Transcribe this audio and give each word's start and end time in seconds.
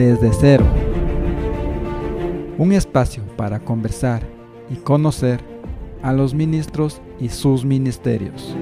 Desde 0.00 0.32
Cero. 0.32 0.64
Un 2.56 2.72
espacio 2.72 3.22
para 3.36 3.60
conversar 3.60 4.26
y 4.70 4.76
conocer 4.76 5.44
a 6.02 6.14
los 6.14 6.32
ministros 6.32 7.02
y 7.20 7.28
sus 7.28 7.66
ministerios. 7.66 8.56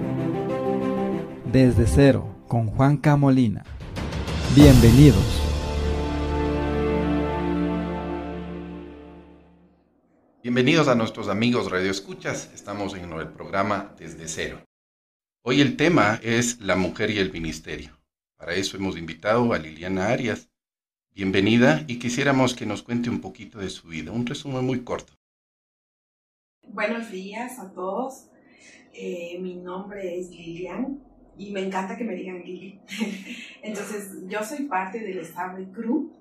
Desde 1.53 1.87
Cero 1.87 2.27
con 2.49 2.67
Juan 2.67 2.97
Camolina. 2.97 3.63
Bienvenidos. 4.57 5.23
Bienvenidos 10.43 10.89
a 10.89 10.97
nuestros 10.97 11.29
amigos 11.29 11.71
Radio 11.71 11.93
Escuchas. 11.93 12.51
Estamos 12.53 12.97
en 12.97 13.13
el 13.13 13.29
programa 13.29 13.95
Desde 13.97 14.27
Cero. 14.27 14.65
Hoy 15.45 15.61
el 15.61 15.77
tema 15.77 16.19
es 16.21 16.61
la 16.61 16.75
mujer 16.75 17.11
y 17.13 17.21
el 17.21 17.33
ministerio. 17.33 17.97
Para 18.37 18.55
eso 18.55 18.77
hemos 18.77 18.99
invitado 18.99 19.53
a 19.53 19.59
Liliana 19.61 20.09
Arias. 20.09 20.48
Bienvenida 21.15 21.85
y 21.89 21.99
quisiéramos 21.99 22.55
que 22.55 22.67
nos 22.67 22.83
cuente 22.83 23.11
un 23.11 23.21
poquito 23.21 23.59
de 23.59 23.71
su 23.71 23.89
vida, 23.89 24.13
un 24.13 24.27
resumen 24.27 24.65
muy 24.65 24.85
corto. 24.85 25.13
Buenos 26.63 27.11
días 27.11 27.59
a 27.59 27.73
todos. 27.73 28.29
Eh, 28.93 29.39
mi 29.41 29.57
nombre 29.57 30.19
es 30.19 30.31
Lilian 30.31 31.03
y 31.37 31.51
me 31.51 31.61
encanta 31.61 31.97
que 31.97 32.05
me 32.05 32.15
digan 32.15 32.43
Lili. 32.43 32.81
Entonces, 33.63 34.11
yo 34.29 34.45
soy 34.45 34.67
parte 34.67 35.01
del 35.01 35.19
Estable 35.19 35.67
Crew. 35.73 36.13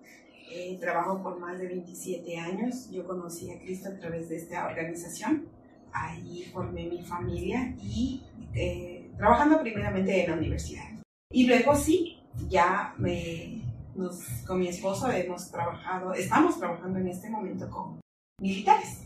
Eh, 0.51 0.77
trabajo 0.79 1.21
por 1.21 1.39
más 1.39 1.59
de 1.59 1.67
27 1.67 2.37
años. 2.37 2.89
Yo 2.91 3.05
conocí 3.05 3.51
a 3.51 3.59
Cristo 3.59 3.89
a 3.89 3.99
través 3.99 4.29
de 4.29 4.37
esta 4.37 4.65
organización. 4.65 5.47
Ahí 5.91 6.49
formé 6.53 6.85
mi 6.87 7.03
familia 7.03 7.75
y 7.81 8.23
eh, 8.53 9.11
trabajando 9.17 9.61
primeramente 9.61 10.23
en 10.23 10.31
la 10.31 10.37
universidad. 10.37 10.85
Y 11.29 11.47
luego 11.47 11.75
sí, 11.75 12.19
ya 12.47 12.93
me, 12.97 13.56
nos, 13.97 14.23
con 14.45 14.59
mi 14.59 14.67
esposo 14.67 15.11
hemos 15.11 15.51
trabajado, 15.51 16.13
estamos 16.13 16.59
trabajando 16.59 16.99
en 16.99 17.07
este 17.07 17.29
momento 17.29 17.69
con 17.69 17.99
militares. 18.39 18.99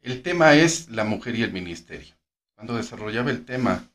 El 0.00 0.22
tema 0.22 0.54
es 0.54 0.88
la 0.88 1.04
mujer 1.04 1.36
y 1.36 1.42
el 1.42 1.52
ministerio. 1.52 2.14
Cuando 2.54 2.76
desarrollaba 2.76 3.30
el 3.30 3.44
tema, 3.44 3.88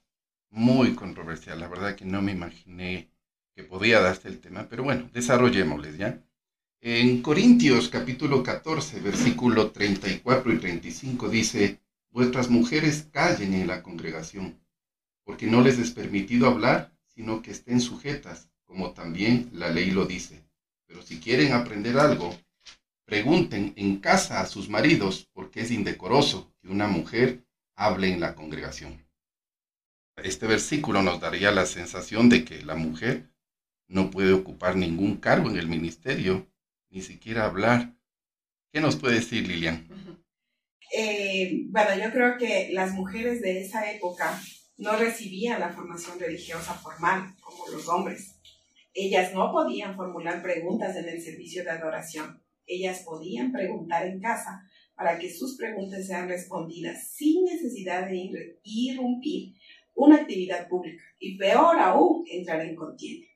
muy 0.49 0.93
controversial, 0.93 1.59
la 1.59 1.67
verdad 1.67 1.95
que 1.95 2.05
no 2.05 2.21
me 2.21 2.31
imaginé 2.31 3.09
que 3.55 3.63
podía 3.63 3.99
darse 3.99 4.27
el 4.27 4.39
tema, 4.39 4.67
pero 4.69 4.83
bueno, 4.83 5.09
desarrollémosles 5.13 5.97
ya. 5.97 6.19
En 6.81 7.21
Corintios 7.21 7.89
capítulo 7.89 8.43
14, 8.43 8.99
versículo 8.99 9.71
34 9.71 10.53
y 10.53 10.57
35 10.57 11.29
dice, 11.29 11.79
vuestras 12.11 12.49
mujeres 12.49 13.07
callen 13.11 13.53
en 13.53 13.67
la 13.67 13.81
congregación 13.81 14.59
porque 15.23 15.47
no 15.47 15.61
les 15.61 15.79
es 15.79 15.91
permitido 15.91 16.47
hablar, 16.47 16.91
sino 17.07 17.41
que 17.41 17.51
estén 17.51 17.79
sujetas, 17.79 18.49
como 18.73 18.91
también 18.91 19.51
la 19.53 19.69
ley 19.69 19.91
lo 19.91 20.07
dice. 20.07 20.43
Pero 20.87 21.03
si 21.03 21.19
quieren 21.19 21.53
aprender 21.53 21.99
algo, 21.99 22.35
pregunten 23.05 23.71
en 23.75 23.99
casa 23.99 24.41
a 24.41 24.47
sus 24.47 24.67
maridos, 24.67 25.29
porque 25.31 25.61
es 25.61 25.69
indecoroso 25.69 26.51
que 26.59 26.69
una 26.69 26.87
mujer 26.87 27.45
hable 27.75 28.11
en 28.11 28.19
la 28.19 28.33
congregación. 28.33 29.05
Este 30.17 30.47
versículo 30.47 31.03
nos 31.03 31.19
daría 31.19 31.51
la 31.51 31.67
sensación 31.67 32.29
de 32.29 32.43
que 32.43 32.63
la 32.63 32.73
mujer 32.73 33.29
no 33.87 34.09
puede 34.09 34.33
ocupar 34.33 34.75
ningún 34.75 35.17
cargo 35.17 35.51
en 35.51 35.57
el 35.57 35.67
ministerio, 35.67 36.47
ni 36.89 37.03
siquiera 37.03 37.45
hablar. 37.45 37.93
¿Qué 38.71 38.81
nos 38.81 38.95
puede 38.95 39.15
decir 39.15 39.47
Lilian? 39.47 39.87
Eh, 40.95 41.65
bueno, 41.69 41.89
yo 41.97 42.11
creo 42.11 42.37
que 42.37 42.69
las 42.71 42.91
mujeres 42.91 43.41
de 43.41 43.63
esa 43.63 43.89
época 43.89 44.39
no 44.77 44.95
recibían 44.95 45.59
la 45.59 45.73
formación 45.73 46.19
religiosa 46.19 46.75
formal 46.75 47.33
como 47.41 47.67
los 47.69 47.87
hombres. 47.87 48.32
Ellas 48.93 49.33
no 49.33 49.51
podían 49.51 49.95
formular 49.95 50.41
preguntas 50.43 50.95
en 50.95 51.09
el 51.09 51.19
servicio 51.19 51.63
de 51.63 51.71
adoración. 51.71 52.43
Ellas 52.65 53.03
podían 53.03 53.51
preguntar 53.51 54.05
en 54.05 54.19
casa 54.19 54.67
para 54.95 55.17
que 55.17 55.33
sus 55.33 55.57
preguntas 55.57 56.05
sean 56.05 56.29
respondidas 56.29 57.09
sin 57.11 57.43
necesidad 57.45 58.07
de 58.07 58.59
irrumpir 58.63 59.55
una 59.95 60.17
actividad 60.17 60.67
pública 60.67 61.03
y 61.19 61.37
peor 61.37 61.79
aún 61.79 62.23
entrar 62.29 62.61
en 62.61 62.75
contienda, 62.75 63.27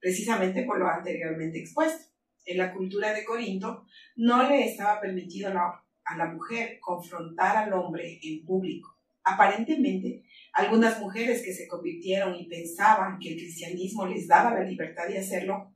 precisamente 0.00 0.64
por 0.64 0.78
lo 0.78 0.88
anteriormente 0.88 1.60
expuesto. 1.60 2.06
En 2.44 2.58
la 2.58 2.72
cultura 2.72 3.12
de 3.12 3.24
Corinto 3.24 3.84
no 4.16 4.48
le 4.48 4.64
estaba 4.64 5.00
permitido 5.00 5.50
a 5.50 6.16
la 6.16 6.26
mujer 6.26 6.78
confrontar 6.80 7.56
al 7.56 7.72
hombre 7.72 8.18
en 8.22 8.44
público. 8.44 8.96
Aparentemente, 9.22 10.24
algunas 10.58 10.98
mujeres 10.98 11.44
que 11.44 11.52
se 11.52 11.68
convirtieron 11.68 12.34
y 12.34 12.48
pensaban 12.48 13.20
que 13.20 13.28
el 13.28 13.36
cristianismo 13.36 14.08
les 14.08 14.26
daba 14.26 14.52
la 14.52 14.64
libertad 14.64 15.06
de 15.06 15.18
hacerlo, 15.18 15.72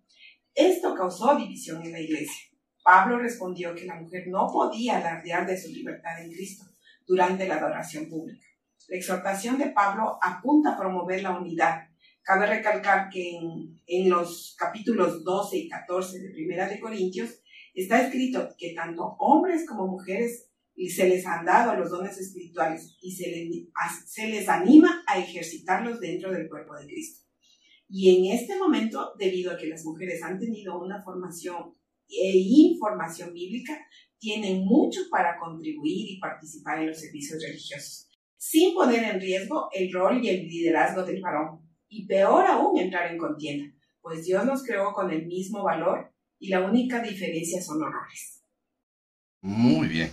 esto 0.53 0.97
causó 0.97 1.37
división 1.37 1.85
en 1.85 1.93
la 1.93 2.01
iglesia. 2.01 2.51
Pablo 2.83 3.21
respondió 3.21 3.77
que 3.77 3.85
la 3.85 3.95
mujer 3.95 4.25
no 4.27 4.49
podía 4.53 4.99
alardear 4.99 5.47
de 5.47 5.57
su 5.57 5.69
libertad 5.69 6.21
en 6.21 6.33
Cristo 6.33 6.65
durante 7.07 7.47
la 7.47 7.59
adoración 7.59 8.09
pública. 8.09 8.45
La 8.89 8.97
exhortación 8.97 9.57
de 9.57 9.71
Pablo 9.71 10.19
apunta 10.21 10.75
a 10.75 10.77
promover 10.77 11.23
la 11.23 11.39
unidad. 11.39 11.83
Cabe 12.23 12.47
recalcar 12.47 13.09
que 13.09 13.37
en, 13.37 13.81
en 13.87 14.11
los 14.11 14.57
capítulos 14.59 15.23
12 15.23 15.59
y 15.59 15.69
14 15.69 16.19
de 16.19 16.31
Primera 16.31 16.69
de 16.69 16.81
Corintios 16.81 17.41
está 17.73 18.03
escrito 18.03 18.49
que 18.59 18.75
tanto 18.75 19.15
hombres 19.21 19.65
como 19.65 19.87
mujeres 19.87 20.49
y 20.75 20.91
se 20.91 21.09
les 21.09 21.27
han 21.27 21.45
dado 21.45 21.77
los 21.77 21.91
dones 21.91 22.19
espirituales 22.19 22.97
y 23.01 23.13
se 23.13 23.31
les, 23.31 23.67
se 24.07 24.29
les 24.29 24.49
anima 24.49 25.03
a 25.07 25.19
ejercitarlos 25.19 26.01
dentro 26.01 26.33
del 26.33 26.49
cuerpo 26.49 26.75
de 26.77 26.87
Cristo. 26.87 27.27
Y 27.89 28.17
en 28.17 28.39
este 28.39 28.57
momento, 28.57 29.13
debido 29.19 29.53
a 29.53 29.57
que 29.57 29.67
las 29.67 29.85
mujeres 29.85 30.23
han 30.23 30.39
tenido 30.39 30.81
una 30.81 31.03
formación 31.03 31.75
e 32.09 32.39
información 32.39 33.33
bíblica, 33.35 33.79
tienen 34.19 34.65
mucho 34.65 35.01
para 35.11 35.39
contribuir 35.39 36.11
y 36.11 36.21
participar 36.21 36.81
en 36.81 36.89
los 36.89 37.01
servicios 37.01 37.43
religiosos, 37.43 38.09
sin 38.37 38.75
poner 38.75 39.03
en 39.05 39.21
riesgo 39.21 39.69
el 39.73 39.93
rol 39.93 40.25
y 40.25 40.29
el 40.29 40.47
liderazgo 40.47 41.05
del 41.05 41.21
varón, 41.21 41.61
y 41.89 42.07
peor 42.07 42.47
aún 42.47 42.79
entrar 42.79 43.13
en 43.13 43.19
contienda, 43.19 43.75
pues 44.01 44.25
Dios 44.25 44.47
nos 44.47 44.63
creó 44.63 44.93
con 44.95 45.11
el 45.11 45.27
mismo 45.27 45.63
valor 45.63 46.15
y 46.39 46.49
la 46.49 46.63
única 46.63 47.03
diferencia 47.03 47.61
son 47.61 47.83
honores. 47.83 48.43
Muy 49.43 49.89
bien. 49.89 50.11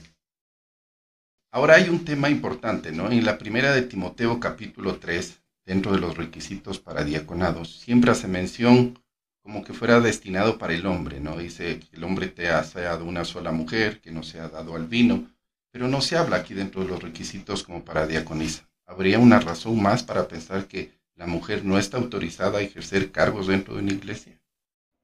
Ahora 1.52 1.76
hay 1.76 1.90
un 1.90 2.06
tema 2.06 2.30
importante, 2.30 2.92
¿no? 2.92 3.12
En 3.12 3.26
la 3.26 3.40
primera 3.40 3.74
de 3.74 3.82
Timoteo 3.82 4.40
capítulo 4.40 5.00
3, 5.00 5.42
dentro 5.66 5.94
de 5.94 6.00
los 6.00 6.16
requisitos 6.16 6.78
para 6.78 7.04
diaconados, 7.04 7.80
siempre 7.80 8.12
hace 8.12 8.28
mención 8.28 9.00
como 9.42 9.64
que 9.64 9.74
fuera 9.74 10.00
destinado 10.00 10.60
para 10.60 10.76
el 10.76 10.86
hombre, 10.86 11.20
¿no? 11.20 11.38
Dice 11.38 11.80
que 11.80 11.98
el 11.98 12.04
hombre 12.04 12.28
te 12.28 12.50
ha 12.50 12.62
dado 12.62 13.04
una 13.04 13.26
sola 13.26 13.52
mujer, 13.52 14.00
que 14.00 14.12
no 14.12 14.22
se 14.22 14.40
ha 14.40 14.48
dado 14.48 14.76
al 14.76 14.86
vino, 14.86 15.28
pero 15.72 15.88
no 15.88 16.02
se 16.02 16.18
habla 16.18 16.38
aquí 16.38 16.54
dentro 16.54 16.84
de 16.84 16.90
los 16.90 17.02
requisitos 17.02 17.64
como 17.64 17.84
para 17.84 18.06
diaconisa. 18.06 18.70
¿Habría 18.86 19.18
una 19.18 19.40
razón 19.40 19.82
más 19.82 20.04
para 20.04 20.28
pensar 20.28 20.68
que 20.68 20.92
la 21.16 21.26
mujer 21.26 21.66
no 21.66 21.80
está 21.80 21.98
autorizada 21.98 22.60
a 22.60 22.62
ejercer 22.62 23.12
cargos 23.12 23.48
dentro 23.48 23.74
de 23.74 23.82
una 23.82 23.94
iglesia? 23.94 24.40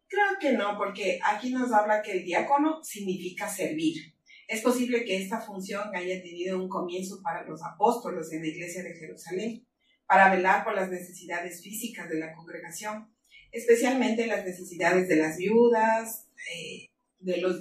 Creo 0.07 0.37
que 0.39 0.53
no, 0.53 0.77
porque 0.77 1.19
aquí 1.23 1.49
nos 1.51 1.71
habla 1.71 2.03
que 2.03 2.19
el 2.19 2.23
diácono 2.23 2.83
significa 2.83 3.49
servir. 3.49 4.14
Es 4.47 4.61
posible 4.61 5.03
que 5.05 5.17
esta 5.17 5.41
función 5.41 5.95
haya 5.95 6.21
tenido 6.21 6.61
un 6.61 6.69
comienzo 6.69 7.21
para 7.23 7.43
los 7.43 7.63
apóstoles 7.63 8.31
en 8.31 8.41
la 8.41 8.47
iglesia 8.47 8.83
de 8.83 8.93
Jerusalén, 8.93 9.67
para 10.05 10.33
velar 10.33 10.63
por 10.63 10.75
las 10.75 10.89
necesidades 10.89 11.63
físicas 11.63 12.09
de 12.09 12.19
la 12.19 12.33
congregación, 12.33 13.11
especialmente 13.51 14.27
las 14.27 14.45
necesidades 14.45 15.07
de 15.07 15.15
las 15.15 15.37
viudas, 15.37 16.27
eh, 16.53 16.89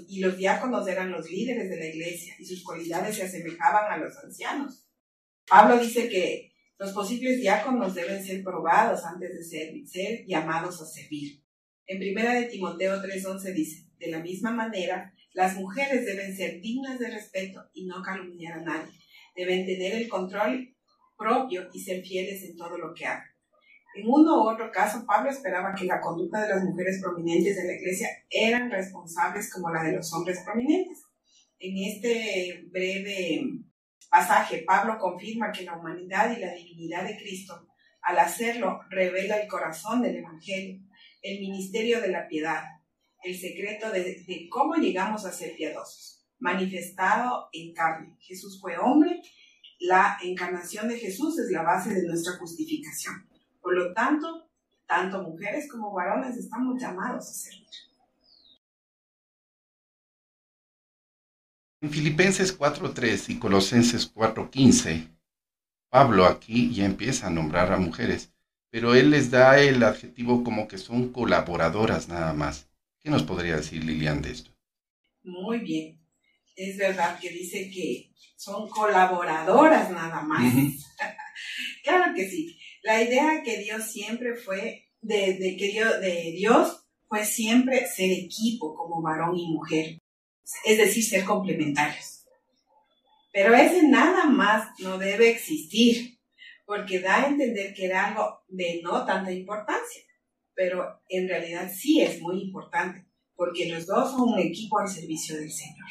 y 0.08 0.20
los 0.20 0.36
diáconos 0.36 0.86
eran 0.88 1.10
los 1.10 1.30
líderes 1.30 1.70
de 1.70 1.76
la 1.76 1.86
iglesia 1.86 2.34
y 2.38 2.44
sus 2.44 2.62
cualidades 2.62 3.16
se 3.16 3.22
asemejaban 3.22 3.90
a 3.90 3.96
los 3.96 4.16
ancianos. 4.18 4.86
Pablo 5.48 5.78
dice 5.78 6.08
que 6.08 6.52
los 6.78 6.92
posibles 6.92 7.40
diáconos 7.40 7.94
deben 7.94 8.22
ser 8.22 8.42
probados 8.42 9.04
antes 9.04 9.34
de 9.34 9.44
ser, 9.44 9.86
ser 9.86 10.26
llamados 10.26 10.82
a 10.82 10.86
servir. 10.86 11.42
En 11.86 11.98
primera 11.98 12.34
de 12.34 12.46
Timoteo 12.46 13.00
3:11 13.00 13.54
dice, 13.54 13.86
de 13.98 14.10
la 14.10 14.20
misma 14.20 14.50
manera, 14.50 15.14
las 15.34 15.56
mujeres 15.56 16.06
deben 16.06 16.34
ser 16.34 16.60
dignas 16.60 16.98
de 16.98 17.10
respeto 17.10 17.60
y 17.74 17.86
no 17.86 18.02
calumniar 18.02 18.58
a 18.60 18.62
nadie. 18.62 18.92
Deben 19.34 19.66
tener 19.66 19.94
el 19.94 20.08
control 20.08 20.74
propio 21.18 21.68
y 21.72 21.80
ser 21.80 22.02
fieles 22.02 22.44
en 22.44 22.56
todo 22.56 22.78
lo 22.78 22.94
que 22.94 23.04
hagan. 23.04 23.26
En 23.96 24.06
uno 24.06 24.42
u 24.42 24.48
otro 24.48 24.70
caso, 24.72 25.04
Pablo 25.06 25.30
esperaba 25.30 25.74
que 25.74 25.86
la 25.86 26.00
conducta 26.00 26.42
de 26.42 26.48
las 26.48 26.64
mujeres 26.64 27.00
prominentes 27.02 27.56
de 27.56 27.64
la 27.64 27.74
iglesia 27.74 28.08
eran 28.30 28.70
responsables 28.70 29.52
como 29.52 29.70
la 29.70 29.82
de 29.82 29.92
los 29.92 30.12
hombres 30.12 30.40
prominentes. 30.44 31.04
En 31.58 31.78
este 31.78 32.66
breve 32.70 33.42
pasaje, 34.08 34.64
Pablo 34.64 34.98
confirma 34.98 35.50
que 35.50 35.64
la 35.64 35.76
humanidad 35.76 36.36
y 36.36 36.40
la 36.40 36.52
divinidad 36.52 37.04
de 37.04 37.16
Cristo, 37.16 37.68
al 38.02 38.18
hacerlo, 38.18 38.80
revela 38.90 39.38
el 39.38 39.48
corazón 39.48 40.02
del 40.02 40.16
Evangelio, 40.16 40.80
el 41.22 41.40
ministerio 41.40 42.00
de 42.00 42.08
la 42.08 42.28
piedad, 42.28 42.62
el 43.24 43.38
secreto 43.38 43.90
de, 43.90 44.48
cómo 44.50 44.74
llegamos 44.74 45.24
a 45.24 45.32
ser 45.32 45.56
piadosos, 45.56 46.24
manifestado 46.38 47.48
en 47.52 47.72
carne. 47.72 48.16
Jesús 48.20 48.60
fue 48.60 48.76
hombre, 48.76 49.22
la 49.80 50.18
encarnación 50.22 50.88
de 50.88 50.98
Jesús 50.98 51.38
es 51.38 51.50
la 51.50 51.62
base 51.62 51.92
de 51.94 52.06
nuestra 52.06 52.36
justificación. 52.36 53.26
Por 53.60 53.76
lo 53.76 53.94
tanto, 53.94 54.50
tanto 54.86 55.22
mujeres 55.22 55.68
como 55.70 55.92
varones 55.92 56.36
estamos 56.36 56.80
llamados 56.80 57.28
a 57.28 57.32
servir. 57.32 57.64
En 61.80 61.90
Filipenses 61.90 62.58
4.3 62.58 63.30
y 63.30 63.38
Colosenses 63.38 64.14
4.15, 64.14 65.08
Pablo 65.90 66.24
aquí 66.26 66.74
ya 66.74 66.86
empieza 66.86 67.26
a 67.26 67.30
nombrar 67.30 67.72
a 67.72 67.78
mujeres, 67.78 68.32
pero 68.70 68.94
él 68.94 69.10
les 69.10 69.30
da 69.30 69.58
el 69.58 69.82
adjetivo 69.82 70.44
como 70.44 70.66
que 70.66 70.78
son 70.78 71.10
colaboradoras 71.12 72.08
nada 72.08 72.32
más. 72.32 72.68
¿Qué 73.04 73.10
nos 73.10 73.22
podría 73.22 73.56
decir 73.56 73.84
Lilian 73.84 74.22
de 74.22 74.30
esto? 74.30 74.50
Muy 75.24 75.58
bien. 75.58 76.00
Es 76.56 76.78
verdad 76.78 77.18
que 77.20 77.28
dice 77.28 77.70
que 77.70 78.10
son 78.34 78.66
colaboradoras 78.66 79.90
nada 79.90 80.22
más. 80.22 80.54
claro 81.84 82.14
que 82.14 82.26
sí. 82.30 82.58
La 82.82 83.02
idea 83.02 83.42
que 83.44 83.58
Dios 83.58 83.92
siempre 83.92 84.36
fue, 84.36 84.88
de, 85.02 85.36
que 85.58 85.68
Dios, 85.68 86.00
de 86.00 86.32
Dios 86.34 86.86
fue 87.06 87.26
siempre 87.26 87.86
ser 87.86 88.10
equipo 88.10 88.74
como 88.74 89.02
varón 89.02 89.36
y 89.36 89.52
mujer. 89.52 89.98
Es 90.64 90.78
decir, 90.78 91.04
ser 91.04 91.24
complementarios. 91.24 92.24
Pero 93.34 93.54
ese 93.54 93.86
nada 93.86 94.24
más 94.24 94.68
no 94.78 94.96
debe 94.96 95.28
existir, 95.28 96.18
porque 96.64 97.00
da 97.00 97.24
a 97.24 97.26
entender 97.26 97.74
que 97.74 97.84
era 97.84 98.06
algo 98.06 98.44
de 98.48 98.80
no 98.82 99.04
tanta 99.04 99.30
importancia, 99.30 100.02
pero 100.54 101.02
en 101.08 101.28
realidad 101.28 101.70
sí 101.74 102.00
es 102.00 102.20
muy 102.20 102.40
importante, 102.40 103.06
porque 103.34 103.68
los 103.68 103.86
dos 103.86 104.12
son 104.12 104.34
un 104.34 104.38
equipo 104.38 104.78
al 104.78 104.88
servicio 104.88 105.36
del 105.36 105.50
Señor. 105.50 105.88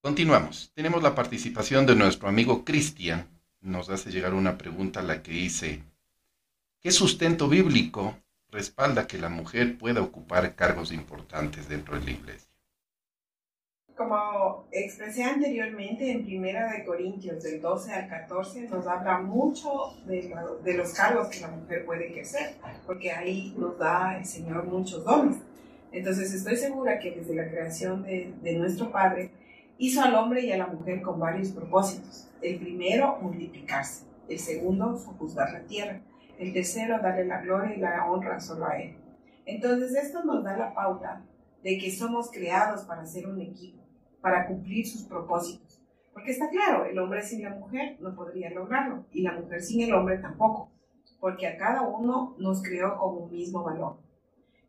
Continuamos. 0.00 0.70
Tenemos 0.74 1.02
la 1.02 1.16
participación 1.16 1.84
de 1.84 1.96
nuestro 1.96 2.28
amigo 2.28 2.64
Cristian. 2.64 3.26
Nos 3.60 3.90
hace 3.90 4.12
llegar 4.12 4.34
una 4.34 4.56
pregunta 4.56 5.00
a 5.00 5.02
la 5.02 5.22
que 5.22 5.32
dice, 5.32 5.82
¿qué 6.80 6.92
sustento 6.92 7.48
bíblico 7.48 8.16
respalda 8.50 9.08
que 9.08 9.18
la 9.18 9.28
mujer 9.28 9.76
pueda 9.76 10.02
ocupar 10.02 10.54
cargos 10.54 10.92
importantes 10.92 11.68
dentro 11.68 11.98
de 11.98 12.04
la 12.04 12.10
iglesia? 12.12 12.45
Como 13.96 14.66
expresé 14.70 15.24
anteriormente 15.24 16.10
en 16.10 16.24
Primera 16.24 16.70
de 16.70 16.84
Corintios 16.84 17.42
del 17.42 17.62
12 17.62 17.92
al 17.94 18.08
14 18.08 18.68
nos 18.68 18.86
habla 18.86 19.18
mucho 19.20 19.96
de, 20.04 20.76
los 20.76 20.92
cargos 20.92 21.28
que 21.28 21.40
la 21.40 21.48
mujer 21.48 21.86
puede 21.86 22.08
ejercer, 22.08 22.56
porque 22.86 23.10
ahí 23.10 23.54
nos 23.56 23.78
da 23.78 24.18
el 24.18 24.26
Señor 24.26 24.64
muchos 24.66 25.02
dones. 25.04 25.38
Entonces 25.92 26.34
estoy 26.34 26.56
segura 26.56 26.98
que 26.98 27.12
desde 27.12 27.34
la 27.34 27.48
creación 27.48 28.02
de, 28.02 28.34
de 28.42 28.52
nuestro 28.54 28.92
Padre, 28.92 29.30
Hizo 29.78 30.00
al 30.00 30.14
hombre 30.14 30.40
y 30.40 30.52
a 30.52 30.56
la 30.56 30.68
mujer 30.68 31.02
con 31.02 31.20
varios 31.20 31.50
propósitos. 31.50 32.28
El 32.40 32.58
primero, 32.58 33.18
multiplicarse. 33.20 34.06
El 34.26 34.38
segundo, 34.38 34.96
juzgar 35.18 35.52
la 35.52 35.66
tierra. 35.66 36.00
El 36.38 36.54
tercero, 36.54 36.98
darle 36.98 37.26
la 37.26 37.42
gloria 37.42 37.76
y 37.76 37.80
la 37.80 38.10
honra 38.10 38.40
solo 38.40 38.66
a 38.66 38.78
Él. 38.78 38.96
Entonces 39.44 39.94
esto 39.94 40.24
nos 40.24 40.42
da 40.42 40.56
la 40.56 40.74
pauta 40.74 41.22
de 41.62 41.76
que 41.78 41.90
somos 41.90 42.30
creados 42.30 42.84
para 42.84 43.04
ser 43.04 43.26
un 43.26 43.40
equipo, 43.40 43.82
para 44.26 44.48
cumplir 44.48 44.84
sus 44.84 45.04
propósitos. 45.04 45.80
Porque 46.12 46.32
está 46.32 46.50
claro, 46.50 46.84
el 46.84 46.98
hombre 46.98 47.22
sin 47.22 47.44
la 47.44 47.50
mujer 47.50 47.96
no 48.00 48.12
podría 48.16 48.50
lograrlo 48.50 49.06
y 49.12 49.22
la 49.22 49.30
mujer 49.30 49.62
sin 49.62 49.82
el 49.82 49.94
hombre 49.94 50.18
tampoco, 50.18 50.68
porque 51.20 51.46
a 51.46 51.56
cada 51.56 51.82
uno 51.82 52.34
nos 52.36 52.60
creó 52.60 52.98
con 52.98 53.22
un 53.22 53.30
mismo 53.30 53.62
valor. 53.62 53.98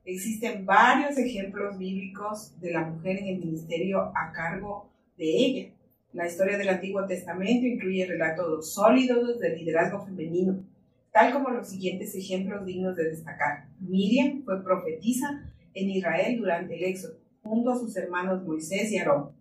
Existen 0.05 0.63
varios 0.63 1.17
ejemplos 1.17 1.75
bíblicos 1.79 2.53
de 2.61 2.71
la 2.71 2.81
mujer 2.81 3.17
en 3.17 3.29
el 3.29 3.39
ministerio 3.39 4.11
a 4.15 4.31
cargo 4.31 4.91
de 5.17 5.25
ella. 5.25 5.73
La 6.13 6.27
historia 6.27 6.59
del 6.59 6.69
Antiguo 6.69 7.07
Testamento 7.07 7.65
incluye 7.65 8.05
relatos 8.05 8.75
sólidos 8.75 9.39
del 9.39 9.57
liderazgo 9.57 10.05
femenino, 10.05 10.63
tal 11.11 11.33
como 11.33 11.49
los 11.49 11.67
siguientes 11.67 12.13
ejemplos 12.13 12.63
dignos 12.63 12.95
de 12.95 13.09
destacar. 13.09 13.69
Miriam 13.79 14.43
fue 14.43 14.63
profetisa 14.63 15.51
en 15.73 15.89
Israel 15.89 16.37
durante 16.37 16.75
el 16.77 16.83
éxodo, 16.83 17.17
junto 17.41 17.71
a 17.71 17.79
sus 17.79 17.97
hermanos 17.97 18.43
Moisés 18.43 18.91
y 18.91 18.99
Aarón. 18.99 19.36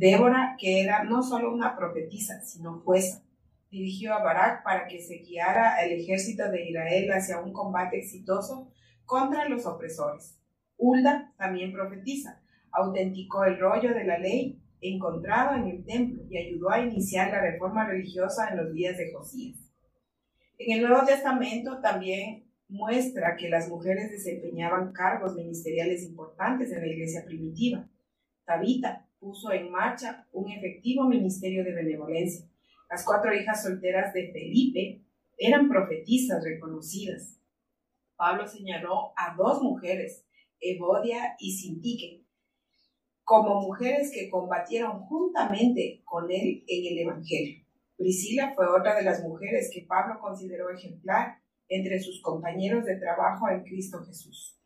Débora, 0.00 0.56
que 0.58 0.80
era 0.80 1.04
no 1.04 1.22
solo 1.22 1.52
una 1.52 1.76
profetisa, 1.76 2.40
sino 2.40 2.80
jueza, 2.80 3.22
dirigió 3.70 4.14
a 4.14 4.22
Barak 4.22 4.64
para 4.64 4.88
que 4.88 4.98
se 4.98 5.18
guiara 5.18 5.76
al 5.76 5.92
ejército 5.92 6.50
de 6.50 6.70
Israel 6.70 7.10
hacia 7.10 7.38
un 7.38 7.52
combate 7.52 7.98
exitoso 7.98 8.72
contra 9.04 9.46
los 9.46 9.66
opresores. 9.66 10.40
Hulda, 10.78 11.34
también 11.36 11.74
profetiza, 11.74 12.40
autenticó 12.72 13.44
el 13.44 13.58
rollo 13.60 13.92
de 13.92 14.04
la 14.04 14.16
ley 14.16 14.58
encontrado 14.80 15.54
en 15.56 15.66
el 15.68 15.84
templo 15.84 16.22
y 16.30 16.38
ayudó 16.38 16.70
a 16.70 16.80
iniciar 16.80 17.30
la 17.30 17.42
reforma 17.42 17.86
religiosa 17.86 18.48
en 18.48 18.56
los 18.56 18.72
días 18.72 18.96
de 18.96 19.12
Josías. 19.12 19.58
En 20.56 20.78
el 20.78 20.88
Nuevo 20.88 21.04
Testamento 21.04 21.78
también 21.82 22.50
muestra 22.68 23.36
que 23.36 23.50
las 23.50 23.68
mujeres 23.68 24.10
desempeñaban 24.10 24.94
cargos 24.94 25.34
ministeriales 25.34 26.04
importantes 26.04 26.72
en 26.72 26.80
la 26.80 26.86
iglesia 26.86 27.22
primitiva. 27.26 27.86
Tabita 28.46 29.09
puso 29.20 29.52
en 29.52 29.70
marcha 29.70 30.26
un 30.32 30.50
efectivo 30.50 31.04
ministerio 31.06 31.62
de 31.62 31.74
benevolencia. 31.74 32.46
Las 32.88 33.04
cuatro 33.04 33.32
hijas 33.34 33.62
solteras 33.62 34.12
de 34.14 34.32
Felipe 34.32 35.04
eran 35.38 35.68
profetisas 35.68 36.42
reconocidas. 36.42 37.38
Pablo 38.16 38.46
señaló 38.48 39.12
a 39.16 39.34
dos 39.36 39.62
mujeres, 39.62 40.26
Evodia 40.58 41.36
y 41.38 41.52
Sintique, 41.52 42.24
como 43.22 43.60
mujeres 43.60 44.10
que 44.12 44.28
combatieron 44.28 45.00
juntamente 45.06 46.02
con 46.04 46.30
él 46.30 46.64
en 46.66 46.92
el 46.92 46.98
Evangelio. 46.98 47.64
Priscila 47.96 48.52
fue 48.54 48.66
otra 48.66 48.96
de 48.96 49.04
las 49.04 49.22
mujeres 49.22 49.70
que 49.72 49.86
Pablo 49.86 50.18
consideró 50.20 50.70
ejemplar 50.70 51.38
entre 51.68 52.00
sus 52.00 52.20
compañeros 52.22 52.84
de 52.84 52.96
trabajo 52.96 53.48
en 53.48 53.62
Cristo 53.62 54.02
Jesús. 54.04 54.59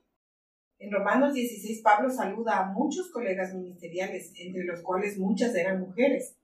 En 0.84 0.92
Romanos 0.92 1.32
16, 1.32 1.80
Pablo 1.80 2.10
saluda 2.10 2.58
a 2.58 2.70
muchos 2.70 3.10
colegas 3.10 3.54
ministeriales, 3.54 4.34
entre 4.36 4.64
los 4.64 4.82
cuales 4.82 5.16
muchas 5.18 5.54
eran 5.54 5.80
mujeres. 5.80 6.36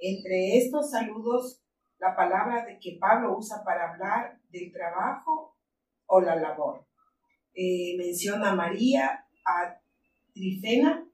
Entre 0.00 0.58
estos 0.58 0.90
saludos, 0.90 1.62
la 2.00 2.16
palabra 2.16 2.66
de 2.66 2.80
que 2.80 2.98
Pablo 3.00 3.38
usa 3.38 3.62
para 3.64 3.92
hablar 3.92 4.40
del 4.50 4.72
trabajo 4.72 5.56
o 6.06 6.20
la 6.20 6.34
labor. 6.34 6.84
Eh, 7.54 7.94
menciona 7.96 8.50
a 8.50 8.56
María, 8.56 9.26
a 9.46 9.80
Trifena, 10.32 11.08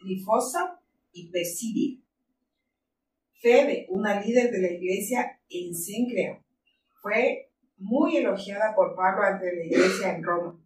Trifosa 0.00 0.80
y 1.12 1.30
Persidia. 1.30 2.00
Febe, 3.42 3.88
una 3.90 4.18
líder 4.22 4.50
de 4.50 4.62
la 4.62 4.72
iglesia 4.72 5.38
en 5.50 5.74
Cencrea, 5.74 6.42
fue 7.02 7.50
muy 7.76 8.16
elogiada 8.16 8.74
por 8.74 8.96
Pablo 8.96 9.22
ante 9.22 9.54
la 9.54 9.64
iglesia 9.66 10.16
en 10.16 10.24
Roma, 10.24 10.61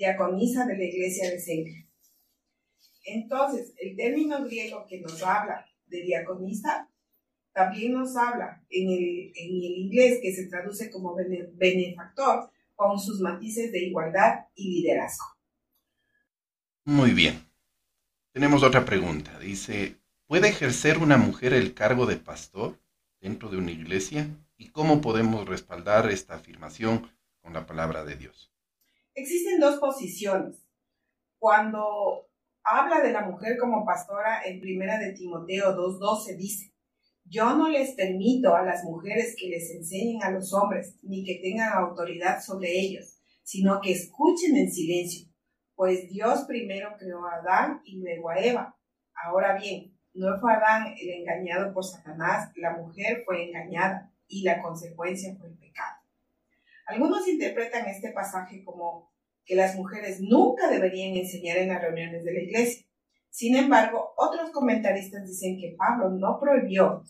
diaconisa 0.00 0.64
de 0.64 0.78
la 0.78 0.84
iglesia 0.84 1.30
de 1.30 1.38
Cencrea. 1.38 1.86
Entonces, 3.04 3.74
el 3.76 3.96
término 3.96 4.42
griego 4.44 4.86
que 4.88 5.00
nos 5.00 5.22
habla 5.22 5.66
de 5.86 6.02
diaconisa 6.02 6.88
también 7.52 7.92
nos 7.92 8.16
habla 8.16 8.64
en 8.70 8.90
el 8.90 9.32
inglés 9.34 10.20
que 10.22 10.32
se 10.32 10.46
traduce 10.46 10.90
como 10.90 11.14
benefactor 11.54 12.50
con 12.74 12.98
sus 12.98 13.20
matices 13.20 13.72
de 13.72 13.80
igualdad 13.80 14.46
y 14.54 14.80
liderazgo. 14.80 15.26
Muy 16.84 17.10
bien. 17.10 17.44
Tenemos 18.32 18.62
otra 18.62 18.86
pregunta. 18.86 19.38
Dice, 19.38 19.96
¿puede 20.26 20.48
ejercer 20.48 20.98
una 20.98 21.18
mujer 21.18 21.52
el 21.52 21.74
cargo 21.74 22.06
de 22.06 22.16
pastor 22.16 22.78
dentro 23.20 23.50
de 23.50 23.58
una 23.58 23.72
iglesia? 23.72 24.28
¿Y 24.56 24.68
cómo 24.68 25.02
podemos 25.02 25.46
respaldar 25.46 26.10
esta 26.10 26.36
afirmación 26.36 27.10
con 27.42 27.52
la 27.52 27.66
palabra 27.66 28.04
de 28.04 28.16
Dios? 28.16 28.50
Existen 29.14 29.60
dos 29.60 29.78
posiciones. 29.78 30.64
Cuando 31.38 32.28
habla 32.62 33.00
de 33.00 33.12
la 33.12 33.22
mujer 33.22 33.56
como 33.58 33.84
pastora 33.84 34.42
en 34.44 34.60
primera 34.60 34.98
de 34.98 35.12
Timoteo 35.12 35.76
2.12 35.76 36.36
dice, 36.36 36.74
yo 37.24 37.54
no 37.56 37.68
les 37.68 37.94
permito 37.94 38.54
a 38.54 38.62
las 38.62 38.84
mujeres 38.84 39.36
que 39.38 39.48
les 39.48 39.70
enseñen 39.70 40.22
a 40.22 40.30
los 40.30 40.52
hombres, 40.52 40.96
ni 41.02 41.24
que 41.24 41.40
tengan 41.42 41.72
autoridad 41.72 42.42
sobre 42.42 42.78
ellos, 42.78 43.20
sino 43.42 43.80
que 43.80 43.92
escuchen 43.92 44.56
en 44.56 44.70
silencio 44.70 45.30
pues 45.80 46.10
Dios 46.10 46.44
primero 46.46 46.90
creó 46.98 47.24
a 47.24 47.36
Adán 47.36 47.80
y 47.86 47.96
luego 48.00 48.28
a 48.28 48.38
Eva. 48.38 48.76
Ahora 49.14 49.56
bien, 49.56 49.98
no 50.12 50.38
fue 50.38 50.52
Adán 50.52 50.92
el 51.00 51.08
engañado 51.08 51.72
por 51.72 51.82
Satanás, 51.82 52.52
la 52.56 52.76
mujer 52.76 53.22
fue 53.24 53.48
engañada 53.48 54.12
y 54.28 54.42
la 54.42 54.60
consecuencia 54.60 55.34
fue 55.38 55.48
el 55.48 55.56
pecado. 55.56 55.89
Algunos 56.90 57.28
interpretan 57.28 57.86
este 57.86 58.10
pasaje 58.10 58.64
como 58.64 59.12
que 59.44 59.54
las 59.54 59.76
mujeres 59.76 60.20
nunca 60.20 60.68
deberían 60.68 61.16
enseñar 61.16 61.58
en 61.58 61.68
las 61.68 61.80
reuniones 61.80 62.24
de 62.24 62.32
la 62.32 62.40
iglesia. 62.40 62.84
Sin 63.30 63.54
embargo, 63.54 64.12
otros 64.16 64.50
comentaristas 64.50 65.24
dicen 65.24 65.56
que 65.56 65.76
Pablo 65.78 66.10
no 66.10 66.40
prohibió 66.40 67.04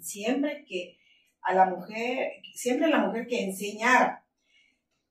siempre 0.00 0.66
que 0.68 0.98
a 1.40 1.54
la 1.54 1.64
mujer, 1.64 2.32
siempre 2.54 2.86
a 2.86 2.90
la 2.90 3.06
mujer 3.06 3.26
que 3.26 3.42
enseñara 3.42 4.22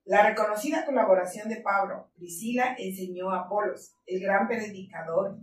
la 0.06 0.28
reconocida 0.28 0.86
colaboración 0.86 1.50
de 1.50 1.58
Pablo, 1.58 2.12
Priscila 2.16 2.76
enseñó 2.78 3.32
a 3.32 3.42
Apolos, 3.46 3.96
el 4.06 4.22
gran 4.22 4.48
predicador. 4.48 5.40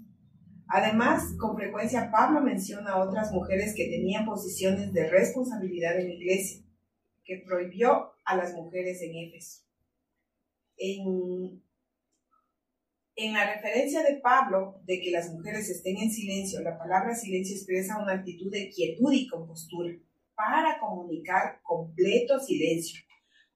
Además, 0.69 1.35
con 1.39 1.57
frecuencia 1.57 2.11
Pablo 2.13 2.41
menciona 2.41 2.93
a 2.93 3.03
otras 3.03 3.33
mujeres 3.33 3.75
que 3.75 3.89
tenían 3.89 4.25
posiciones 4.25 4.93
de 4.93 5.09
responsabilidad 5.09 5.99
en 5.99 6.09
la 6.09 6.15
iglesia, 6.15 6.63
que 7.25 7.43
prohibió 7.47 8.13
a 8.29 8.37
las 8.37 8.55
mujeres 8.55 9.01
en 9.03 9.17
Éfeso. 9.17 9.63
En, 10.77 11.63
En 13.17 13.33
la 13.33 13.55
referencia 13.55 14.03
de 14.03 14.21
Pablo 14.21 14.81
de 14.85 15.01
que 15.01 15.11
las 15.11 15.33
mujeres 15.33 15.69
estén 15.71 15.97
en 15.97 16.11
silencio, 16.11 16.61
la 16.61 16.79
palabra 16.79 17.15
silencio 17.15 17.57
expresa 17.57 18.01
una 18.01 18.13
actitud 18.13 18.53
de 18.53 18.69
quietud 18.69 19.13
y 19.13 19.27
compostura 19.27 19.93
para 20.37 20.79
comunicar 20.79 21.61
completo 21.63 22.39
silencio. 22.39 23.01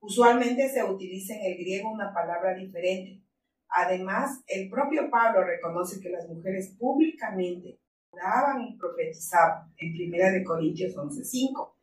Usualmente 0.00 0.68
se 0.68 0.82
utiliza 0.82 1.34
en 1.34 1.52
el 1.52 1.58
griego 1.58 1.92
una 1.92 2.12
palabra 2.12 2.54
diferente. 2.54 3.22
Además, 3.68 4.42
el 4.48 4.68
propio 4.68 5.08
Pablo 5.10 5.44
reconoce 5.44 6.00
que 6.00 6.10
las 6.10 6.26
mujeres 6.28 6.74
públicamente 6.78 7.78
oraban 8.10 8.62
y 8.62 8.76
profetizaban 8.76 9.72
en 9.76 9.94
1 9.94 10.44
Corintios 10.44 10.96
11:5. 10.96 11.81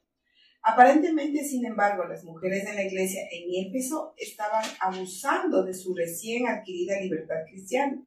Aparentemente, 0.71 1.43
sin 1.43 1.65
embargo, 1.65 2.03
las 2.05 2.23
mujeres 2.23 2.63
de 2.63 2.73
la 2.75 2.83
iglesia 2.83 3.21
en 3.31 3.67
Éfeso 3.67 4.13
estaban 4.17 4.63
abusando 4.79 5.63
de 5.63 5.73
su 5.73 5.95
recién 5.95 6.47
adquirida 6.47 7.01
libertad 7.01 7.37
cristiana. 7.49 8.05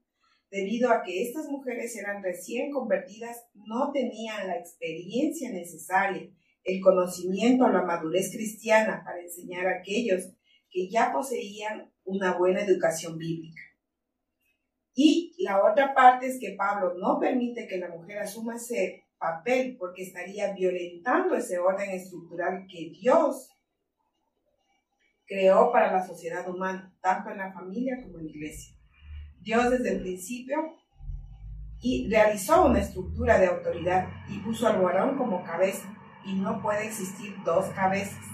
Debido 0.48 0.92
a 0.92 1.02
que 1.02 1.24
estas 1.24 1.48
mujeres 1.48 1.96
eran 1.96 2.22
recién 2.22 2.70
convertidas, 2.70 3.36
no 3.54 3.90
tenían 3.90 4.46
la 4.46 4.58
experiencia 4.58 5.50
necesaria, 5.50 6.30
el 6.62 6.80
conocimiento 6.80 7.64
o 7.64 7.68
la 7.68 7.82
madurez 7.82 8.30
cristiana 8.30 9.02
para 9.04 9.20
enseñar 9.20 9.66
a 9.66 9.78
aquellos 9.80 10.28
que 10.70 10.88
ya 10.88 11.12
poseían 11.12 11.92
una 12.04 12.38
buena 12.38 12.60
educación 12.60 13.18
bíblica. 13.18 13.60
Y 14.94 15.34
la 15.38 15.64
otra 15.68 15.94
parte 15.94 16.28
es 16.28 16.38
que 16.38 16.54
Pablo 16.56 16.94
no 16.94 17.18
permite 17.18 17.66
que 17.66 17.78
la 17.78 17.88
mujer 17.88 18.18
asuma 18.18 18.54
ese 18.54 19.01
papel 19.22 19.76
porque 19.78 20.02
estaría 20.02 20.52
violentando 20.52 21.36
ese 21.36 21.58
orden 21.58 21.90
estructural 21.90 22.66
que 22.68 22.90
Dios 22.90 23.48
creó 25.26 25.70
para 25.70 25.92
la 25.92 26.04
sociedad 26.04 26.46
humana, 26.50 26.92
tanto 27.00 27.30
en 27.30 27.38
la 27.38 27.52
familia 27.52 28.00
como 28.02 28.18
en 28.18 28.24
la 28.24 28.30
iglesia. 28.30 28.76
Dios 29.40 29.70
desde 29.70 29.92
el 29.92 30.00
principio 30.00 30.76
y 31.80 32.08
realizó 32.10 32.66
una 32.66 32.80
estructura 32.80 33.38
de 33.38 33.46
autoridad 33.46 34.08
y 34.28 34.38
puso 34.40 34.66
al 34.66 34.82
varón 34.82 35.16
como 35.16 35.44
cabeza 35.44 35.88
y 36.24 36.34
no 36.34 36.60
puede 36.60 36.86
existir 36.86 37.34
dos 37.44 37.66
cabezas. 37.70 38.24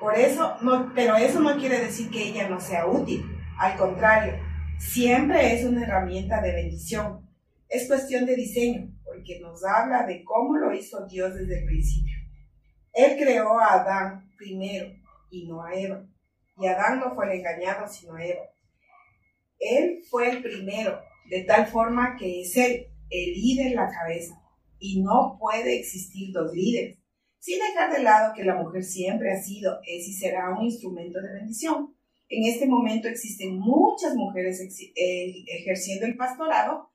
Por 0.00 0.14
eso, 0.14 0.56
no, 0.62 0.92
pero 0.94 1.16
eso 1.16 1.40
no 1.40 1.56
quiere 1.56 1.80
decir 1.80 2.10
que 2.10 2.28
ella 2.28 2.48
no 2.48 2.60
sea 2.60 2.86
útil. 2.86 3.24
Al 3.58 3.78
contrario, 3.78 4.34
siempre 4.78 5.54
es 5.54 5.64
una 5.64 5.84
herramienta 5.84 6.40
de 6.40 6.52
bendición. 6.52 7.26
Es 7.68 7.86
cuestión 7.88 8.26
de 8.26 8.36
diseño 8.36 8.95
porque 9.26 9.40
nos 9.40 9.64
habla 9.64 10.06
de 10.06 10.22
cómo 10.24 10.56
lo 10.56 10.74
hizo 10.74 11.06
Dios 11.06 11.34
desde 11.34 11.60
el 11.60 11.66
principio. 11.66 12.14
Él 12.92 13.16
creó 13.18 13.58
a 13.58 13.74
Adán 13.74 14.30
primero 14.36 14.92
y 15.30 15.46
no 15.46 15.62
a 15.62 15.74
Eva. 15.74 16.06
Y 16.58 16.66
Adán 16.66 17.00
no 17.00 17.14
fue 17.14 17.26
el 17.26 17.40
engañado, 17.40 17.88
sino 17.88 18.18
Eva. 18.18 18.42
Él 19.58 20.02
fue 20.08 20.30
el 20.30 20.42
primero, 20.42 21.00
de 21.28 21.42
tal 21.42 21.66
forma 21.66 22.16
que 22.16 22.42
es 22.42 22.56
él, 22.56 22.86
el 23.10 23.32
líder, 23.34 23.72
la 23.72 23.90
cabeza. 23.90 24.40
Y 24.78 25.02
no 25.02 25.36
puede 25.38 25.78
existir 25.78 26.32
dos 26.32 26.52
líderes. 26.52 26.98
Sin 27.38 27.58
dejar 27.58 27.92
de 27.92 28.02
lado 28.02 28.32
que 28.34 28.44
la 28.44 28.56
mujer 28.56 28.84
siempre 28.84 29.32
ha 29.32 29.42
sido, 29.42 29.78
es 29.86 30.08
y 30.08 30.12
será 30.12 30.50
un 30.50 30.64
instrumento 30.64 31.20
de 31.20 31.32
bendición. 31.32 31.94
En 32.28 32.44
este 32.44 32.66
momento 32.66 33.08
existen 33.08 33.58
muchas 33.58 34.14
mujeres 34.14 34.60
eh, 34.60 35.44
ejerciendo 35.46 36.06
el 36.06 36.16
pastorado 36.16 36.90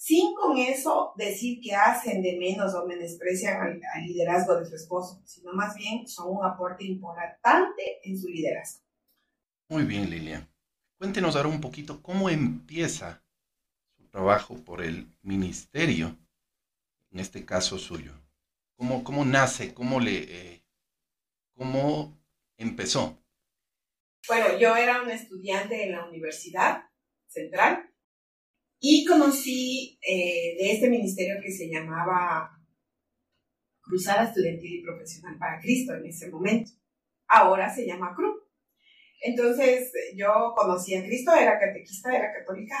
sin 0.00 0.34
con 0.34 0.56
eso 0.56 1.12
decir 1.16 1.60
que 1.60 1.74
hacen 1.74 2.22
de 2.22 2.38
menos 2.38 2.74
o 2.74 2.86
menosprecian 2.86 3.82
al, 3.94 4.06
liderazgo 4.06 4.58
de 4.58 4.64
su 4.64 4.74
esposo, 4.74 5.20
sino 5.26 5.52
más 5.52 5.76
bien 5.76 6.08
son 6.08 6.38
un 6.38 6.42
aporte 6.42 6.86
importante 6.86 8.00
en 8.02 8.18
su 8.18 8.28
liderazgo. 8.28 8.80
Muy 9.68 9.84
bien, 9.84 10.08
Lilia. 10.08 10.48
Cuéntenos 10.96 11.36
ahora 11.36 11.50
un 11.50 11.60
poquito 11.60 12.00
cómo 12.00 12.30
empieza 12.30 13.22
su 13.98 14.08
trabajo 14.08 14.56
por 14.64 14.82
el 14.82 15.06
ministerio, 15.20 16.16
en 17.12 17.20
este 17.20 17.44
caso 17.44 17.76
suyo. 17.76 18.14
¿Cómo, 18.76 19.04
cómo 19.04 19.26
nace? 19.26 19.74
¿Cómo 19.74 20.00
le... 20.00 20.16
Eh, 20.22 20.62
cómo 21.52 22.18
empezó? 22.56 23.18
Bueno, 24.26 24.56
yo 24.58 24.74
era 24.76 25.02
una 25.02 25.12
estudiante 25.12 25.84
en 25.84 25.92
la 25.92 26.06
Universidad 26.06 26.84
Central 27.26 27.89
y 28.80 29.04
conocí 29.04 29.98
eh, 30.00 30.56
de 30.58 30.72
este 30.72 30.88
ministerio 30.88 31.36
que 31.42 31.52
se 31.52 31.68
llamaba 31.68 32.50
Cruzada 33.82 34.24
Estudiantil 34.24 34.80
y 34.80 34.82
Profesional 34.82 35.36
para 35.38 35.60
Cristo 35.60 35.94
en 35.94 36.06
ese 36.06 36.30
momento. 36.30 36.70
Ahora 37.28 37.72
se 37.72 37.86
llama 37.86 38.14
CRU. 38.16 38.40
Entonces 39.20 39.92
yo 40.16 40.54
conocí 40.56 40.94
a 40.94 41.04
Cristo, 41.04 41.34
era 41.34 41.58
catequista, 41.58 42.16
era 42.16 42.32
católica. 42.32 42.76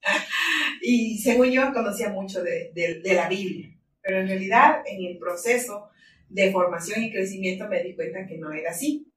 y 0.82 1.18
según 1.18 1.50
yo 1.50 1.74
conocía 1.74 2.08
mucho 2.08 2.42
de, 2.42 3.02
la 3.04 3.28
Biblia. 3.28 3.78
Pero 4.00 4.20
en 4.20 4.28
realidad 4.28 4.82
en 4.86 5.04
el 5.04 5.18
proceso 5.18 5.90
de 6.30 6.52
formación 6.52 7.02
y 7.02 7.12
crecimiento 7.12 7.68
me 7.68 7.82
di 7.82 7.94
cuenta 7.94 8.26
que 8.26 8.38
no 8.38 8.50
era 8.50 8.70
así. 8.70 9.12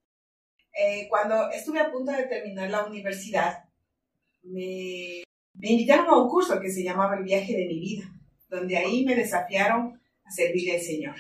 Eh, 0.78 1.08
cuando 1.10 1.50
estuve 1.52 1.80
a 1.80 1.90
punto 1.90 2.12
de 2.12 2.24
terminar 2.24 2.70
la 2.70 2.86
universidad, 2.86 3.64
me 4.44 5.24
me 5.58 5.72
invitaron 5.72 6.08
a 6.08 6.18
un 6.18 6.30
curso 6.30 6.60
que 6.60 6.70
se 6.70 6.84
llamaba 6.84 7.18
El 7.18 7.24
viaje 7.24 7.54
de 7.54 7.66
mi 7.66 7.80
vida, 7.80 8.12
donde 8.50 8.78
ahí 8.78 9.06
me 9.06 9.16
desafiaron 9.16 10.00
a 10.24 10.32
servirle 10.32 10.76
al 10.76 10.82
Señor. 10.82 11.16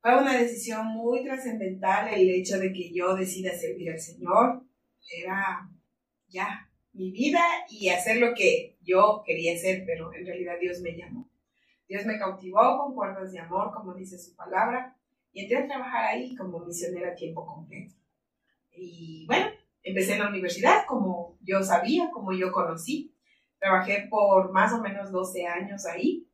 Fue 0.00 0.16
una 0.16 0.38
decisión 0.38 0.86
muy 0.86 1.22
trascendental 1.22 2.12
el 2.12 2.30
hecho 2.30 2.58
de 2.58 2.72
que 2.72 2.90
yo 2.92 3.14
decida 3.14 3.52
servir 3.52 3.90
al 3.90 4.00
Señor. 4.00 4.62
Era 5.14 5.68
ya 6.28 6.70
mi 6.92 7.10
vida 7.10 7.40
y 7.68 7.90
hacer 7.90 8.16
lo 8.16 8.32
que 8.34 8.78
yo 8.80 9.22
quería 9.26 9.54
hacer, 9.54 9.84
pero 9.84 10.14
en 10.14 10.24
realidad 10.24 10.54
Dios 10.58 10.80
me 10.80 10.96
llamó. 10.96 11.28
Dios 11.86 12.06
me 12.06 12.18
cautivó 12.18 12.78
con 12.78 12.94
cuerdas 12.94 13.32
de 13.32 13.40
amor, 13.40 13.72
como 13.74 13.94
dice 13.94 14.18
su 14.18 14.34
palabra, 14.34 14.96
y 15.32 15.42
entré 15.42 15.58
a 15.58 15.66
trabajar 15.66 16.04
ahí 16.06 16.34
como 16.34 16.64
misionera 16.64 17.10
a 17.10 17.14
tiempo 17.14 17.44
completo. 17.44 17.94
Y 18.72 19.26
bueno, 19.26 19.50
Empecé 19.82 20.14
en 20.14 20.20
la 20.20 20.28
universidad 20.28 20.84
como 20.86 21.38
yo 21.40 21.62
sabía, 21.62 22.10
como 22.10 22.32
yo 22.32 22.52
conocí. 22.52 23.16
Trabajé 23.58 24.06
por 24.10 24.52
más 24.52 24.72
o 24.72 24.80
menos 24.80 25.10
12 25.10 25.46
años 25.46 25.86
ahí. 25.86 26.26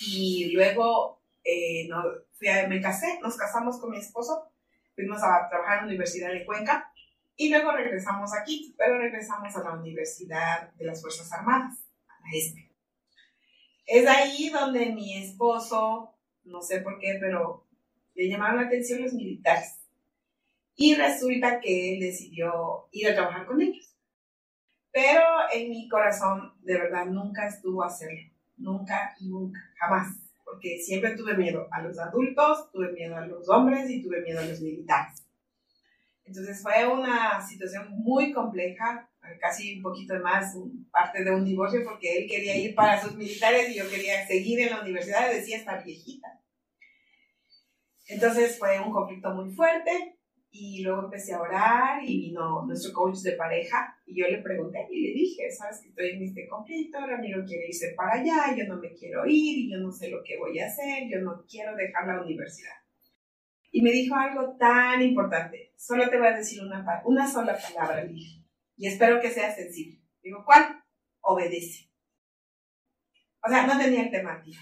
Y 0.00 0.52
luego 0.52 1.20
eh, 1.44 1.88
no, 1.88 2.02
fui 2.32 2.48
a, 2.48 2.68
me 2.68 2.80
casé, 2.80 3.18
nos 3.22 3.36
casamos 3.36 3.78
con 3.80 3.90
mi 3.90 3.98
esposo, 3.98 4.52
fuimos 4.94 5.22
a 5.22 5.48
trabajar 5.48 5.78
en 5.78 5.84
la 5.84 5.88
Universidad 5.88 6.30
de 6.30 6.44
Cuenca 6.44 6.92
y 7.36 7.48
luego 7.48 7.72
regresamos 7.72 8.30
aquí, 8.34 8.74
pero 8.76 8.98
regresamos 8.98 9.54
a 9.56 9.62
la 9.62 9.72
Universidad 9.72 10.72
de 10.74 10.84
las 10.84 11.00
Fuerzas 11.00 11.32
Armadas, 11.32 11.78
a 12.08 12.20
la 12.20 12.38
ESPE. 12.38 12.70
Es 13.86 14.06
ahí 14.06 14.50
donde 14.50 14.92
mi 14.92 15.16
esposo, 15.16 16.14
no 16.44 16.60
sé 16.62 16.80
por 16.80 16.98
qué, 16.98 17.16
pero 17.20 17.66
le 18.14 18.28
llamaron 18.28 18.56
la 18.56 18.66
atención 18.66 19.02
los 19.02 19.14
militares. 19.14 19.79
Y 20.82 20.94
resulta 20.94 21.60
que 21.60 21.92
él 21.92 22.00
decidió 22.00 22.88
ir 22.90 23.10
a 23.10 23.14
trabajar 23.14 23.44
con 23.44 23.60
ellos. 23.60 23.94
Pero 24.90 25.20
en 25.52 25.68
mi 25.68 25.86
corazón, 25.90 26.54
de 26.62 26.72
verdad, 26.72 27.04
nunca 27.04 27.46
estuvo 27.46 27.84
a 27.84 27.88
hacerlo. 27.88 28.32
Nunca, 28.56 29.14
nunca, 29.20 29.60
jamás. 29.78 30.16
Porque 30.42 30.78
siempre 30.78 31.14
tuve 31.16 31.36
miedo 31.36 31.68
a 31.70 31.82
los 31.82 31.98
adultos, 31.98 32.72
tuve 32.72 32.92
miedo 32.92 33.14
a 33.14 33.26
los 33.26 33.46
hombres 33.50 33.90
y 33.90 34.02
tuve 34.02 34.22
miedo 34.22 34.40
a 34.40 34.46
los 34.46 34.58
militares. 34.62 35.22
Entonces 36.24 36.62
fue 36.62 36.86
una 36.86 37.46
situación 37.46 37.88
muy 37.90 38.32
compleja, 38.32 39.06
casi 39.38 39.76
un 39.76 39.82
poquito 39.82 40.18
más 40.20 40.56
parte 40.90 41.22
de 41.22 41.30
un 41.30 41.44
divorcio, 41.44 41.84
porque 41.84 42.20
él 42.20 42.26
quería 42.26 42.56
ir 42.56 42.74
para 42.74 43.02
sus 43.02 43.14
militares 43.16 43.68
y 43.68 43.74
yo 43.74 43.90
quería 43.90 44.26
seguir 44.26 44.60
en 44.60 44.70
la 44.70 44.80
universidad, 44.80 45.30
decía 45.30 45.58
estar 45.58 45.84
viejita. 45.84 46.40
Entonces 48.06 48.58
fue 48.58 48.80
un 48.80 48.90
conflicto 48.90 49.30
muy 49.34 49.52
fuerte 49.54 50.19
y 50.52 50.82
luego 50.82 51.04
empecé 51.04 51.32
a 51.32 51.40
orar 51.40 52.02
y 52.02 52.20
vino 52.20 52.66
nuestro 52.66 52.92
coach 52.92 53.18
de 53.18 53.32
pareja 53.32 53.96
y 54.04 54.20
yo 54.20 54.26
le 54.26 54.42
pregunté 54.42 54.86
y 54.90 55.00
le 55.00 55.12
dije, 55.12 55.50
sabes 55.50 55.80
que 55.80 55.90
estoy 55.90 56.10
en 56.10 56.24
este 56.24 56.48
conflicto, 56.48 56.98
amigo 56.98 57.42
quiere 57.46 57.68
irse 57.68 57.94
para 57.96 58.20
allá, 58.20 58.56
yo 58.56 58.66
no 58.66 58.80
me 58.80 58.92
quiero 58.92 59.24
ir 59.26 59.58
y 59.58 59.70
yo 59.70 59.78
no 59.78 59.92
sé 59.92 60.10
lo 60.10 60.22
que 60.24 60.38
voy 60.38 60.58
a 60.58 60.66
hacer, 60.66 61.08
yo 61.08 61.20
no 61.20 61.44
quiero 61.48 61.76
dejar 61.76 62.06
la 62.06 62.22
universidad. 62.22 62.74
Y 63.70 63.82
me 63.82 63.92
dijo 63.92 64.16
algo 64.16 64.56
tan 64.58 65.00
importante, 65.00 65.72
solo 65.76 66.10
te 66.10 66.18
voy 66.18 66.26
a 66.26 66.36
decir 66.36 66.60
una, 66.62 66.84
una 67.04 67.30
sola 67.30 67.56
palabra, 67.56 68.02
le 68.02 68.14
y 68.76 68.86
espero 68.86 69.20
que 69.20 69.30
sea 69.30 69.54
sencillo. 69.54 70.00
Digo, 70.22 70.42
¿cuál? 70.44 70.82
Obedece. 71.20 71.90
O 73.44 73.48
sea, 73.50 73.66
no 73.66 73.78
tenía 73.78 74.02
alternativa. 74.02 74.58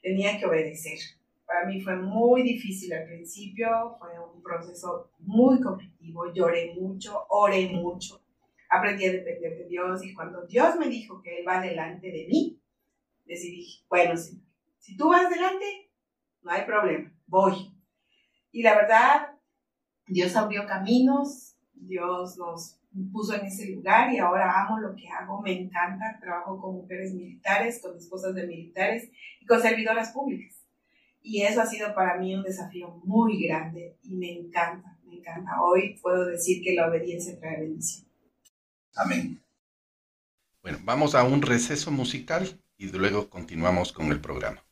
Tenía 0.00 0.38
que 0.38 0.46
obedecer. 0.46 1.17
Para 1.48 1.64
mí 1.64 1.80
fue 1.80 1.96
muy 1.96 2.42
difícil 2.42 2.92
al 2.92 3.06
principio, 3.06 3.96
fue 3.98 4.10
un 4.20 4.42
proceso 4.42 5.12
muy 5.20 5.58
conflictivo, 5.62 6.30
lloré 6.30 6.74
mucho, 6.74 7.24
oré 7.30 7.70
mucho, 7.70 8.20
aprendí 8.68 9.06
a 9.06 9.12
depender 9.12 9.56
de 9.56 9.64
Dios 9.64 10.04
y 10.04 10.12
cuando 10.12 10.46
Dios 10.46 10.76
me 10.76 10.88
dijo 10.90 11.22
que 11.22 11.38
Él 11.38 11.48
va 11.48 11.62
delante 11.62 12.08
de 12.12 12.26
mí, 12.28 12.60
decidí, 13.24 13.66
bueno, 13.88 14.14
si 14.14 14.96
tú 14.98 15.08
vas 15.08 15.30
delante, 15.30 15.90
no 16.42 16.50
hay 16.50 16.66
problema, 16.66 17.10
voy. 17.26 17.72
Y 18.52 18.62
la 18.62 18.74
verdad, 18.74 19.34
Dios 20.06 20.36
abrió 20.36 20.66
caminos, 20.66 21.56
Dios 21.72 22.36
nos 22.36 22.78
puso 23.10 23.34
en 23.34 23.46
ese 23.46 23.70
lugar 23.70 24.12
y 24.12 24.18
ahora 24.18 24.66
amo 24.66 24.80
lo 24.80 24.94
que 24.94 25.08
hago, 25.08 25.40
me 25.40 25.58
encanta, 25.58 26.18
trabajo 26.20 26.60
con 26.60 26.74
mujeres 26.74 27.14
militares, 27.14 27.80
con 27.80 27.96
esposas 27.96 28.34
de 28.34 28.46
militares 28.46 29.10
y 29.40 29.46
con 29.46 29.62
servidoras 29.62 30.12
públicas. 30.12 30.57
Y 31.22 31.42
eso 31.42 31.60
ha 31.60 31.66
sido 31.66 31.94
para 31.94 32.16
mí 32.18 32.34
un 32.34 32.42
desafío 32.42 33.00
muy 33.04 33.42
grande 33.42 33.96
y 34.02 34.14
me 34.14 34.32
encanta, 34.32 34.98
me 35.04 35.16
encanta. 35.16 35.62
Hoy 35.62 35.98
puedo 36.00 36.26
decir 36.26 36.62
que 36.62 36.74
la 36.74 36.88
obediencia 36.88 37.38
trae 37.38 37.60
bendición. 37.60 38.06
Amén. 38.94 39.40
Bueno, 40.62 40.78
vamos 40.84 41.14
a 41.14 41.24
un 41.24 41.42
receso 41.42 41.90
musical 41.90 42.60
y 42.76 42.88
luego 42.88 43.28
continuamos 43.28 43.92
con 43.92 44.10
el 44.10 44.20
programa. 44.20 44.62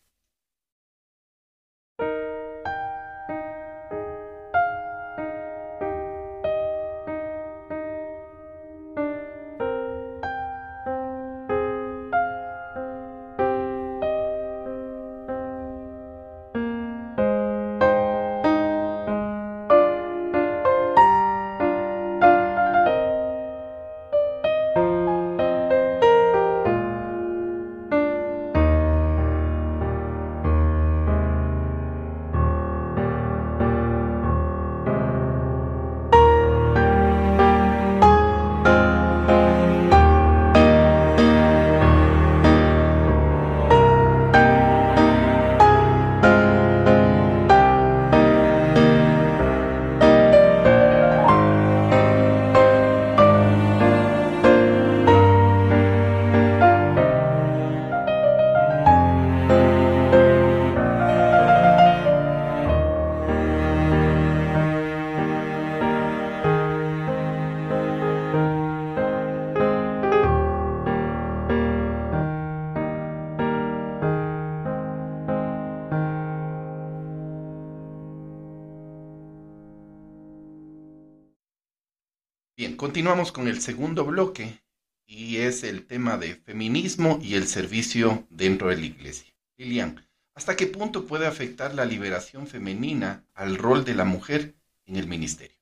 Continuamos 82.97 83.31
con 83.31 83.47
el 83.47 83.61
segundo 83.61 84.07
bloque 84.07 84.63
y 85.07 85.37
es 85.37 85.65
el 85.65 85.87
tema 85.87 86.17
de 86.17 86.35
feminismo 86.35 87.19
y 87.21 87.35
el 87.35 87.47
servicio 87.47 88.25
dentro 88.31 88.71
de 88.71 88.77
la 88.77 88.87
iglesia. 88.87 89.35
Lilian, 89.59 90.03
¿hasta 90.35 90.57
qué 90.57 90.67
punto 90.67 91.05
puede 91.05 91.27
afectar 91.27 91.75
la 91.75 91.85
liberación 91.85 92.47
femenina 92.47 93.27
al 93.35 93.59
rol 93.59 93.85
de 93.85 93.95
la 93.95 94.07
mujer 94.07 94.55
en 94.87 94.97
el 94.97 95.09
ministerio? 95.09 95.59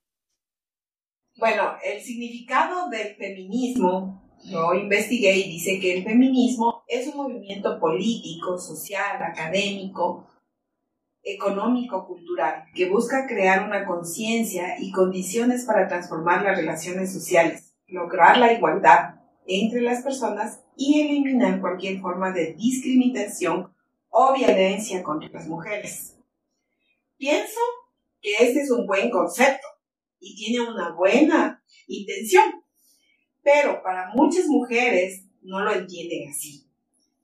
Bueno, 1.36 1.72
el 1.82 2.00
significado 2.02 2.88
del 2.88 3.16
feminismo 3.16 4.22
lo 4.44 4.72
investigué 4.72 5.36
y 5.36 5.50
dice 5.50 5.80
que 5.80 5.98
el 5.98 6.04
feminismo 6.04 6.84
es 6.86 7.08
un 7.08 7.16
movimiento 7.16 7.80
político, 7.80 8.60
social, 8.60 9.20
académico, 9.20 10.28
económico-cultural 11.24 12.64
que 12.74 12.88
busca 12.88 13.26
crear 13.26 13.64
una 13.66 13.86
conciencia 13.86 14.76
y 14.78 14.92
condiciones 14.92 15.64
para 15.64 15.88
transformar 15.88 16.42
las 16.42 16.56
relaciones 16.56 17.12
sociales, 17.12 17.74
lograr 17.86 18.38
la 18.38 18.52
igualdad 18.52 19.16
entre 19.46 19.80
las 19.80 20.02
personas 20.02 20.62
y 20.76 21.00
eliminar 21.00 21.60
cualquier 21.60 22.00
forma 22.00 22.32
de 22.32 22.54
discriminación 22.54 23.72
o 24.10 24.34
violencia 24.34 25.02
contra 25.02 25.28
las 25.30 25.48
mujeres. 25.48 26.16
Pienso 27.16 27.60
que 28.20 28.34
este 28.40 28.60
es 28.60 28.70
un 28.70 28.86
buen 28.86 29.10
concepto 29.10 29.66
y 30.20 30.36
tiene 30.36 30.68
una 30.68 30.92
buena 30.92 31.62
intención, 31.86 32.44
pero 33.42 33.82
para 33.82 34.10
muchas 34.14 34.46
mujeres 34.46 35.24
no 35.42 35.60
lo 35.60 35.72
entienden 35.72 36.28
así. 36.30 36.66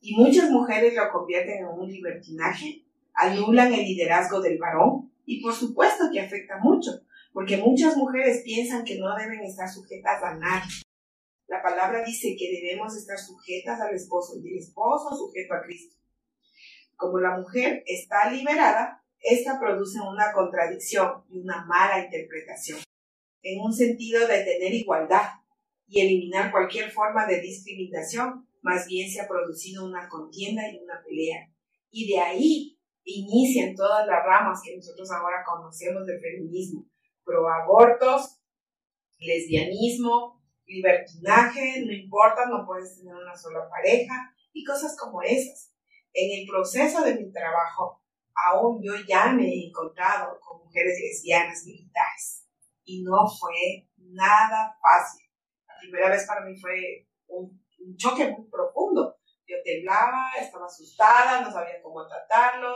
Y 0.00 0.16
muchas 0.16 0.50
mujeres 0.50 0.94
lo 0.94 1.10
convierten 1.12 1.58
en 1.58 1.66
un 1.66 1.90
libertinaje 1.90 2.84
anulan 3.20 3.72
el 3.72 3.84
liderazgo 3.84 4.40
del 4.40 4.58
varón 4.58 5.12
y 5.26 5.42
por 5.42 5.54
supuesto 5.54 6.04
que 6.12 6.20
afecta 6.20 6.58
mucho, 6.58 6.90
porque 7.32 7.58
muchas 7.58 7.96
mujeres 7.96 8.42
piensan 8.44 8.84
que 8.84 8.98
no 8.98 9.14
deben 9.16 9.40
estar 9.40 9.68
sujetas 9.68 10.22
a 10.22 10.34
nadie. 10.34 10.82
La 11.46 11.62
palabra 11.62 12.02
dice 12.04 12.34
que 12.38 12.60
debemos 12.60 12.96
estar 12.96 13.18
sujetas 13.18 13.80
al 13.80 13.94
esposo 13.94 14.34
y 14.38 14.48
el 14.48 14.58
esposo 14.58 15.14
sujeto 15.16 15.54
a 15.54 15.62
Cristo. 15.62 15.96
Como 16.96 17.18
la 17.18 17.36
mujer 17.36 17.82
está 17.86 18.30
liberada, 18.30 19.02
esta 19.20 19.60
produce 19.60 20.00
una 20.00 20.32
contradicción 20.32 21.24
y 21.28 21.38
una 21.40 21.64
mala 21.66 22.04
interpretación, 22.04 22.78
en 23.42 23.60
un 23.60 23.72
sentido 23.72 24.26
de 24.26 24.44
tener 24.44 24.72
igualdad 24.74 25.28
y 25.86 26.00
eliminar 26.00 26.50
cualquier 26.50 26.90
forma 26.90 27.26
de 27.26 27.40
discriminación, 27.40 28.46
más 28.62 28.86
bien 28.86 29.10
se 29.10 29.20
ha 29.20 29.28
producido 29.28 29.86
una 29.86 30.08
contienda 30.08 30.62
y 30.70 30.78
una 30.78 31.02
pelea. 31.04 31.50
Y 31.90 32.12
de 32.12 32.20
ahí 32.20 32.79
inician 33.04 33.74
todas 33.74 34.06
las 34.06 34.24
ramas 34.24 34.60
que 34.64 34.76
nosotros 34.76 35.10
ahora 35.10 35.44
conocemos 35.44 36.06
del 36.06 36.20
feminismo, 36.20 36.86
proabortos, 37.24 38.40
lesbianismo, 39.18 40.40
libertinaje, 40.66 41.84
no 41.84 41.92
importa, 41.92 42.46
no 42.46 42.64
puedes 42.66 42.96
tener 42.96 43.14
una 43.14 43.36
sola 43.36 43.68
pareja 43.68 44.14
y 44.52 44.64
cosas 44.64 44.96
como 44.96 45.22
esas. 45.22 45.74
En 46.12 46.40
el 46.40 46.46
proceso 46.46 47.02
de 47.02 47.14
mi 47.14 47.30
trabajo, 47.30 48.02
aún 48.48 48.82
yo 48.82 48.92
ya 49.06 49.32
me 49.32 49.44
he 49.44 49.68
encontrado 49.68 50.38
con 50.40 50.64
mujeres 50.64 50.98
lesbianas 51.00 51.64
militares 51.66 52.46
y 52.84 53.02
no 53.02 53.26
fue 53.28 53.88
nada 53.96 54.76
fácil. 54.80 55.26
La 55.66 55.74
primera 55.80 56.10
vez 56.10 56.26
para 56.26 56.44
mí 56.44 56.56
fue 56.56 57.06
un 57.28 57.96
choque 57.96 58.28
muy 58.32 58.48
profundo 58.48 59.19
yo 59.50 59.56
temblaba, 59.64 60.30
estaba 60.40 60.66
asustada, 60.66 61.40
no 61.40 61.50
sabía 61.50 61.82
cómo 61.82 62.06
tratarlo, 62.06 62.72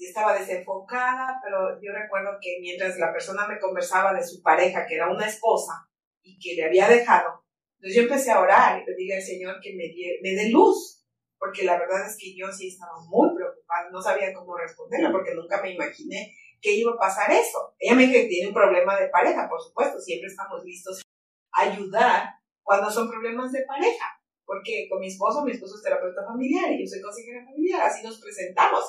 estaba 0.00 0.38
desenfocada, 0.38 1.40
pero 1.42 1.80
yo 1.80 1.92
recuerdo 1.92 2.38
que 2.40 2.58
mientras 2.60 2.98
la 2.98 3.12
persona 3.12 3.46
me 3.46 3.58
conversaba 3.58 4.12
de 4.12 4.22
su 4.22 4.42
pareja, 4.42 4.86
que 4.86 4.96
era 4.96 5.10
una 5.10 5.26
esposa, 5.26 5.88
y 6.22 6.38
que 6.38 6.54
le 6.54 6.66
había 6.66 6.88
dejado, 6.88 7.44
entonces 7.76 7.96
yo 7.96 8.02
empecé 8.02 8.30
a 8.30 8.40
orar 8.40 8.80
y 8.80 8.84
pedirle 8.84 9.16
al 9.16 9.22
Señor 9.22 9.56
que 9.60 9.74
me, 9.74 9.84
me 10.22 10.36
dé 10.36 10.50
luz, 10.50 11.04
porque 11.38 11.64
la 11.64 11.78
verdad 11.78 12.06
es 12.06 12.16
que 12.16 12.36
yo 12.36 12.52
sí 12.52 12.68
estaba 12.68 12.92
muy 13.08 13.34
preocupada, 13.34 13.90
no 13.90 14.00
sabía 14.00 14.32
cómo 14.32 14.56
responderle, 14.56 15.10
porque 15.10 15.34
nunca 15.34 15.60
me 15.60 15.72
imaginé 15.72 16.32
que 16.60 16.74
iba 16.74 16.92
a 16.92 16.98
pasar 16.98 17.32
eso. 17.32 17.74
Ella 17.80 17.96
me 17.96 18.02
dijo 18.02 18.12
que 18.12 18.28
tiene 18.28 18.48
un 18.48 18.54
problema 18.54 18.96
de 19.00 19.08
pareja, 19.08 19.48
por 19.48 19.60
supuesto, 19.60 19.98
siempre 19.98 20.28
estamos 20.28 20.62
listos 20.62 21.02
a 21.50 21.62
ayudar 21.62 22.28
cuando 22.62 22.88
son 22.88 23.10
problemas 23.10 23.50
de 23.50 23.64
pareja 23.66 24.21
porque 24.44 24.86
con 24.88 25.00
mi 25.00 25.08
esposo, 25.08 25.44
mi 25.44 25.52
esposo 25.52 25.76
es 25.76 25.82
terapeuta 25.82 26.24
familiar 26.26 26.72
y 26.72 26.82
yo 26.82 26.86
soy 26.86 27.00
consejera 27.00 27.44
familiar, 27.44 27.82
así 27.82 28.02
nos 28.02 28.20
presentamos 28.20 28.84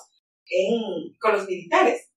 en, 0.45 1.13
con 1.19 1.33
los 1.33 1.47
militares. 1.47 2.09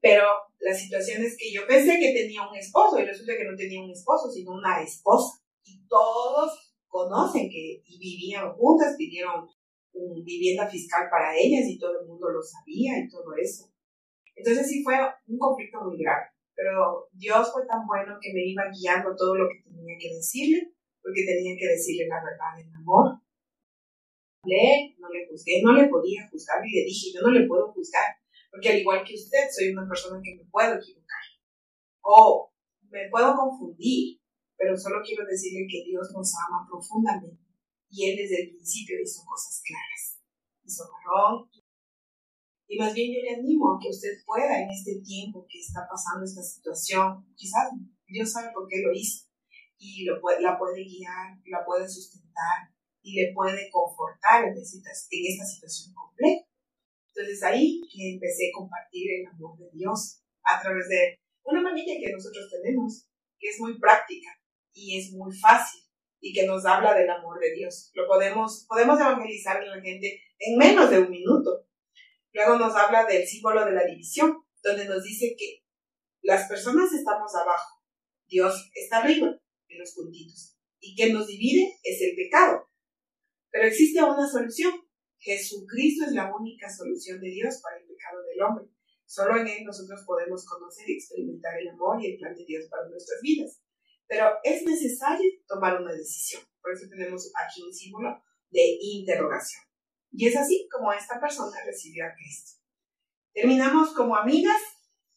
Pero 0.00 0.26
la 0.58 0.74
situación 0.74 1.22
es 1.22 1.36
que 1.36 1.52
yo 1.52 1.66
pensé 1.66 1.98
que 1.98 2.12
tenía 2.12 2.46
un 2.48 2.56
esposo 2.56 2.98
y 2.98 3.04
resulta 3.04 3.36
que 3.36 3.44
no 3.44 3.56
tenía 3.56 3.82
un 3.82 3.90
esposo, 3.90 4.30
sino 4.30 4.52
una 4.52 4.82
esposa. 4.82 5.40
Y 5.64 5.86
todos 5.86 6.74
conocen 6.88 7.48
que 7.48 7.82
vivían 7.98 8.52
juntas, 8.54 8.96
pidieron 8.98 9.48
una 9.92 10.24
vivienda 10.24 10.68
fiscal 10.68 11.08
para 11.10 11.36
ellas 11.36 11.64
y 11.68 11.78
todo 11.78 12.00
el 12.00 12.06
mundo 12.06 12.30
lo 12.30 12.42
sabía 12.42 12.98
y 12.98 13.08
todo 13.08 13.34
eso. 13.40 13.70
Entonces 14.34 14.68
sí 14.68 14.82
fue 14.82 14.94
un 15.26 15.38
conflicto 15.38 15.80
muy 15.82 15.98
grave, 15.98 16.30
pero 16.54 17.08
Dios 17.12 17.52
fue 17.52 17.66
tan 17.66 17.86
bueno 17.86 18.18
que 18.20 18.32
me 18.32 18.44
iba 18.44 18.64
guiando 18.72 19.14
todo 19.16 19.36
lo 19.36 19.48
que 19.48 19.62
tenía 19.62 19.96
que 19.98 20.14
decirle 20.14 20.72
porque 21.02 21.26
tenía 21.26 21.56
que 21.58 21.68
decirle 21.68 22.06
la 22.08 22.22
verdad 22.22 22.58
en 22.60 22.74
amor. 22.76 23.20
Le, 24.44 24.96
no 24.98 25.08
le 25.10 25.26
juzgué, 25.28 25.62
no 25.62 25.72
le 25.72 25.88
podía 25.88 26.28
juzgar 26.30 26.58
y 26.64 26.70
le 26.70 26.84
dije, 26.84 27.12
yo 27.14 27.20
no 27.22 27.30
le 27.30 27.46
puedo 27.46 27.72
juzgar, 27.72 28.16
porque 28.50 28.70
al 28.70 28.78
igual 28.78 29.04
que 29.04 29.14
usted, 29.14 29.46
soy 29.50 29.70
una 29.70 29.86
persona 29.86 30.20
que 30.22 30.34
me 30.34 30.44
puedo 30.50 30.74
equivocar. 30.74 31.22
O 32.02 32.50
me 32.90 33.08
puedo 33.08 33.36
confundir, 33.36 34.20
pero 34.56 34.76
solo 34.76 35.00
quiero 35.04 35.24
decirle 35.26 35.66
que 35.70 35.84
Dios 35.84 36.10
nos 36.12 36.32
ama 36.48 36.66
profundamente 36.68 37.42
y 37.92 38.10
Él 38.10 38.16
desde 38.16 38.42
el 38.42 38.48
principio 38.50 38.96
hizo 39.00 39.22
cosas 39.24 39.62
claras. 39.64 40.18
Hizo 40.64 40.84
varón. 40.90 41.48
Y 42.66 42.78
más 42.78 42.94
bien 42.94 43.12
yo 43.12 43.20
le 43.20 43.36
animo 43.36 43.74
a 43.74 43.78
que 43.78 43.90
usted 43.90 44.24
pueda 44.24 44.62
en 44.62 44.70
este 44.70 45.00
tiempo 45.04 45.46
que 45.48 45.60
está 45.60 45.86
pasando 45.88 46.24
esta 46.24 46.42
situación, 46.42 47.26
quizás 47.36 47.68
Dios 48.06 48.32
sabe 48.32 48.50
por 48.54 48.66
qué 48.66 48.80
lo 48.80 48.92
hizo, 48.92 49.28
y 49.82 50.04
la 50.04 50.56
puede 50.56 50.84
guiar, 50.84 51.34
la 51.46 51.64
puede 51.64 51.88
sustentar 51.88 52.70
y 53.02 53.20
le 53.20 53.32
puede 53.34 53.68
confortar 53.68 54.44
en, 54.44 54.54
en 54.54 54.56
esta 54.56 55.44
situación 55.44 55.92
compleja. 55.92 56.46
Entonces 57.08 57.42
ahí 57.42 57.80
que 57.92 58.14
empecé 58.14 58.48
a 58.48 58.56
compartir 58.58 59.10
el 59.10 59.26
amor 59.26 59.58
de 59.58 59.68
Dios 59.74 60.22
a 60.44 60.62
través 60.62 60.88
de 60.88 61.18
una 61.42 61.60
manilla 61.60 61.98
que 62.00 62.12
nosotros 62.12 62.48
tenemos, 62.48 63.08
que 63.38 63.48
es 63.48 63.58
muy 63.58 63.78
práctica 63.80 64.28
y 64.72 64.98
es 64.98 65.12
muy 65.12 65.36
fácil 65.36 65.82
y 66.20 66.32
que 66.32 66.46
nos 66.46 66.64
habla 66.64 66.94
del 66.94 67.10
amor 67.10 67.40
de 67.40 67.52
Dios. 67.52 67.90
Lo 67.94 68.06
podemos, 68.06 68.64
podemos 68.68 69.00
evangelizar 69.00 69.56
a 69.56 69.66
la 69.66 69.82
gente 69.82 70.22
en 70.38 70.58
menos 70.58 70.90
de 70.90 71.00
un 71.00 71.10
minuto. 71.10 71.66
Luego 72.32 72.56
nos 72.56 72.76
habla 72.76 73.04
del 73.04 73.26
símbolo 73.26 73.64
de 73.64 73.72
la 73.72 73.84
división, 73.84 74.44
donde 74.62 74.86
nos 74.86 75.02
dice 75.02 75.34
que 75.36 75.64
las 76.22 76.48
personas 76.48 76.92
estamos 76.92 77.34
abajo, 77.34 77.82
Dios 78.28 78.70
está 78.74 78.98
arriba, 78.98 79.41
los 79.78 79.92
puntitos, 79.92 80.56
y 80.80 80.94
que 80.94 81.12
nos 81.12 81.26
divide 81.26 81.78
es 81.82 82.00
el 82.02 82.16
pecado. 82.16 82.68
Pero 83.50 83.66
existe 83.66 84.02
una 84.02 84.28
solución. 84.28 84.72
Jesucristo 85.18 86.06
es 86.06 86.12
la 86.12 86.34
única 86.34 86.68
solución 86.68 87.20
de 87.20 87.28
Dios 87.28 87.60
para 87.62 87.76
el 87.76 87.86
pecado 87.86 88.22
del 88.22 88.42
hombre. 88.42 88.64
Solo 89.06 89.36
en 89.36 89.46
Él 89.46 89.64
nosotros 89.64 90.02
podemos 90.06 90.44
conocer 90.46 90.88
y 90.88 90.94
experimentar 90.94 91.58
el 91.60 91.68
amor 91.68 92.02
y 92.02 92.12
el 92.12 92.18
plan 92.18 92.34
de 92.34 92.44
Dios 92.44 92.66
para 92.68 92.88
nuestras 92.88 93.20
vidas. 93.20 93.62
Pero 94.08 94.26
es 94.42 94.64
necesario 94.64 95.30
tomar 95.46 95.80
una 95.80 95.92
decisión. 95.92 96.42
Por 96.60 96.72
eso 96.72 96.86
tenemos 96.88 97.30
aquí 97.38 97.62
un 97.62 97.72
símbolo 97.72 98.22
de 98.50 98.78
interrogación. 98.80 99.62
Y 100.10 100.26
es 100.26 100.36
así 100.36 100.68
como 100.70 100.92
esta 100.92 101.20
persona 101.20 101.56
recibió 101.64 102.06
a 102.06 102.14
Cristo. 102.14 102.60
Terminamos 103.32 103.94
como 103.94 104.16
amigas, 104.16 104.60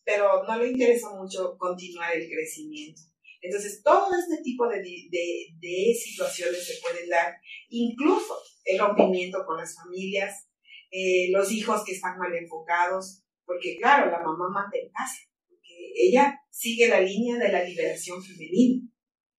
pero 0.04 0.44
no 0.44 0.58
le 0.58 0.70
interesa 0.70 1.10
mucho 1.15 1.58
continuar 1.58 2.15
el 2.15 2.30
crecimiento. 2.30 3.02
Entonces, 3.45 3.84
todo 3.84 4.10
este 4.17 4.41
tipo 4.43 4.67
de, 4.67 4.81
de, 4.81 5.93
situaciones 5.93 6.65
se 6.65 6.81
pueden 6.81 7.08
dar, 7.08 7.36
incluso 7.69 8.36
el 8.63 8.79
rompimiento 8.79 9.45
con 9.45 9.58
las 9.58 9.75
familias, 9.75 10.47
eh, 10.89 11.29
los 11.31 11.51
hijos 11.51 11.84
que 11.86 11.93
están 11.93 12.17
mal 12.17 12.34
enfocados, 12.34 13.23
porque 13.45 13.77
claro, 13.77 14.10
la 14.10 14.17
mamá 14.17 14.49
manda 14.51 14.77
en 14.81 14.89
casa, 14.89 15.19
porque 15.47 15.75
ella 15.95 16.39
sigue 16.49 16.88
la 16.88 17.01
línea 17.01 17.38
de 17.38 17.51
la 17.51 17.63
liberación 17.63 18.23
femenina. 18.23 18.89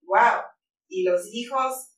¡Wow! 0.03 0.43
Y 0.89 1.03
los 1.03 1.23
hijos 1.33 1.97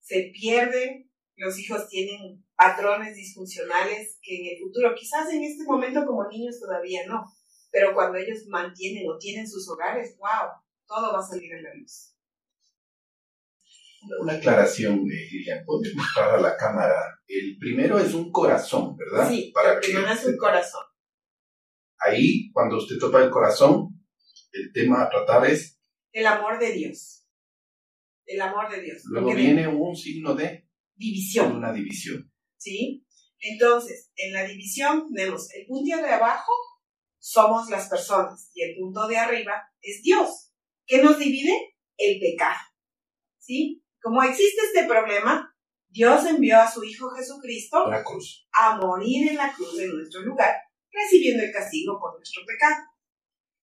se 0.00 0.32
pierden, 0.34 1.08
los 1.36 1.56
hijos 1.60 1.88
tienen 1.88 2.44
patrones 2.56 3.14
disfuncionales 3.14 4.18
que 4.22 4.40
en 4.40 4.54
el 4.54 4.58
futuro, 4.60 4.92
quizás 4.96 5.32
en 5.32 5.44
este 5.44 5.62
momento 5.64 6.04
como 6.04 6.28
niños 6.28 6.58
todavía 6.58 7.06
no, 7.06 7.22
pero 7.70 7.94
cuando 7.94 8.18
ellos 8.18 8.44
mantienen 8.48 9.04
o 9.08 9.18
tienen 9.18 9.48
sus 9.48 9.68
hogares, 9.68 10.16
wow, 10.18 10.50
todo 10.86 11.12
va 11.12 11.18
a 11.18 11.22
salir 11.22 11.54
a 11.54 11.62
la 11.62 11.74
luz. 11.74 12.14
Una 14.20 14.34
aclaración, 14.34 15.04
Lilian, 15.04 15.64
¿puedes 15.64 15.94
mostrar 15.94 16.34
a 16.34 16.40
la 16.40 16.56
cámara? 16.56 16.94
El 17.26 17.56
primero 17.58 17.98
es 17.98 18.12
un 18.12 18.30
corazón, 18.30 18.96
¿verdad? 18.96 19.28
Sí, 19.28 19.52
el 19.66 19.80
primero 19.80 20.12
es 20.12 20.26
un 20.26 20.36
corazón. 20.36 20.84
Ahí, 21.98 22.50
cuando 22.52 22.76
usted 22.76 22.98
topa 22.98 23.22
el 23.22 23.30
corazón, 23.30 24.06
el 24.52 24.72
tema 24.72 25.02
a 25.02 25.08
tratar 25.08 25.46
es... 25.46 25.80
El 26.12 26.26
amor 26.26 26.58
de 26.58 26.72
Dios. 26.72 27.26
El 28.26 28.40
amor 28.40 28.70
de 28.70 28.82
Dios. 28.82 29.02
Luego 29.06 29.34
viene 29.34 29.66
un 29.68 29.96
signo 29.96 30.34
de... 30.34 30.68
División. 30.94 31.56
Una 31.56 31.72
división. 31.72 32.30
¿Sí? 32.56 33.04
Entonces, 33.38 34.12
en 34.16 34.32
la 34.32 34.44
división 34.44 35.12
tenemos 35.12 35.50
el 35.54 35.66
punto 35.66 35.96
de 35.96 36.10
abajo, 36.10 36.52
somos 37.18 37.68
las 37.68 37.88
personas, 37.88 38.50
y 38.54 38.62
el 38.62 38.76
punto 38.76 39.06
de 39.08 39.16
arriba 39.16 39.52
es 39.80 40.02
Dios. 40.02 40.43
¿Qué 40.86 41.02
nos 41.02 41.18
divide? 41.18 41.76
El 41.96 42.20
pecado. 42.20 42.58
¿Sí? 43.38 43.84
Como 44.02 44.22
existe 44.22 44.60
este 44.66 44.84
problema, 44.86 45.54
Dios 45.88 46.26
envió 46.26 46.58
a 46.60 46.70
su 46.70 46.82
Hijo 46.84 47.10
Jesucristo 47.10 47.86
a 48.52 48.76
morir 48.76 49.28
en 49.28 49.36
la 49.36 49.52
cruz 49.52 49.78
en 49.78 49.96
nuestro 49.96 50.22
lugar, 50.22 50.56
recibiendo 50.90 51.44
el 51.44 51.52
castigo 51.52 51.98
por 52.00 52.16
nuestro 52.16 52.42
pecado. 52.44 52.84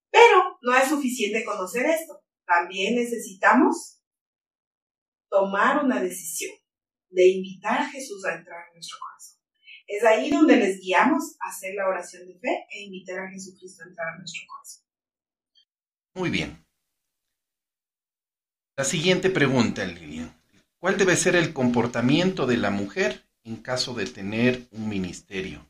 Pero 0.10 0.58
no 0.62 0.76
es 0.76 0.88
suficiente 0.88 1.44
conocer 1.44 1.86
esto. 1.86 2.24
También 2.46 2.96
necesitamos 2.96 4.02
tomar 5.30 5.84
una 5.84 6.02
decisión 6.02 6.54
de 7.10 7.28
invitar 7.28 7.80
a 7.80 7.90
Jesús 7.90 8.24
a 8.26 8.36
entrar 8.36 8.66
en 8.68 8.76
nuestro 8.76 8.98
corazón. 9.00 9.42
Es 9.88 10.04
ahí 10.04 10.30
donde 10.30 10.56
les 10.56 10.80
guiamos 10.80 11.36
a 11.40 11.50
hacer 11.50 11.76
la 11.76 11.88
oración 11.88 12.26
de 12.28 12.40
fe 12.40 12.66
e 12.72 12.84
invitar 12.84 13.20
a 13.20 13.30
Jesucristo 13.30 13.84
a 13.84 13.88
entrar 13.90 14.14
en 14.14 14.20
nuestro 14.20 14.42
corazón. 14.48 14.84
Muy 16.16 16.30
bien. 16.30 16.66
La 18.82 18.86
siguiente 18.86 19.30
pregunta, 19.30 19.86
Lilian. 19.86 20.34
¿Cuál 20.80 20.98
debe 20.98 21.16
ser 21.16 21.36
el 21.36 21.54
comportamiento 21.54 22.48
de 22.48 22.58
la 22.58 22.72
mujer 22.72 23.22
en 23.44 23.58
caso 23.58 23.94
de 23.94 24.08
tener 24.08 24.68
un 24.72 24.90
ministerio 24.90 25.64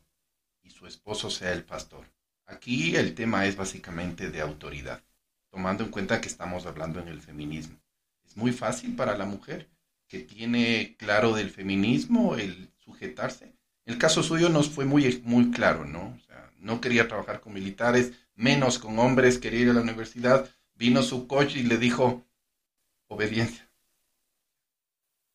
y 0.62 0.70
su 0.70 0.86
esposo 0.86 1.28
sea 1.28 1.52
el 1.52 1.62
pastor? 1.62 2.06
Aquí 2.46 2.96
el 2.96 3.14
tema 3.14 3.44
es 3.44 3.54
básicamente 3.54 4.30
de 4.30 4.40
autoridad, 4.40 5.02
tomando 5.50 5.84
en 5.84 5.90
cuenta 5.90 6.22
que 6.22 6.28
estamos 6.28 6.64
hablando 6.64 7.00
en 7.00 7.08
el 7.08 7.20
feminismo. 7.20 7.76
Es 8.26 8.34
muy 8.34 8.50
fácil 8.50 8.96
para 8.96 9.18
la 9.18 9.26
mujer 9.26 9.68
que 10.08 10.20
tiene 10.20 10.96
claro 10.98 11.34
del 11.34 11.50
feminismo 11.50 12.36
el 12.36 12.70
sujetarse. 12.78 13.52
El 13.84 13.98
caso 13.98 14.22
suyo 14.22 14.48
nos 14.48 14.70
fue 14.70 14.86
muy, 14.86 15.20
muy 15.22 15.50
claro, 15.50 15.84
¿no? 15.84 16.18
No 16.60 16.80
quería 16.80 17.08
trabajar 17.08 17.42
con 17.42 17.52
militares, 17.52 18.12
menos 18.36 18.78
con 18.78 18.98
hombres, 18.98 19.36
quería 19.36 19.60
ir 19.60 19.68
a 19.68 19.74
la 19.74 19.82
universidad. 19.82 20.48
Vino 20.76 21.02
su 21.02 21.26
coche 21.26 21.58
y 21.58 21.64
le 21.64 21.76
dijo, 21.76 22.24
obediencia. 23.12 23.68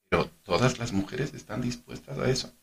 Pero 0.10 0.30
todas 0.44 0.80
las 0.80 0.92
mujeres 0.92 1.34
están 1.34 1.62
dispuestas 1.62 2.18
a 2.18 2.30
eso. 2.30 2.54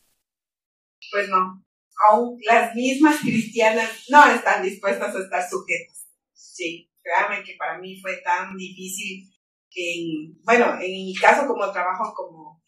Pues 1.10 1.28
no. 1.28 1.62
Aún 2.08 2.38
las 2.44 2.74
mismas 2.74 3.20
cristianas 3.20 3.90
no 4.08 4.26
están 4.26 4.62
dispuestas 4.62 5.14
a 5.14 5.18
estar 5.18 5.48
sujetas. 5.48 6.08
Sí, 6.32 6.90
créanme 7.02 7.44
que 7.44 7.54
para 7.56 7.78
mí 7.78 8.00
fue 8.00 8.16
tan 8.18 8.56
difícil 8.56 9.30
que, 9.70 10.32
bueno, 10.42 10.74
en 10.80 10.90
mi 10.90 11.14
caso 11.14 11.46
como 11.46 11.70
trabajo 11.72 12.12
como 12.14 12.62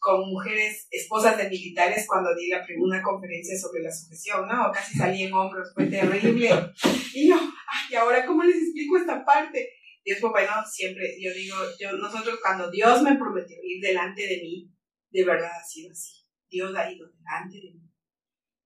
con 0.00 0.30
mujeres 0.30 0.86
esposas 0.90 1.36
de 1.36 1.50
militares 1.50 2.06
cuando 2.06 2.34
di 2.34 2.48
la 2.48 2.64
primera 2.64 3.02
conferencia 3.02 3.58
sobre 3.58 3.82
la 3.82 3.92
sujeción, 3.92 4.46
¿no? 4.46 4.70
Casi 4.72 4.96
salí 4.96 5.24
en 5.24 5.32
hombros, 5.32 5.72
fue 5.74 5.86
terrible. 5.86 6.50
Y 7.14 7.28
yo, 7.28 7.36
ay, 7.36 7.96
ahora 7.96 8.24
cómo 8.24 8.44
les 8.44 8.56
explico 8.56 8.96
esta 8.96 9.24
parte? 9.24 9.68
Dios 10.08 10.20
fue 10.20 10.30
bueno 10.30 10.52
siempre. 10.64 11.18
Yo 11.20 11.30
digo, 11.34 11.56
yo, 11.78 11.92
nosotros 11.92 12.38
cuando 12.40 12.70
Dios 12.70 13.02
me 13.02 13.16
prometió 13.16 13.58
ir 13.62 13.82
delante 13.82 14.22
de 14.22 14.40
mí, 14.40 14.74
de 15.10 15.22
verdad 15.22 15.50
ha 15.54 15.62
sido 15.62 15.92
así. 15.92 16.24
Dios 16.48 16.74
ha 16.74 16.90
ido 16.90 17.06
delante 17.06 17.56
de 17.56 17.74
mí. 17.74 17.92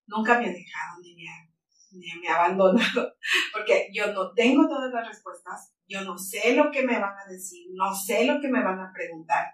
Nunca 0.06 0.38
me 0.38 0.46
ha 0.46 0.52
dejado 0.52 1.00
ni 1.02 1.16
me 1.16 2.28
ha, 2.28 2.36
abandonado, 2.36 3.16
porque 3.52 3.88
yo 3.92 4.12
no 4.12 4.32
tengo 4.34 4.68
todas 4.68 4.92
las 4.92 5.08
respuestas, 5.08 5.74
yo 5.88 6.02
no 6.04 6.16
sé 6.16 6.54
lo 6.54 6.70
que 6.70 6.84
me 6.84 7.00
van 7.00 7.18
a 7.18 7.28
decir, 7.28 7.66
no 7.72 7.92
sé 7.92 8.24
lo 8.24 8.40
que 8.40 8.48
me 8.48 8.62
van 8.62 8.78
a 8.78 8.92
preguntar. 8.94 9.46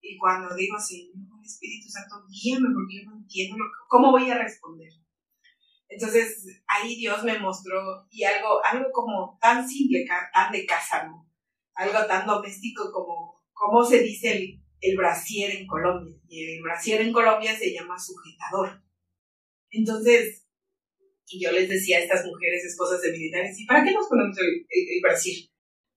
Y 0.00 0.16
cuando 0.16 0.54
digo, 0.56 0.78
Señor, 0.80 1.12
Espíritu 1.44 1.90
Santo, 1.90 2.24
guíame 2.26 2.68
porque 2.72 3.02
yo 3.02 3.10
no 3.10 3.16
entiendo 3.18 3.58
lo 3.58 3.64
cómo 3.86 4.12
voy 4.12 4.30
a 4.30 4.38
responder. 4.38 4.88
Entonces 5.88 6.62
ahí 6.66 6.96
Dios 6.96 7.22
me 7.22 7.38
mostró 7.38 8.06
y 8.10 8.24
algo, 8.24 8.64
algo 8.64 8.90
como 8.92 9.38
tan 9.42 9.68
simple, 9.68 10.06
tan 10.32 10.50
de 10.50 10.64
casa, 10.64 11.04
¿no? 11.04 11.33
Algo 11.74 12.06
tan 12.06 12.26
doméstico 12.26 12.90
como, 12.92 13.42
¿cómo 13.52 13.84
se 13.84 14.00
dice 14.00 14.32
el, 14.32 14.62
el 14.80 14.96
brasier 14.96 15.50
en 15.50 15.66
Colombia? 15.66 16.16
Y 16.28 16.56
el 16.56 16.62
brasier 16.62 17.00
en 17.00 17.12
Colombia 17.12 17.56
se 17.56 17.72
llama 17.72 17.98
sujetador. 17.98 18.82
Entonces, 19.70 20.44
y 21.26 21.42
yo 21.42 21.52
les 21.52 21.68
decía 21.68 21.98
a 21.98 22.02
estas 22.02 22.26
mujeres 22.26 22.64
esposas 22.64 23.00
de 23.02 23.12
militares, 23.12 23.58
¿y 23.58 23.66
para 23.66 23.82
qué 23.82 23.92
nos 23.92 24.06
ponemos 24.08 24.36
el, 24.38 24.66
el, 24.68 25.00
brasier? 25.02 25.48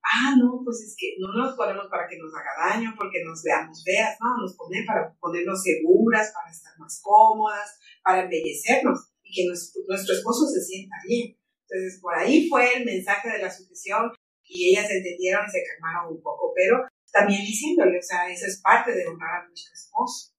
Ah, 0.01 0.35
no, 0.37 0.61
pues 0.63 0.81
es 0.81 0.95
que 0.97 1.15
no 1.19 1.33
nos 1.33 1.55
ponemos 1.55 1.87
para 1.89 2.07
que 2.07 2.17
nos 2.17 2.31
haga 2.33 2.73
daño, 2.73 2.93
porque 2.97 3.23
nos 3.25 3.43
veamos 3.43 3.83
feas, 3.83 4.17
no, 4.21 4.37
nos 4.41 4.55
pone 4.55 4.83
para 4.85 5.13
ponernos 5.19 5.61
seguras, 5.61 6.31
para 6.33 6.49
estar 6.49 6.71
más 6.79 7.01
cómodas, 7.03 7.77
para 8.01 8.23
embellecernos 8.23 9.11
y 9.21 9.35
que 9.35 9.47
nuestro, 9.47 9.81
nuestro 9.87 10.15
esposo 10.15 10.47
se 10.47 10.63
sienta 10.63 10.95
bien. 11.05 11.37
Entonces, 11.69 11.99
por 12.01 12.15
ahí 12.15 12.47
fue 12.47 12.77
el 12.77 12.85
mensaje 12.85 13.29
de 13.29 13.39
la 13.39 13.51
sujeción 13.51 14.11
y 14.47 14.69
ellas 14.69 14.89
entendieron 14.89 15.45
y 15.45 15.51
se 15.51 15.63
calmaron 15.63 16.15
un 16.15 16.21
poco, 16.21 16.51
pero 16.55 16.87
también 17.11 17.41
diciéndole, 17.41 17.99
o 17.99 18.03
sea, 18.03 18.29
eso 18.29 18.45
es 18.45 18.61
parte 18.61 18.93
de 18.93 19.07
honrar 19.07 19.43
a 19.43 19.47
nuestro 19.47 19.73
esposo, 19.73 20.33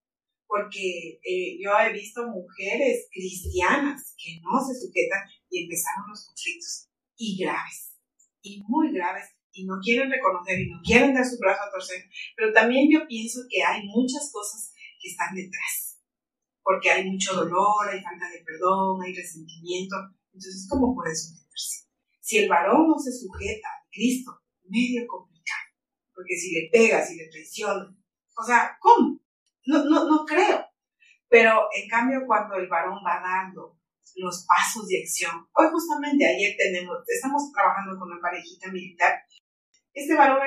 porque 0.47 1.21
eh, 1.23 1.59
yo 1.61 1.71
he 1.79 1.93
visto 1.93 2.27
mujeres 2.27 3.09
cristianas 3.13 4.15
que 4.17 4.41
no 4.41 4.61
se 4.65 4.75
sujetan 4.75 5.29
y 5.51 5.65
empezaron 5.65 6.09
los 6.09 6.25
conflictos, 6.27 6.89
y 7.17 7.43
graves, 7.43 7.93
y 8.43 8.63
muy 8.67 8.93
graves, 8.93 9.27
y 9.53 9.65
no 9.65 9.79
quieren 9.83 10.11
reconocer 10.11 10.61
y 10.61 10.71
no 10.71 10.81
quieren 10.85 11.15
dar 11.15 11.25
su 11.25 11.37
brazo 11.39 11.65
a 11.65 11.71
torcer, 11.71 12.05
pero 12.37 12.53
también 12.53 12.89
yo 12.91 13.07
pienso 13.07 13.41
que 13.51 13.63
hay 13.63 13.83
muchas 13.85 14.31
cosas 14.33 14.73
que 15.01 15.11
están 15.11 15.35
detrás, 15.35 15.99
porque 16.63 16.91
hay 16.91 17.11
mucho 17.11 17.35
dolor, 17.35 17.89
hay 17.91 18.01
falta 18.01 18.31
de 18.31 18.45
perdón, 18.45 19.03
hay 19.03 19.15
resentimiento, 19.15 19.97
entonces, 20.33 20.69
¿cómo 20.71 20.95
puede 20.95 21.15
sujetarse? 21.17 21.89
Si 22.21 22.39
el 22.39 22.49
varón 22.49 22.87
no 22.87 22.99
se 22.99 23.11
sujeta 23.11 23.69
Cristo, 23.91 24.43
medio 24.69 25.07
complicado, 25.07 25.67
porque 26.15 26.35
si 26.37 26.53
le 26.53 26.71
pega, 26.71 27.05
si 27.05 27.17
le 27.17 27.29
traiciona, 27.29 27.95
o 28.37 28.45
sea, 28.45 28.77
¿cómo? 28.81 29.21
No, 29.67 29.85
no, 29.85 30.05
no 30.09 30.25
creo. 30.25 30.65
Pero 31.29 31.69
en 31.75 31.89
cambio, 31.89 32.23
cuando 32.27 32.57
el 32.57 32.69
varón 32.69 33.01
va 33.05 33.21
dando 33.21 33.77
los 34.17 34.47
pasos 34.47 34.89
de 34.89 35.03
acción, 35.03 35.47
hoy 35.53 35.67
justamente 35.71 36.25
ayer 36.27 36.57
tenemos, 36.57 36.99
estamos 37.07 37.53
trabajando 37.53 37.99
con 37.99 38.11
una 38.11 38.21
parejita 38.21 38.71
militar. 38.71 39.21
Este 39.93 40.15
varón 40.15 40.39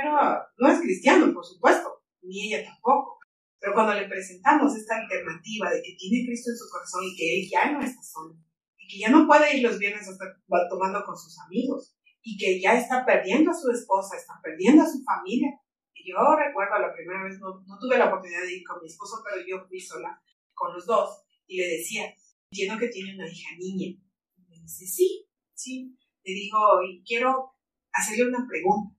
no 0.58 0.67
es 0.71 0.80
cristiano, 0.80 1.34
por 1.34 1.45
supuesto, 1.45 2.04
ni 2.21 2.47
ella 2.47 2.65
tampoco. 2.65 3.19
Pero 3.60 3.73
cuando 3.73 3.93
le 3.93 4.08
presentamos 4.08 4.75
esta 4.75 4.95
alternativa 4.97 5.69
de 5.69 5.84
que 5.84 5.95
tiene 5.95 6.25
Cristo 6.25 6.49
en 6.49 6.58
su 6.58 6.69
corazón 6.71 7.04
y 7.04 7.15
que 7.15 7.39
él 7.39 7.49
ya 7.49 7.71
no 7.71 7.80
está 7.80 8.01
solo, 8.01 8.36
y 8.77 8.88
que 8.88 8.99
ya 8.99 9.10
no 9.10 9.27
puede 9.27 9.56
ir 9.56 9.63
los 9.63 9.77
viernes 9.77 10.08
a 10.08 10.12
estar 10.12 10.30
tomando 10.67 11.04
con 11.06 11.15
sus 11.15 11.38
amigos, 11.45 11.95
y 12.23 12.38
que 12.38 12.62
ya 12.62 12.77
está 12.77 13.05
perdiendo 13.05 13.51
a 13.51 13.53
su 13.53 13.69
esposa, 13.71 14.17
está 14.17 14.39
perdiendo 14.41 14.84
a 14.84 14.89
su 14.89 15.03
familia. 15.03 15.49
Y 15.93 16.10
yo 16.10 16.17
recuerdo 16.36 16.79
la 16.79 16.93
primera 16.93 17.23
vez, 17.23 17.39
no, 17.39 17.63
tuve 17.79 17.97
la 17.97 18.07
oportunidad 18.07 18.41
de 18.41 18.57
ir 18.57 18.63
con 18.63 18.81
mi 18.81 18.88
esposo, 18.88 19.23
pero 19.23 19.45
yo 19.45 19.65
fui 19.67 19.79
sola 19.79 20.21
con 20.53 20.73
los 20.73 20.86
dos 20.86 21.23
y 21.47 21.57
le 21.57 21.67
decía, 21.67 22.13
entiendo 22.51 22.79
que 22.79 22.89
tiene 22.89 23.15
una 23.15 23.27
hija 23.27 23.49
niña. 23.57 23.97
Y 24.38 24.41
me 24.47 24.62
dice, 24.62 24.86
sí, 24.86 25.27
sí. 25.53 25.97
Le 26.23 26.34
digo, 26.34 26.60
y 26.88 27.03
quiero 27.03 27.55
hacerle 27.91 28.29
una 28.29 28.47
pregunta. 28.47 28.95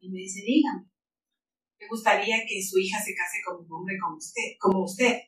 Y 0.00 0.10
me 0.10 0.18
dice, 0.20 0.40
dígame. 0.44 0.90
Me 1.78 1.88
gustaría 1.88 2.44
que 2.46 2.62
su 2.62 2.78
hija 2.78 2.98
se 2.98 3.14
case 3.14 3.38
con 3.44 3.64
un 3.64 3.72
hombre 3.72 3.96
como 3.98 4.16
usted, 4.16 4.56
como 4.58 4.84
usted. 4.84 5.18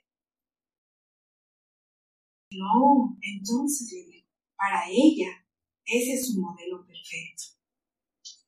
No, 2.51 3.16
entonces 3.22 4.22
para 4.62 4.85
ella 4.88 5.41
ese 5.85 6.12
es 6.14 6.33
su 6.33 6.40
modelo 6.40 6.85
perfecto. 6.87 7.59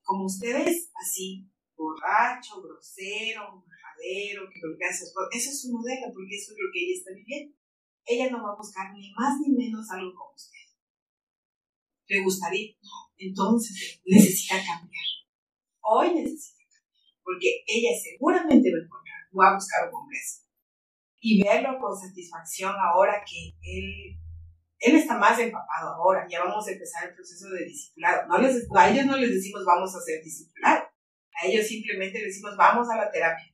Como 0.02 0.26
ustedes, 0.26 0.90
así, 0.94 1.48
borracho, 1.76 2.62
grosero, 2.62 3.64
majadero, 3.66 4.48
que 4.50 4.84
a 4.84 4.92
su 4.92 5.04
esposo, 5.04 5.28
ese 5.32 5.50
es 5.50 5.62
su 5.62 5.72
modelo, 5.72 6.12
porque 6.12 6.36
eso 6.36 6.52
es 6.52 6.58
lo 6.58 6.68
que 6.72 6.80
ella 6.84 6.98
está 6.98 7.10
viviendo. 7.14 7.56
Ella 8.06 8.30
no 8.30 8.44
va 8.44 8.52
a 8.52 8.56
buscar 8.56 8.92
ni 8.92 9.10
más 9.14 9.40
ni 9.40 9.54
menos 9.54 9.90
algo 9.90 10.12
como 10.14 10.34
usted. 10.34 10.64
¿Le 12.06 12.22
gustaría? 12.22 12.76
Entonces 13.16 14.02
necesita 14.04 14.56
cambiar. 14.56 15.04
Hoy 15.80 16.14
necesita 16.14 16.64
cambiar. 16.68 17.14
Porque 17.22 17.64
ella 17.66 17.90
seguramente 17.96 18.70
va 18.70 18.78
a 18.78 18.84
encontrar, 18.84 19.20
va 19.32 19.50
a 19.50 19.54
buscar 19.54 19.88
un 19.88 19.94
hombre 19.94 20.18
Y 21.20 21.42
verlo 21.42 21.78
con 21.80 21.96
satisfacción 21.96 22.74
ahora 22.76 23.24
que 23.24 23.56
él 23.62 24.20
él 24.84 24.96
está 24.96 25.16
más 25.16 25.38
empapado 25.38 25.94
ahora, 25.94 26.26
ya 26.28 26.44
vamos 26.44 26.68
a 26.68 26.72
empezar 26.72 27.08
el 27.08 27.14
proceso 27.14 27.48
de 27.48 27.64
discipulado. 27.64 28.28
No 28.28 28.38
les, 28.38 28.66
a 28.76 28.90
ellos 28.90 29.06
no 29.06 29.16
les 29.16 29.30
decimos 29.30 29.64
vamos 29.64 29.94
a 29.94 30.00
ser 30.00 30.22
discipulados, 30.22 30.84
a 31.40 31.46
ellos 31.46 31.66
simplemente 31.66 32.18
les 32.18 32.28
decimos 32.28 32.54
vamos 32.56 32.86
a 32.90 32.96
la 32.96 33.10
terapia. 33.10 33.50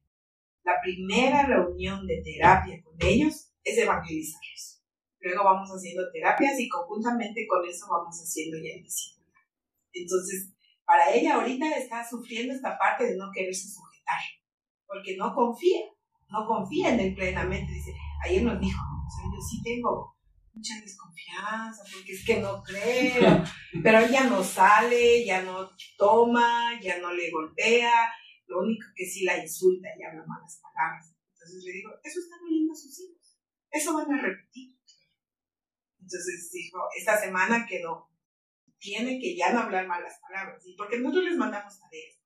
La 0.65 0.81
primera 0.83 1.47
reunión 1.47 2.05
de 2.07 2.21
terapia 2.23 2.83
con 2.83 2.95
ellos 2.99 3.53
es 3.63 3.79
evangelizarlos. 3.79 4.83
Luego 5.21 5.45
vamos 5.45 5.71
haciendo 5.71 6.11
terapias 6.11 6.59
y 6.59 6.69
conjuntamente 6.69 7.47
con 7.47 7.65
eso 7.69 7.87
vamos 7.89 8.17
haciendo 8.17 8.59
ya 8.59 8.75
el 8.75 8.83
discipulado. 8.83 9.47
Entonces, 9.93 10.51
para 10.85 11.13
ella 11.13 11.37
ahorita 11.37 11.71
está 11.77 12.09
sufriendo 12.09 12.55
esta 12.55 12.77
parte 12.77 13.07
de 13.07 13.17
no 13.17 13.31
quererse 13.33 13.69
sujetar, 13.69 14.19
porque 14.85 15.17
no 15.17 15.33
confía, 15.33 15.81
no 16.29 16.45
confía 16.45 16.95
en 16.95 17.01
él 17.01 17.15
plenamente. 17.15 17.73
Dice, 17.73 17.95
ayer 18.25 18.43
nos 18.43 18.61
dijo, 18.61 18.81
o 18.81 19.11
sea, 19.11 19.25
yo 19.33 19.41
sí 19.41 19.63
tengo 19.63 20.17
mucha 20.53 20.75
desconfianza, 20.81 21.83
porque 21.93 22.13
es 22.13 22.25
que 22.25 22.41
no 22.41 22.63
creo, 22.63 23.45
pero 23.83 24.07
ya 24.09 24.25
no 24.25 24.43
sale, 24.43 25.25
ya 25.25 25.43
no 25.43 25.71
toma, 25.97 26.81
ya 26.81 26.99
no 26.99 27.13
le 27.13 27.31
golpea, 27.31 28.13
lo 28.47 28.61
único 28.61 28.87
que 28.95 29.07
sí 29.07 29.25
la 29.25 29.39
insulta 29.39 29.89
y 29.97 30.03
habla 30.03 30.25
malas 30.27 30.61
palabras. 30.61 31.15
Entonces 31.33 31.65
le 31.65 31.73
digo, 31.73 31.91
eso 32.03 32.21
están 32.21 32.41
oyendo 32.45 32.73
a 32.73 32.77
sus 32.77 33.01
hijos, 33.01 33.39
eso 33.71 33.95
van 33.95 34.13
a 34.13 34.23
repetir. 34.23 34.77
Entonces 36.01 36.51
dijo, 36.53 36.79
esta 36.99 37.21
semana 37.21 37.67
que 37.67 37.81
no, 37.81 38.11
tiene 38.79 39.21
que 39.21 39.37
ya 39.37 39.53
no 39.53 39.61
hablar 39.61 39.87
malas 39.87 40.19
palabras, 40.21 40.65
porque 40.77 40.99
nosotros 40.99 41.25
les 41.25 41.37
mandamos 41.37 41.79
tareas. 41.79 42.19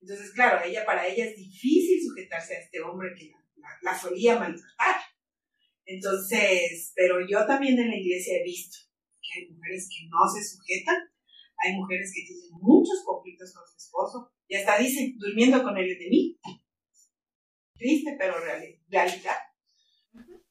Entonces, 0.00 0.32
claro, 0.32 0.64
ella, 0.64 0.84
para 0.84 1.06
ella 1.06 1.26
es 1.26 1.36
difícil 1.36 2.00
sujetarse 2.06 2.56
a 2.56 2.60
este 2.60 2.80
hombre 2.80 3.14
que 3.16 3.32
la 3.82 3.98
solía 3.98 4.38
maltratar. 4.38 4.96
Entonces, 5.88 6.92
pero 6.94 7.26
yo 7.26 7.46
también 7.46 7.78
en 7.78 7.88
la 7.88 7.96
iglesia 7.96 8.38
he 8.38 8.44
visto 8.44 8.76
que 9.22 9.40
hay 9.40 9.48
mujeres 9.48 9.88
que 9.88 10.06
no 10.06 10.18
se 10.28 10.44
sujetan, 10.44 10.96
hay 11.64 11.76
mujeres 11.76 12.12
que 12.14 12.26
tienen 12.26 12.50
muchos 12.60 13.02
conflictos 13.06 13.54
con 13.54 13.66
su 13.66 13.76
esposo 13.78 14.30
y 14.46 14.56
hasta 14.56 14.78
dicen, 14.78 15.16
durmiendo 15.18 15.62
con 15.62 15.78
el 15.78 15.90
enemigo. 15.90 16.38
Triste, 17.74 18.16
pero 18.18 18.38
realidad. 18.38 19.38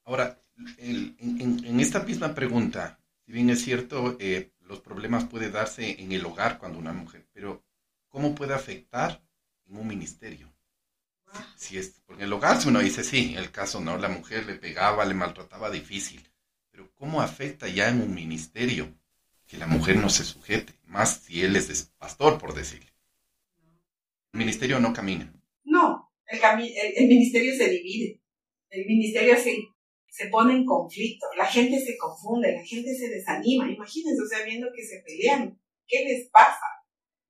Ahora, 0.06 0.42
en, 0.80 1.80
esta 1.80 2.00
misma 2.02 2.34
pregunta, 2.34 3.00
si 3.24 3.32
bien 3.32 3.52
es 3.52 3.62
cierto, 3.62 4.18
eh, 4.20 4.54
los 4.62 4.80
problemas 4.80 5.26
pueden 5.26 5.52
darse 5.52 6.02
en 6.02 6.14
el 6.14 6.26
hogar 6.26 6.58
cuando 6.58 6.80
una 6.80 6.94
mujer, 6.94 7.28
pero 7.32 7.64
¿cómo 8.08 8.34
puede 8.34 8.56
afectar 8.56 9.24
en 9.68 9.78
un 9.78 9.86
ministerio? 9.86 10.52
Si 11.56 11.78
es, 11.78 12.02
porque 12.06 12.24
en 12.24 12.28
el 12.28 12.34
hogar, 12.34 12.62
si 12.62 12.70
uno 12.70 12.80
dice, 12.80 13.04
sí, 13.04 13.36
el 13.38 13.52
caso 13.52 13.80
no, 13.80 13.98
la 13.98 14.10
mujer 14.10 14.46
le 14.46 14.56
pegaba, 14.56 15.06
le 15.06 15.14
maltrataba 15.14 15.70
difícil. 15.70 16.28
Pero 16.72 16.92
¿cómo 16.96 17.22
afecta 17.22 17.68
ya 17.68 17.90
en 17.90 18.02
un 18.02 18.14
ministerio 18.14 18.94
que 19.48 19.58
la 19.58 19.68
mujer 19.68 19.98
no 19.98 20.10
se 20.10 20.24
sujete? 20.24 20.74
Más 20.86 21.22
si 21.26 21.42
él 21.42 21.56
es 21.56 21.92
pastor, 21.98 22.38
por 22.38 22.54
decirle. 22.54 22.92
El 24.34 24.40
ministerio 24.40 24.80
no 24.80 24.94
camina. 24.94 25.34
No, 25.64 26.12
el, 26.28 26.40
el, 26.40 27.08
ministerio 27.08 27.56
se 27.56 27.70
divide. 27.70 28.22
El 28.70 28.86
ministerio 28.86 29.36
se, 29.36 29.58
se 30.10 30.28
pone 30.28 30.54
en 30.54 30.66
conflicto. 30.66 31.26
La 31.36 31.46
gente 31.46 31.84
se 31.84 31.98
confunde, 31.98 32.54
la 32.54 32.64
gente 32.64 32.96
se 32.96 33.10
desanima. 33.10 33.70
Imagínense, 33.70 34.22
o 34.22 34.28
sea, 34.28 34.46
viendo 34.46 34.68
que 34.76 34.86
se 34.86 35.02
pelean. 35.06 35.60
¿Qué 35.88 36.04
les 36.04 36.30
pasa? 36.30 36.68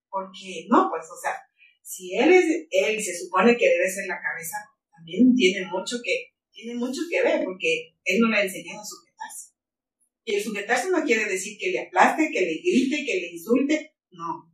Porque, 0.10 0.68
no, 0.70 0.90
pues, 0.90 1.06
o 1.06 1.22
sea, 1.22 1.47
si 1.88 2.13
él 2.17 2.34
es, 2.34 2.67
él 2.69 3.02
se 3.02 3.17
supone 3.17 3.56
que 3.56 3.69
debe 3.69 3.89
ser 3.89 4.08
la 4.08 4.19
cabeza, 4.19 4.58
también 4.91 5.34
tiene 5.34 5.65
mucho 5.67 5.95
que, 6.04 6.34
tiene 6.52 6.76
mucho 6.76 7.00
que 7.10 7.23
ver, 7.23 7.45
porque 7.45 7.95
él 8.04 8.19
no 8.19 8.28
le 8.28 8.38
ha 8.38 8.43
enseñado 8.43 8.82
a 8.82 8.86
sujetarse. 8.86 9.54
Y 10.26 10.36
el 10.36 10.43
sujetarse 10.43 10.91
no 10.91 11.06
quiere 11.06 11.23
decir 11.23 11.58
que 11.58 11.71
le 11.71 11.88
aplaste, 11.88 12.30
que 12.30 12.41
le 12.41 12.58
grite, 12.58 13.06
que 13.06 13.21
le 13.21 13.32
insulte, 13.32 13.95
no. 14.12 14.54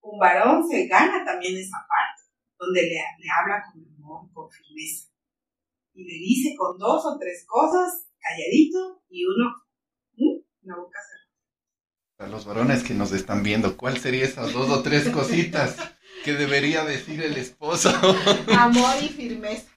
Un 0.00 0.18
varón 0.18 0.68
se 0.68 0.88
gana 0.88 1.24
también 1.24 1.56
esa 1.56 1.78
parte, 1.88 2.22
donde 2.58 2.82
le, 2.82 2.88
le 2.88 3.28
habla 3.38 3.62
con 3.72 3.86
amor, 3.94 4.28
con 4.32 4.50
firmeza. 4.50 5.12
Y 5.94 6.02
le 6.02 6.14
dice 6.14 6.56
con 6.56 6.76
dos 6.76 7.06
o 7.06 7.16
tres 7.20 7.44
cosas, 7.46 8.08
calladito, 8.18 9.04
y 9.08 9.24
uno, 9.24 9.54
la 10.62 10.74
boca 10.74 10.98
cerrada. 11.08 11.28
Para 12.16 12.30
los 12.30 12.44
varones 12.44 12.82
que 12.82 12.94
nos 12.94 13.12
están 13.12 13.44
viendo, 13.44 13.76
¿cuál 13.76 13.98
sería 13.98 14.24
esas 14.24 14.52
dos 14.52 14.68
o 14.70 14.82
tres 14.82 15.08
cositas? 15.10 15.76
que 16.24 16.32
debería 16.32 16.84
decir 16.84 17.22
el 17.22 17.36
esposo. 17.36 17.90
Amor 18.56 19.02
y 19.02 19.08
firmeza. 19.08 19.70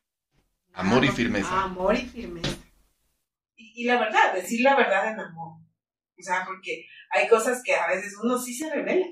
Amor 0.74 1.06
y 1.06 1.10
firmeza. 1.10 1.64
Amor 1.64 1.96
y 1.96 2.06
firmeza. 2.06 2.58
Y, 3.56 3.84
la 3.86 4.00
verdad, 4.00 4.34
decir 4.34 4.62
la 4.62 4.76
verdad 4.76 5.12
en 5.12 5.20
amor. 5.20 5.60
O 6.18 6.24
sea, 6.24 6.46
porque 6.46 6.86
hay 7.12 7.28
cosas 7.28 7.62
que 7.64 7.76
a 7.76 7.88
veces 7.88 8.16
uno 8.22 8.38
sí 8.38 8.54
se 8.54 8.70
revela. 8.74 9.08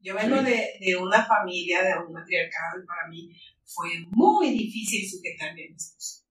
Yo 0.00 0.14
vengo 0.14 0.42
de, 0.42 0.78
de, 0.80 0.96
una 0.96 1.24
familia, 1.24 1.82
de 1.82 1.94
un 1.98 2.12
matriarcado, 2.12 2.82
y 2.82 2.86
para 2.86 3.08
mí 3.08 3.30
fue 3.64 4.04
muy 4.10 4.50
difícil 4.50 5.08
sujetarme 5.08 5.64
a 5.64 5.70
mi 5.70 5.76
esposo. 5.76 6.24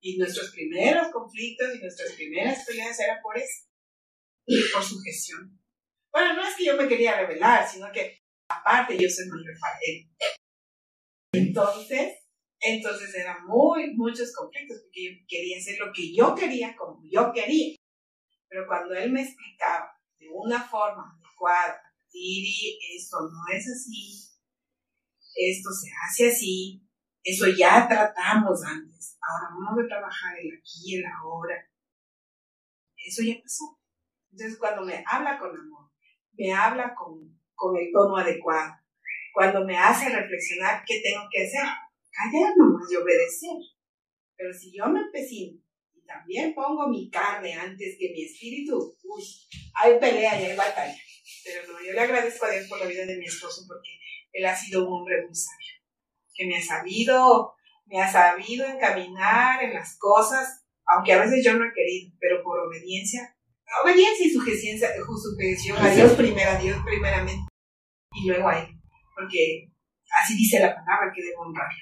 Y 0.00 0.16
nuestros 0.18 0.52
primeros 0.52 1.08
conflictos 1.08 1.74
y 1.74 1.80
nuestras 1.80 2.12
primeras 2.12 2.64
peleas 2.64 2.98
eran 3.00 3.20
por 3.22 3.36
eso, 3.36 3.66
por 4.72 4.84
sujeción. 4.84 5.60
Bueno, 6.12 6.34
no 6.34 6.46
es 6.46 6.54
que 6.54 6.66
yo 6.66 6.76
me 6.76 6.86
quería 6.86 7.16
revelar, 7.16 7.68
sino 7.68 7.90
que 7.90 8.21
aparte 8.58 8.96
yo 8.98 9.08
soy 9.08 9.26
muy 9.28 9.44
para 9.60 9.78
Entonces, 11.32 12.18
entonces 12.60 13.14
eran 13.14 13.46
muy, 13.46 13.94
muchos 13.94 14.32
conflictos 14.34 14.80
porque 14.82 15.04
yo 15.04 15.12
quería 15.28 15.58
hacer 15.58 15.78
lo 15.78 15.92
que 15.92 16.14
yo 16.14 16.34
quería 16.34 16.76
como 16.76 17.02
yo 17.10 17.32
quería. 17.32 17.76
Pero 18.48 18.66
cuando 18.66 18.94
él 18.94 19.10
me 19.10 19.22
explicaba 19.22 19.90
de 20.18 20.28
una 20.32 20.62
forma 20.62 21.18
adecuada, 21.18 21.80
Tiri, 22.10 22.78
esto 22.96 23.16
no 23.22 23.54
es 23.54 23.66
así, 23.66 24.28
esto 25.34 25.70
se 25.72 25.90
hace 26.04 26.28
así, 26.28 26.86
eso 27.24 27.46
ya 27.48 27.88
tratamos 27.88 28.62
antes, 28.64 29.16
ahora 29.20 29.54
vamos 29.54 29.84
a 29.84 29.88
trabajar 29.88 30.38
el 30.38 30.58
aquí 30.58 30.96
el 30.96 31.04
ahora. 31.06 31.56
Eso 32.96 33.22
ya 33.22 33.40
pasó. 33.40 33.78
Entonces 34.30 34.58
cuando 34.58 34.82
me 34.84 35.02
habla 35.06 35.38
con 35.38 35.50
amor, 35.58 35.90
me 36.32 36.52
habla 36.52 36.94
con 36.94 37.41
con 37.62 37.76
el 37.76 37.92
tono 37.92 38.16
adecuado. 38.16 38.74
Cuando 39.32 39.64
me 39.64 39.78
hace 39.78 40.08
reflexionar 40.08 40.82
qué 40.84 41.00
tengo 41.00 41.22
que 41.30 41.44
hacer, 41.44 41.62
callar 42.10 42.52
nomás 42.56 42.90
y 42.90 42.96
obedecer. 42.96 43.56
Pero 44.36 44.52
si 44.52 44.76
yo 44.76 44.88
me 44.88 45.00
empecino 45.00 45.62
y 45.94 46.04
también 46.04 46.54
pongo 46.54 46.88
mi 46.88 47.08
carne 47.08 47.54
antes 47.54 47.96
que 47.96 48.10
mi 48.10 48.24
espíritu, 48.24 48.96
uy, 49.04 49.22
hay 49.80 50.00
pelea 50.00 50.40
y 50.40 50.46
hay 50.46 50.56
batalla. 50.56 50.98
Pero 51.44 51.72
no, 51.72 51.78
yo 51.86 51.92
le 51.92 52.00
agradezco 52.00 52.46
a 52.46 52.50
Dios 52.50 52.66
por 52.68 52.80
la 52.80 52.86
vida 52.86 53.06
de 53.06 53.16
mi 53.16 53.26
esposo 53.26 53.62
porque 53.68 53.90
él 54.32 54.44
ha 54.44 54.56
sido 54.56 54.84
un 54.84 54.92
hombre 54.92 55.22
muy 55.24 55.34
sabio. 55.34 55.72
que 56.34 56.46
me 56.46 56.56
ha 56.56 56.62
sabido, 56.62 57.54
me 57.86 58.02
ha 58.02 58.10
sabido 58.10 58.66
encaminar 58.66 59.62
en 59.62 59.74
las 59.74 59.96
cosas, 59.98 60.64
aunque 60.84 61.12
a 61.12 61.20
veces 61.20 61.44
yo 61.44 61.54
no 61.54 61.64
he 61.64 61.72
querido, 61.72 62.12
pero 62.18 62.42
por 62.42 62.58
obediencia, 62.58 63.36
obediencia 63.84 64.26
y 64.26 64.30
sujeción, 64.30 64.80
sujeción 65.22 65.78
a 65.78 65.90
Dios 65.90 66.12
primero, 66.14 66.50
a 66.50 66.58
Dios 66.58 66.78
primeramente, 66.84 67.51
y 68.14 68.28
luego 68.28 68.48
a 68.48 68.58
Él, 68.58 68.80
porque 69.14 69.70
así 70.22 70.36
dice 70.36 70.60
la 70.60 70.74
palabra 70.74 71.12
que 71.14 71.22
debo 71.22 71.42
honrar. 71.42 71.72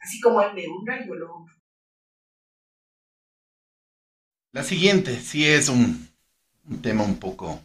Así 0.00 0.20
como 0.20 0.40
Él 0.42 0.54
me 0.54 0.66
honra, 0.66 1.04
yo 1.06 1.14
lo 1.14 1.34
honro. 1.34 1.54
La 4.52 4.62
siguiente 4.62 5.20
sí 5.20 5.46
es 5.46 5.68
un, 5.68 6.08
un 6.64 6.82
tema 6.82 7.04
un 7.04 7.18
poco 7.18 7.60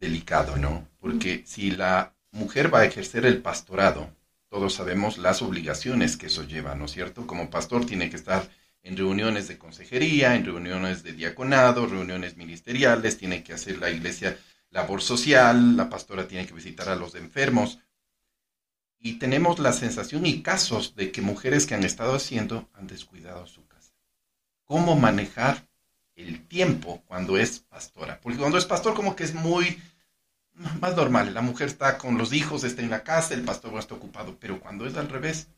delicado, 0.00 0.56
¿no? 0.56 0.88
Porque 1.00 1.44
si 1.46 1.70
la 1.70 2.14
mujer 2.30 2.72
va 2.72 2.80
a 2.80 2.84
ejercer 2.84 3.26
el 3.26 3.42
pastorado, 3.42 4.10
todos 4.48 4.74
sabemos 4.74 5.18
las 5.18 5.42
obligaciones 5.42 6.16
que 6.16 6.26
eso 6.26 6.44
lleva, 6.44 6.74
¿no 6.74 6.86
es 6.86 6.92
cierto? 6.92 7.26
Como 7.26 7.50
pastor 7.50 7.84
tiene 7.86 8.10
que 8.10 8.16
estar 8.16 8.48
en 8.82 8.96
reuniones 8.96 9.48
de 9.48 9.58
consejería, 9.58 10.34
en 10.34 10.44
reuniones 10.44 11.02
de 11.02 11.12
diaconado, 11.12 11.86
reuniones 11.86 12.36
ministeriales, 12.36 13.18
tiene 13.18 13.42
que 13.42 13.52
hacer 13.52 13.78
la 13.78 13.90
iglesia 13.90 14.38
labor 14.70 15.02
social, 15.02 15.76
la 15.76 15.88
pastora 15.88 16.28
tiene 16.28 16.46
que 16.46 16.54
visitar 16.54 16.88
a 16.88 16.96
los 16.96 17.14
enfermos. 17.14 17.78
Y 18.98 19.14
tenemos 19.18 19.58
la 19.58 19.72
sensación 19.72 20.26
y 20.26 20.42
casos 20.42 20.96
de 20.96 21.12
que 21.12 21.22
mujeres 21.22 21.66
que 21.66 21.74
han 21.74 21.84
estado 21.84 22.14
haciendo 22.14 22.68
han 22.74 22.86
descuidado 22.86 23.46
su 23.46 23.66
casa. 23.66 23.92
¿Cómo 24.64 24.96
manejar 24.96 25.68
el 26.16 26.46
tiempo 26.46 27.02
cuando 27.06 27.38
es 27.38 27.60
pastora? 27.60 28.20
Porque 28.20 28.38
cuando 28.38 28.58
es 28.58 28.66
pastor 28.66 28.94
como 28.94 29.14
que 29.14 29.24
es 29.24 29.34
muy 29.34 29.80
más 30.80 30.96
normal. 30.96 31.32
La 31.34 31.42
mujer 31.42 31.68
está 31.68 31.98
con 31.98 32.18
los 32.18 32.32
hijos, 32.32 32.64
está 32.64 32.82
en 32.82 32.90
la 32.90 33.04
casa, 33.04 33.34
el 33.34 33.44
pastor 33.44 33.72
no 33.72 33.78
está 33.78 33.94
ocupado, 33.94 34.36
pero 34.38 34.60
cuando 34.60 34.86
es 34.86 34.96
al 34.96 35.08
revés. 35.08 35.48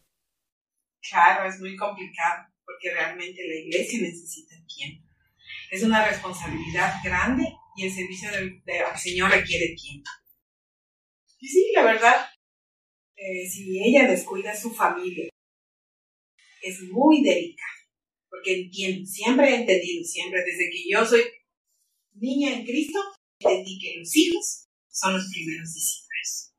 Claro, 1.08 1.48
es 1.48 1.58
muy 1.60 1.76
complicado 1.76 2.48
porque 2.64 2.92
realmente 2.92 3.46
la 3.46 3.54
iglesia 3.54 4.00
necesita 4.02 4.54
tiempo. 4.66 5.09
Es 5.70 5.82
una 5.82 6.06
responsabilidad 6.06 6.94
grande 7.04 7.44
y 7.76 7.86
el 7.86 7.92
servicio 7.92 8.30
del, 8.30 8.62
Señor 8.96 9.30
requiere 9.30 9.74
tiempo. 9.76 10.10
Y 11.38 11.48
sí, 11.48 11.72
la 11.74 11.84
verdad, 11.84 12.26
eh, 13.16 13.48
si 13.48 13.80
ella 13.82 14.08
descuida 14.08 14.52
a 14.52 14.56
su 14.56 14.72
familia, 14.74 15.28
es 16.62 16.82
muy 16.82 17.22
delicado, 17.22 17.78
porque 18.28 18.62
entiendo, 18.62 19.06
siempre 19.06 19.50
he 19.50 19.60
entendido, 19.60 20.04
siempre 20.04 20.40
desde 20.44 20.70
que 20.70 20.84
yo 20.90 21.04
soy 21.06 21.22
niña 22.12 22.52
en 22.52 22.64
Cristo, 22.64 22.98
entendí 23.38 23.78
que 23.78 23.98
los 23.98 24.14
hijos 24.16 24.68
son 24.88 25.14
los 25.14 25.30
primeros 25.32 25.72
discípulos. 25.72 26.52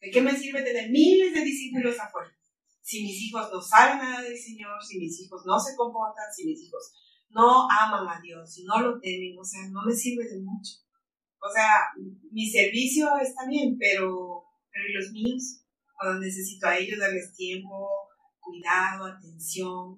¿De 0.00 0.10
qué 0.10 0.20
me 0.20 0.36
sirve 0.36 0.62
tener 0.62 0.90
miles 0.90 1.32
de 1.34 1.40
discípulos 1.42 1.98
afuera? 1.98 2.36
Si 2.82 3.02
mis 3.02 3.20
hijos 3.22 3.48
no 3.52 3.60
saben 3.60 3.98
nada 3.98 4.22
del 4.22 4.38
Señor, 4.38 4.82
si 4.82 4.98
mis 4.98 5.20
hijos 5.20 5.42
no 5.44 5.58
se 5.58 5.74
comportan, 5.76 6.32
si 6.34 6.46
mis 6.46 6.62
hijos 6.62 6.92
no 7.30 7.66
aman 7.70 8.08
a 8.08 8.20
Dios, 8.20 8.52
si 8.52 8.64
no 8.64 8.80
lo 8.80 8.98
temen, 9.00 9.36
o 9.38 9.44
sea, 9.44 9.68
no 9.70 9.82
me 9.84 9.92
sirve 9.92 10.24
de 10.24 10.40
mucho. 10.42 10.72
O 11.38 11.50
sea, 11.52 11.90
mi 12.30 12.48
servicio 12.48 13.08
está 13.18 13.46
bien, 13.48 13.76
pero, 13.78 14.44
pero 14.70 14.88
¿y 14.88 14.92
los 14.92 15.12
míos? 15.12 15.62
Cuando 15.94 16.20
necesito 16.20 16.66
a 16.66 16.76
ellos 16.76 16.98
darles 16.98 17.34
tiempo, 17.34 17.88
cuidado, 18.40 19.06
atención. 19.06 19.96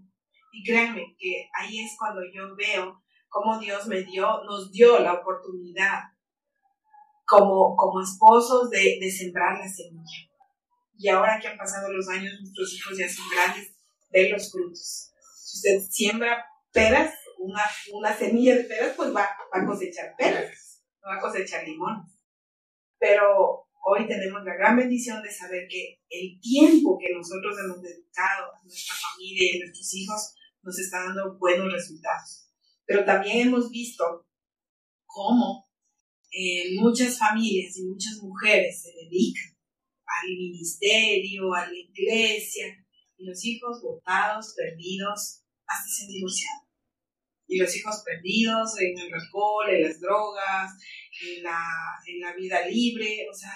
Y 0.52 0.64
créanme 0.64 1.16
que 1.18 1.48
ahí 1.58 1.78
es 1.80 1.92
cuando 1.98 2.20
yo 2.32 2.54
veo 2.56 3.02
cómo 3.28 3.58
Dios 3.58 3.86
me 3.86 4.02
dio, 4.02 4.42
nos 4.44 4.70
dio 4.72 4.98
la 4.98 5.14
oportunidad 5.14 6.00
como, 7.24 7.76
como 7.76 8.00
esposos 8.00 8.70
de, 8.70 8.98
de 9.00 9.10
sembrar 9.10 9.58
la 9.58 9.68
semilla. 9.68 10.28
Y 10.96 11.08
ahora 11.08 11.38
que 11.40 11.48
han 11.48 11.58
pasado 11.58 11.92
los 11.92 12.08
años, 12.08 12.34
nuestros 12.40 12.74
hijos 12.74 12.98
ya 12.98 13.08
son 13.08 13.26
grandes, 13.30 13.72
ven 14.10 14.32
los 14.32 14.50
frutos. 14.50 15.12
Si 15.36 15.58
usted 15.58 15.90
siembra 15.90 16.44
peras, 16.78 17.14
una, 17.38 17.62
una 17.92 18.16
semilla 18.16 18.56
de 18.56 18.64
peras, 18.64 18.94
pues 18.96 19.08
va, 19.10 19.28
va 19.54 19.62
a 19.62 19.66
cosechar 19.66 20.14
peras, 20.16 20.84
no 21.02 21.10
va 21.10 21.16
a 21.16 21.20
cosechar 21.20 21.66
limones. 21.66 22.12
Pero 22.98 23.66
hoy 23.84 24.06
tenemos 24.06 24.44
la 24.44 24.54
gran 24.54 24.76
bendición 24.76 25.22
de 25.22 25.30
saber 25.30 25.66
que 25.68 26.00
el 26.08 26.40
tiempo 26.40 26.98
que 26.98 27.12
nosotros 27.14 27.56
hemos 27.64 27.82
dedicado 27.82 28.46
a 28.54 28.62
nuestra 28.62 28.94
familia 28.94 29.42
y 29.42 29.56
a 29.56 29.64
nuestros 29.64 29.94
hijos 29.94 30.34
nos 30.62 30.78
está 30.78 31.04
dando 31.04 31.38
buenos 31.38 31.72
resultados. 31.72 32.48
Pero 32.84 33.04
también 33.04 33.48
hemos 33.48 33.70
visto 33.70 34.26
cómo 35.06 35.68
eh, 36.30 36.74
muchas 36.80 37.18
familias 37.18 37.76
y 37.76 37.84
muchas 37.84 38.18
mujeres 38.22 38.82
se 38.82 38.92
dedican 38.92 39.56
al 40.06 40.28
ministerio, 40.28 41.54
a 41.54 41.66
la 41.66 41.76
iglesia, 41.76 42.66
y 43.16 43.26
los 43.26 43.44
hijos 43.44 43.82
botados, 43.82 44.54
perdidos, 44.56 45.42
hasta 45.66 45.88
se 45.88 46.04
han 46.04 46.08
divorciado. 46.08 46.67
Y 47.48 47.58
los 47.58 47.74
hijos 47.74 48.02
perdidos 48.04 48.78
en 48.78 48.98
el 48.98 49.12
alcohol, 49.12 49.70
en 49.70 49.82
las 49.82 50.00
drogas, 50.00 50.72
en 51.26 51.42
la, 51.42 51.58
en 52.06 52.20
la 52.20 52.34
vida 52.36 52.66
libre, 52.68 53.26
o 53.30 53.34
sea, 53.34 53.52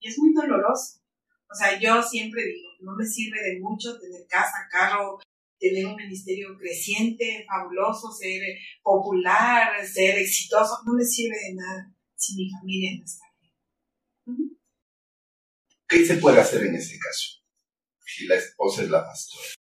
y 0.00 0.08
es 0.08 0.18
muy 0.18 0.32
doloroso. 0.32 1.02
O 1.50 1.54
sea, 1.54 1.78
yo 1.78 2.02
siempre 2.02 2.42
digo, 2.44 2.68
no 2.80 2.96
me 2.96 3.06
sirve 3.06 3.40
de 3.42 3.60
mucho 3.60 3.98
tener 3.98 4.26
casa, 4.28 4.68
carro, 4.70 5.18
tener 5.58 5.86
un 5.86 5.96
ministerio 5.96 6.56
creciente, 6.58 7.44
fabuloso, 7.46 8.10
ser 8.12 8.40
popular, 8.82 9.86
ser 9.86 10.18
exitoso, 10.18 10.78
no 10.86 10.94
me 10.94 11.04
sirve 11.04 11.36
de 11.36 11.54
nada 11.54 11.94
si 12.14 12.34
mi 12.34 12.50
familia 12.50 12.90
no 12.98 13.04
está 13.04 13.24
bien. 13.40 14.58
¿Qué 15.88 16.04
se 16.04 16.16
puede 16.16 16.40
hacer 16.40 16.66
en 16.66 16.74
ese 16.74 16.98
caso? 16.98 17.42
Si 18.04 18.26
la 18.26 18.36
esposa 18.36 18.82
es 18.82 18.90
la 18.90 19.04
pastora. 19.04 19.57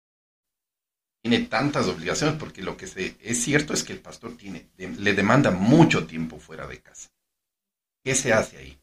Tiene 1.24 1.48
tantas 1.48 1.88
obligaciones 1.88 2.36
porque 2.38 2.62
lo 2.62 2.76
que 2.76 2.86
es 2.86 3.44
cierto 3.44 3.74
es 3.74 3.84
que 3.84 3.94
el 3.94 4.00
pastor 4.00 4.38
tiene, 4.38 4.70
le 4.78 5.14
demanda 5.14 5.52
mucho 5.52 6.06
tiempo 6.06 6.38
fuera 6.38 6.68
de 6.68 6.82
casa. 6.82 7.10
¿Qué 8.04 8.14
se 8.14 8.34
hace 8.34 8.58
ahí? 8.58 8.78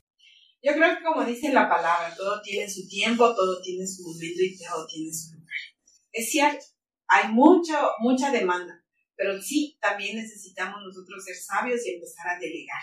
Yo 0.62 0.72
creo 0.72 0.96
que 0.96 1.04
como 1.04 1.24
dice 1.24 1.52
la 1.52 1.68
palabra, 1.68 2.14
todo 2.16 2.40
tiene 2.42 2.68
su 2.68 2.88
tiempo, 2.88 3.34
todo 3.34 3.60
tiene 3.60 3.86
su 3.86 4.02
momento 4.02 4.42
y 4.42 4.58
todo 4.58 4.86
tiene 4.86 5.12
su 5.12 5.34
lugar. 5.34 5.58
Es 6.12 6.30
cierto, 6.30 6.64
hay 7.06 7.30
mucho, 7.32 7.74
mucha 8.00 8.30
demanda, 8.30 8.84
pero 9.14 9.40
sí, 9.40 9.78
también 9.80 10.16
necesitamos 10.16 10.80
nosotros 10.82 11.22
ser 11.24 11.36
sabios 11.36 11.86
y 11.86 11.94
empezar 11.94 12.26
a 12.28 12.38
delegar 12.38 12.82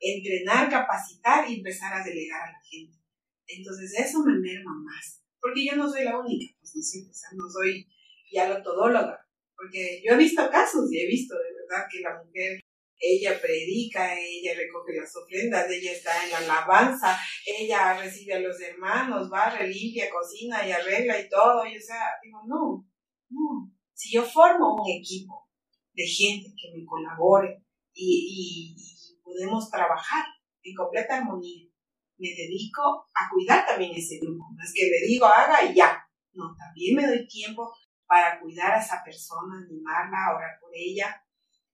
entrenar, 0.00 0.70
capacitar 0.70 1.50
y 1.50 1.56
empezar 1.56 1.92
a 1.92 2.04
delegar 2.04 2.48
a 2.48 2.52
la 2.52 2.60
gente. 2.68 2.98
Entonces 3.46 3.94
eso 3.98 4.24
me 4.24 4.38
merma 4.38 4.74
más, 4.84 5.22
porque 5.40 5.64
yo 5.64 5.76
no 5.76 5.90
soy 5.90 6.04
la 6.04 6.18
única, 6.18 6.54
pues 6.58 6.74
no, 6.74 6.82
sé, 6.82 7.06
no 7.34 7.48
soy 7.48 7.86
ya 8.30 8.48
la 8.48 8.62
todóloga, 8.62 9.18
porque 9.56 10.02
yo 10.04 10.14
he 10.14 10.18
visto 10.18 10.48
casos 10.50 10.90
y 10.90 11.00
he 11.00 11.06
visto 11.06 11.34
de 11.34 11.54
verdad 11.54 11.86
que 11.90 12.00
la 12.00 12.22
mujer, 12.22 12.60
ella 12.98 13.38
predica, 13.40 14.14
ella 14.18 14.54
recoge 14.54 14.96
las 14.98 15.14
ofrendas, 15.14 15.70
ella 15.70 15.92
está 15.92 16.24
en 16.24 16.30
la 16.30 16.38
alabanza, 16.38 17.18
ella 17.44 18.00
recibe 18.00 18.34
a 18.34 18.40
los 18.40 18.58
hermanos, 18.60 19.30
va, 19.30 19.60
limpia, 19.62 20.10
cocina 20.10 20.66
y 20.66 20.72
arregla 20.72 21.20
y 21.20 21.28
todo, 21.28 21.66
y 21.66 21.76
o 21.76 21.80
sea, 21.80 22.12
digo, 22.22 22.40
no, 22.46 22.88
no, 23.28 23.72
si 23.92 24.14
yo 24.14 24.22
formo 24.22 24.76
un 24.76 24.90
equipo 24.98 25.46
de 25.92 26.06
gente 26.06 26.54
que 26.56 26.78
me 26.78 26.84
colabore 26.84 27.62
y, 27.92 28.74
y 28.76 29.20
podemos 29.22 29.70
trabajar 29.70 30.24
en 30.62 30.74
completa 30.74 31.18
armonía. 31.18 31.68
Me 32.18 32.28
dedico 32.28 32.82
a 33.14 33.28
cuidar 33.32 33.66
también 33.66 33.92
ese 33.94 34.18
grupo. 34.18 34.44
No 34.56 34.64
es 34.64 34.72
que 34.74 34.86
le 34.86 35.06
digo 35.06 35.26
haga 35.26 35.70
y 35.70 35.74
ya. 35.74 36.02
No, 36.32 36.54
también 36.56 36.96
me 36.96 37.06
doy 37.06 37.26
tiempo 37.26 37.72
para 38.06 38.40
cuidar 38.40 38.72
a 38.72 38.80
esa 38.80 39.02
persona, 39.04 39.64
animarla, 39.64 40.34
orar 40.36 40.58
por 40.60 40.70
ella 40.74 41.22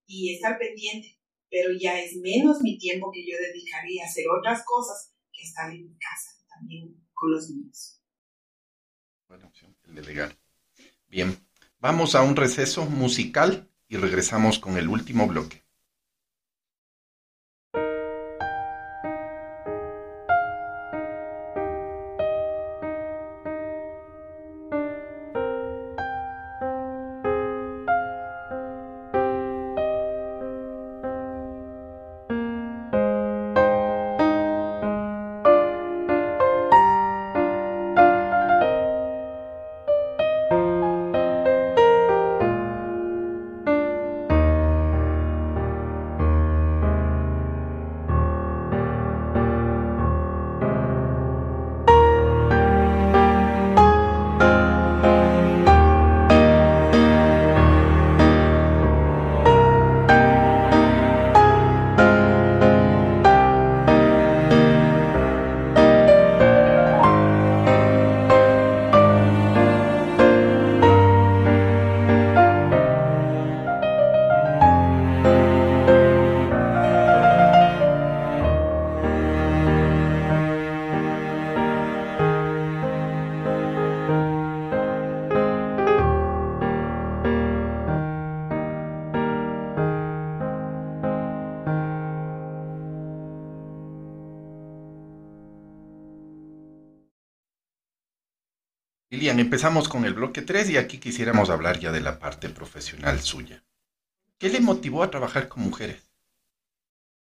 y 0.07 0.35
estar 0.35 0.59
pendiente. 0.59 1.19
Pero 1.51 1.71
ya 1.79 1.99
es 2.01 2.17
menos 2.17 2.63
mi 2.63 2.79
tiempo 2.79 3.11
que 3.13 3.25
yo 3.27 3.37
dedicaría 3.37 4.05
a 4.05 4.07
hacer 4.07 4.25
otras 4.29 4.65
cosas 4.65 5.15
que 5.33 5.43
estar 5.43 5.71
en 5.71 5.85
mi 5.85 5.99
casa, 5.99 6.31
también 6.49 7.07
con 7.13 7.33
los 7.33 7.51
niños. 7.51 8.01
Buena 9.29 9.47
opción, 9.47 9.77
el 9.85 9.95
delegar. 9.95 10.37
Bien, 11.09 11.37
vamos 11.79 12.15
a 12.15 12.23
un 12.23 12.37
receso 12.37 12.87
musical 12.87 13.69
y 13.89 13.97
regresamos 13.97 14.59
con 14.59 14.79
el 14.79 14.89
último 14.89 15.27
bloque. 15.27 15.62
Empezamos 99.41 99.89
con 99.89 100.05
el 100.05 100.15
bloque 100.15 100.43
3 100.43 100.71
y 100.71 100.77
aquí 100.77 100.99
quisiéramos 100.99 101.49
hablar 101.49 101.79
ya 101.79 101.91
de 101.91 102.01
la 102.01 102.19
parte 102.19 102.49
profesional 102.51 103.21
suya. 103.21 103.63
¿Qué 104.39 104.49
le 104.51 104.61
motivó 104.61 105.03
a 105.03 105.11
trabajar 105.11 105.49
con 105.49 105.63
mujeres? 105.63 106.11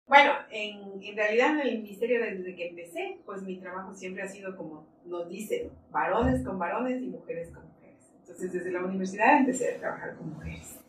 Bueno, 0.06 0.34
en, 0.52 1.02
en, 1.02 1.16
realidad 1.16 1.52
en 1.52 1.62
el 1.62 1.78
ministerio 1.82 2.22
desde 2.22 2.56
que 2.56 2.70
empecé, 2.70 3.20
pues 3.26 3.42
mi 3.44 3.58
trabajo 3.58 3.94
siempre 3.94 4.24
ha 4.24 4.28
sido 4.28 4.56
como 4.58 4.86
nos 5.06 5.30
dice, 5.30 5.72
varones 5.90 6.44
con 6.44 6.60
varones 6.60 7.02
y 7.02 7.08
mujeres 7.08 7.50
con 7.52 7.64
mujeres. 7.66 8.00
Entonces 8.20 8.52
desde 8.52 8.72
la 8.72 8.84
universidad 8.84 9.40
empecé 9.40 9.76
a 9.76 9.80
trabajar 9.80 10.16
con 10.16 10.34
mujeres. 10.34 10.80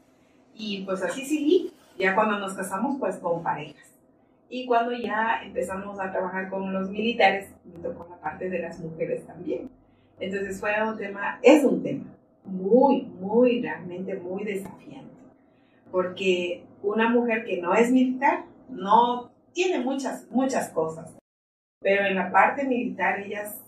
Y 0.55 0.85
pues 0.85 1.03
así 1.03 1.25
seguí, 1.25 1.73
ya 1.99 2.15
cuando 2.15 2.39
nos 2.39 2.55
casamos 2.55 2.97
pues 2.99 3.17
con 3.17 3.43
parejas. 3.43 3.93
Y 4.49 4.67
cuando 4.67 4.93
ya 4.93 5.43
empezamos 5.45 6.01
a 6.01 6.11
trabajar 6.11 6.51
con 6.51 6.73
los 6.73 6.91
militares, 6.91 7.51
me 7.65 7.79
tocó 7.79 8.07
la 8.11 8.17
parte 8.21 8.51
de 8.51 8.59
las 8.59 8.79
mujeres 8.81 9.27
también. 9.27 9.71
Entonces 10.19 10.59
fue 10.59 10.73
un 10.83 10.97
tema, 10.97 11.39
es 11.43 11.65
un 11.65 11.83
tema 11.83 12.17
muy, 12.45 13.03
muy, 13.03 13.61
realmente 13.61 14.15
muy 14.15 14.45
desafiante. 14.45 15.15
Porque 15.91 16.65
una 16.83 17.09
mujer 17.09 17.45
que 17.45 17.61
no 17.61 17.75
es 17.75 17.91
militar 17.91 18.45
no 18.69 19.31
tiene 19.53 19.81
muchas, 19.81 20.27
muchas 20.31 20.71
cosas. 20.71 21.17
Pero 21.81 22.07
en 22.07 22.15
la 22.15 22.31
parte 22.31 22.65
militar 22.65 23.21
ellas 23.21 23.63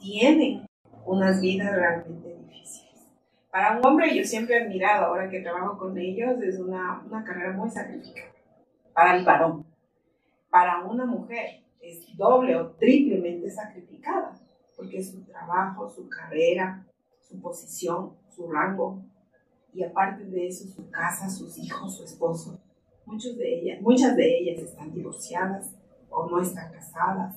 tienen 0.00 0.66
unas 1.04 1.40
vidas 1.40 1.74
realmente 1.74 2.36
difíciles. 2.36 3.08
Para 3.50 3.78
un 3.78 3.86
hombre 3.86 4.16
yo 4.16 4.24
siempre 4.24 4.56
he 4.56 4.62
admirado, 4.62 5.06
ahora 5.06 5.28
que 5.28 5.40
trabajo 5.40 5.76
con 5.76 5.98
ellos, 5.98 6.40
es 6.40 6.58
una, 6.58 7.02
una 7.04 7.22
carrera 7.22 7.52
muy 7.52 7.70
sacrificada. 7.70 8.32
Para 8.94 9.16
el 9.16 9.24
varón. 9.24 9.66
Para 10.50 10.84
una 10.84 11.04
mujer 11.04 11.62
es 11.80 12.16
doble 12.16 12.56
o 12.56 12.70
triplemente 12.72 13.50
sacrificada 13.50 14.38
porque 14.76 15.02
su 15.02 15.22
trabajo, 15.22 15.88
su 15.88 16.08
carrera, 16.08 16.86
su 17.28 17.40
posición, 17.40 18.12
su 18.34 18.50
rango, 18.50 19.02
y 19.74 19.82
aparte 19.82 20.24
de 20.24 20.48
eso, 20.48 20.66
su 20.68 20.90
casa, 20.90 21.30
sus 21.30 21.56
hijos, 21.58 21.96
su 21.96 22.04
esposo. 22.04 22.60
Muchos 23.06 23.36
de 23.36 23.58
ellas, 23.58 23.80
muchas 23.80 24.16
de 24.16 24.38
ellas 24.38 24.62
están 24.62 24.92
divorciadas 24.92 25.70
o 26.10 26.28
no 26.28 26.40
están 26.40 26.72
casadas 26.72 27.36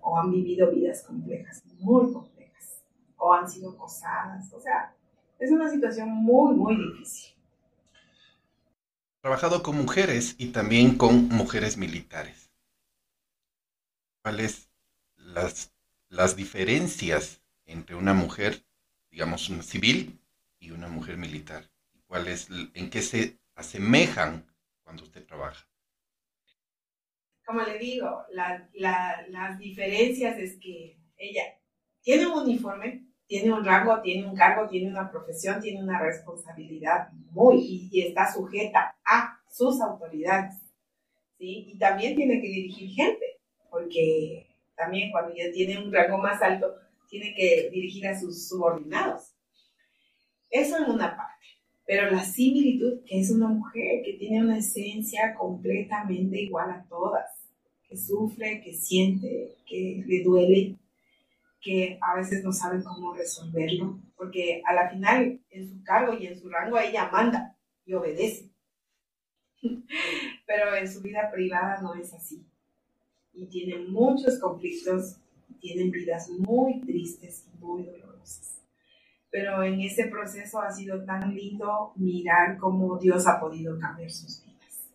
o 0.00 0.16
han 0.18 0.30
vivido 0.30 0.70
vidas 0.70 1.02
complejas, 1.02 1.64
muy 1.80 2.12
complejas, 2.12 2.82
o 3.16 3.32
han 3.32 3.48
sido 3.50 3.70
acosadas. 3.72 4.52
O 4.52 4.60
sea, 4.60 4.94
es 5.38 5.50
una 5.50 5.68
situación 5.68 6.08
muy, 6.08 6.54
muy 6.54 6.76
difícil. 6.76 7.34
Trabajado 9.20 9.62
con 9.64 9.76
mujeres 9.76 10.36
y 10.38 10.52
también 10.52 10.96
con 10.96 11.28
mujeres 11.28 11.76
militares. 11.76 12.52
¿Cuáles 14.22 14.70
las 15.16 15.75
las 16.16 16.34
diferencias 16.34 17.42
entre 17.66 17.94
una 17.94 18.14
mujer, 18.14 18.64
digamos, 19.10 19.50
una 19.50 19.62
civil 19.62 20.18
y 20.58 20.70
una 20.70 20.88
mujer 20.88 21.18
militar. 21.18 21.64
¿Cuál 22.06 22.26
¿En 22.74 22.88
qué 22.88 23.02
se 23.02 23.38
asemejan 23.54 24.46
cuando 24.82 25.02
usted 25.04 25.26
trabaja? 25.26 25.68
Como 27.44 27.60
le 27.60 27.78
digo, 27.78 28.22
las 28.32 29.58
diferencias 29.58 30.38
es 30.38 30.58
que 30.58 30.98
ella 31.18 31.42
tiene 32.00 32.26
un 32.26 32.44
uniforme, 32.44 33.04
tiene 33.26 33.52
un 33.52 33.64
rango, 33.64 34.00
tiene 34.00 34.26
un 34.26 34.34
cargo, 34.34 34.68
tiene 34.68 34.88
una 34.88 35.10
profesión, 35.10 35.60
tiene 35.60 35.82
una 35.82 36.00
responsabilidad 36.00 37.12
muy 37.30 37.58
y, 37.58 37.88
y 37.92 38.06
está 38.06 38.32
sujeta 38.32 38.96
a 39.04 39.38
sus 39.50 39.82
autoridades. 39.82 40.54
¿sí? 41.36 41.66
Y 41.68 41.78
también 41.78 42.16
tiene 42.16 42.40
que 42.40 42.48
dirigir 42.48 42.90
gente, 42.90 43.38
porque 43.68 44.45
también 44.76 45.10
cuando 45.10 45.34
ya 45.34 45.50
tiene 45.52 45.82
un 45.82 45.92
rango 45.92 46.18
más 46.18 46.40
alto, 46.42 46.74
tiene 47.08 47.34
que 47.34 47.70
dirigir 47.70 48.06
a 48.06 48.18
sus 48.18 48.48
subordinados. 48.48 49.34
Eso 50.50 50.76
en 50.76 50.90
una 50.90 51.16
parte. 51.16 51.32
Pero 51.86 52.10
la 52.10 52.24
similitud, 52.24 53.04
que 53.06 53.20
es 53.20 53.30
una 53.30 53.48
mujer 53.48 54.02
que 54.04 54.14
tiene 54.14 54.44
una 54.44 54.58
esencia 54.58 55.34
completamente 55.34 56.40
igual 56.40 56.70
a 56.70 56.84
todas, 56.88 57.26
que 57.88 57.96
sufre, 57.96 58.60
que 58.60 58.72
siente, 58.72 59.56
que 59.66 60.02
le 60.04 60.22
duele, 60.24 60.76
que 61.60 61.98
a 62.00 62.16
veces 62.16 62.42
no 62.42 62.52
sabe 62.52 62.82
cómo 62.82 63.14
resolverlo, 63.14 64.00
porque 64.16 64.62
a 64.66 64.74
la 64.74 64.90
final 64.90 65.40
en 65.50 65.68
su 65.68 65.82
cargo 65.84 66.14
y 66.18 66.26
en 66.26 66.38
su 66.38 66.48
rango 66.48 66.78
ella 66.78 67.08
manda 67.10 67.56
y 67.84 67.94
obedece. 67.94 68.50
Pero 70.46 70.74
en 70.76 70.92
su 70.92 71.00
vida 71.02 71.30
privada 71.32 71.80
no 71.80 71.94
es 71.94 72.12
así 72.12 72.44
y 73.36 73.46
tienen 73.46 73.92
muchos 73.92 74.38
conflictos, 74.38 75.16
tienen 75.60 75.90
vidas 75.90 76.28
muy 76.30 76.80
tristes 76.80 77.44
y 77.52 77.64
muy 77.64 77.84
dolorosas. 77.84 78.62
Pero 79.30 79.62
en 79.62 79.80
ese 79.80 80.06
proceso 80.06 80.60
ha 80.60 80.72
sido 80.72 81.04
tan 81.04 81.34
lindo 81.34 81.92
mirar 81.96 82.56
cómo 82.58 82.98
Dios 82.98 83.26
ha 83.26 83.38
podido 83.38 83.78
cambiar 83.78 84.10
sus 84.10 84.42
vidas. 84.44 84.90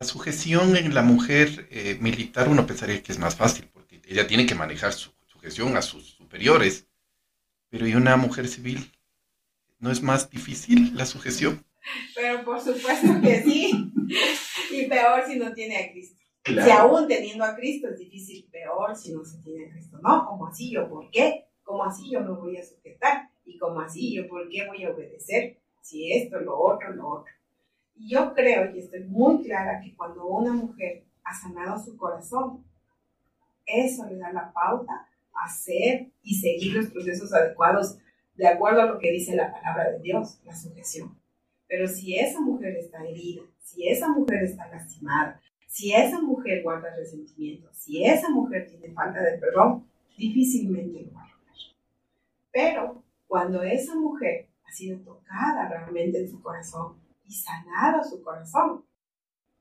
La 0.00 0.06
sujeción 0.06 0.76
en 0.76 0.94
la 0.94 1.02
mujer 1.02 1.66
eh, 1.70 1.96
militar 2.00 2.48
uno 2.48 2.66
pensaría 2.66 3.02
que 3.02 3.12
es 3.12 3.18
más 3.18 3.34
fácil, 3.34 3.68
porque 3.72 4.00
ella 4.06 4.26
tiene 4.26 4.46
que 4.46 4.54
manejar 4.54 4.92
su 4.92 5.10
sujeción 5.26 5.76
a 5.76 5.82
sus 5.82 6.04
superiores, 6.04 6.86
pero 7.70 7.86
¿y 7.86 7.94
una 7.94 8.16
mujer 8.16 8.48
civil? 8.48 8.92
¿No 9.78 9.90
es 9.90 10.02
más 10.02 10.28
difícil 10.30 10.94
la 10.94 11.06
sujeción? 11.06 11.64
Pero 12.14 12.44
por 12.44 12.60
supuesto 12.60 13.20
que 13.22 13.42
sí, 13.42 13.92
y 14.72 14.86
peor 14.86 15.24
si 15.26 15.36
no 15.38 15.52
tiene 15.52 15.76
a 15.76 15.90
Cristo. 15.90 16.17
Si 16.48 16.70
aún 16.70 17.06
teniendo 17.06 17.44
a 17.44 17.54
Cristo 17.54 17.88
es 17.88 17.98
difícil, 17.98 18.48
peor 18.50 18.96
si 18.96 19.12
no 19.12 19.24
se 19.24 19.38
tiene 19.42 19.66
a 19.66 19.70
Cristo. 19.70 19.98
No, 20.02 20.26
como 20.26 20.46
así 20.46 20.70
yo, 20.70 20.88
¿por 20.88 21.10
qué? 21.10 21.46
¿Cómo 21.62 21.84
así 21.84 22.10
yo 22.10 22.20
me 22.20 22.30
voy 22.30 22.56
a 22.56 22.64
sujetar? 22.64 23.30
¿Y 23.44 23.58
como 23.58 23.80
así 23.80 24.14
yo, 24.14 24.26
por 24.28 24.48
qué 24.48 24.66
voy 24.66 24.84
a 24.84 24.90
obedecer? 24.90 25.58
Si 25.82 26.12
esto, 26.12 26.40
lo 26.40 26.58
otro, 26.58 26.92
lo 26.94 27.08
otro. 27.08 27.32
Y 27.94 28.10
yo 28.10 28.32
creo, 28.34 28.74
y 28.74 28.78
estoy 28.78 29.04
muy 29.04 29.42
clara, 29.42 29.80
que 29.80 29.94
cuando 29.94 30.24
una 30.26 30.52
mujer 30.52 31.04
ha 31.24 31.34
sanado 31.34 31.78
su 31.78 31.96
corazón, 31.96 32.64
eso 33.66 34.06
le 34.06 34.16
da 34.16 34.32
la 34.32 34.52
pauta 34.52 35.08
a 35.34 35.44
hacer 35.44 36.10
y 36.22 36.34
seguir 36.34 36.74
los 36.74 36.86
procesos 36.86 37.32
adecuados 37.32 37.98
de 38.34 38.46
acuerdo 38.46 38.82
a 38.82 38.86
lo 38.86 38.98
que 38.98 39.12
dice 39.12 39.34
la 39.34 39.52
palabra 39.52 39.90
de 39.90 39.98
Dios, 39.98 40.40
la 40.44 40.54
sujeción. 40.54 41.18
Pero 41.66 41.86
si 41.86 42.16
esa 42.16 42.40
mujer 42.40 42.76
está 42.76 43.04
herida, 43.04 43.42
si 43.62 43.88
esa 43.88 44.08
mujer 44.08 44.44
está 44.44 44.68
lastimada, 44.68 45.40
si 45.68 45.92
esa 45.92 46.20
mujer 46.20 46.62
guarda 46.62 46.96
resentimiento, 46.96 47.68
si 47.72 48.04
esa 48.04 48.30
mujer 48.30 48.66
tiene 48.68 48.92
falta 48.94 49.22
de 49.22 49.38
perdón, 49.38 49.86
difícilmente 50.16 51.02
lo 51.02 51.12
va 51.12 51.22
a 51.22 51.28
lograr. 51.28 51.56
Pero 52.50 53.04
cuando 53.28 53.62
esa 53.62 53.94
mujer 53.94 54.48
ha 54.64 54.72
sido 54.72 54.98
tocada 55.00 55.68
realmente 55.68 56.18
en 56.20 56.28
su 56.28 56.42
corazón 56.42 56.96
y 57.28 57.34
sanado 57.34 58.02
su 58.02 58.22
corazón, 58.22 58.82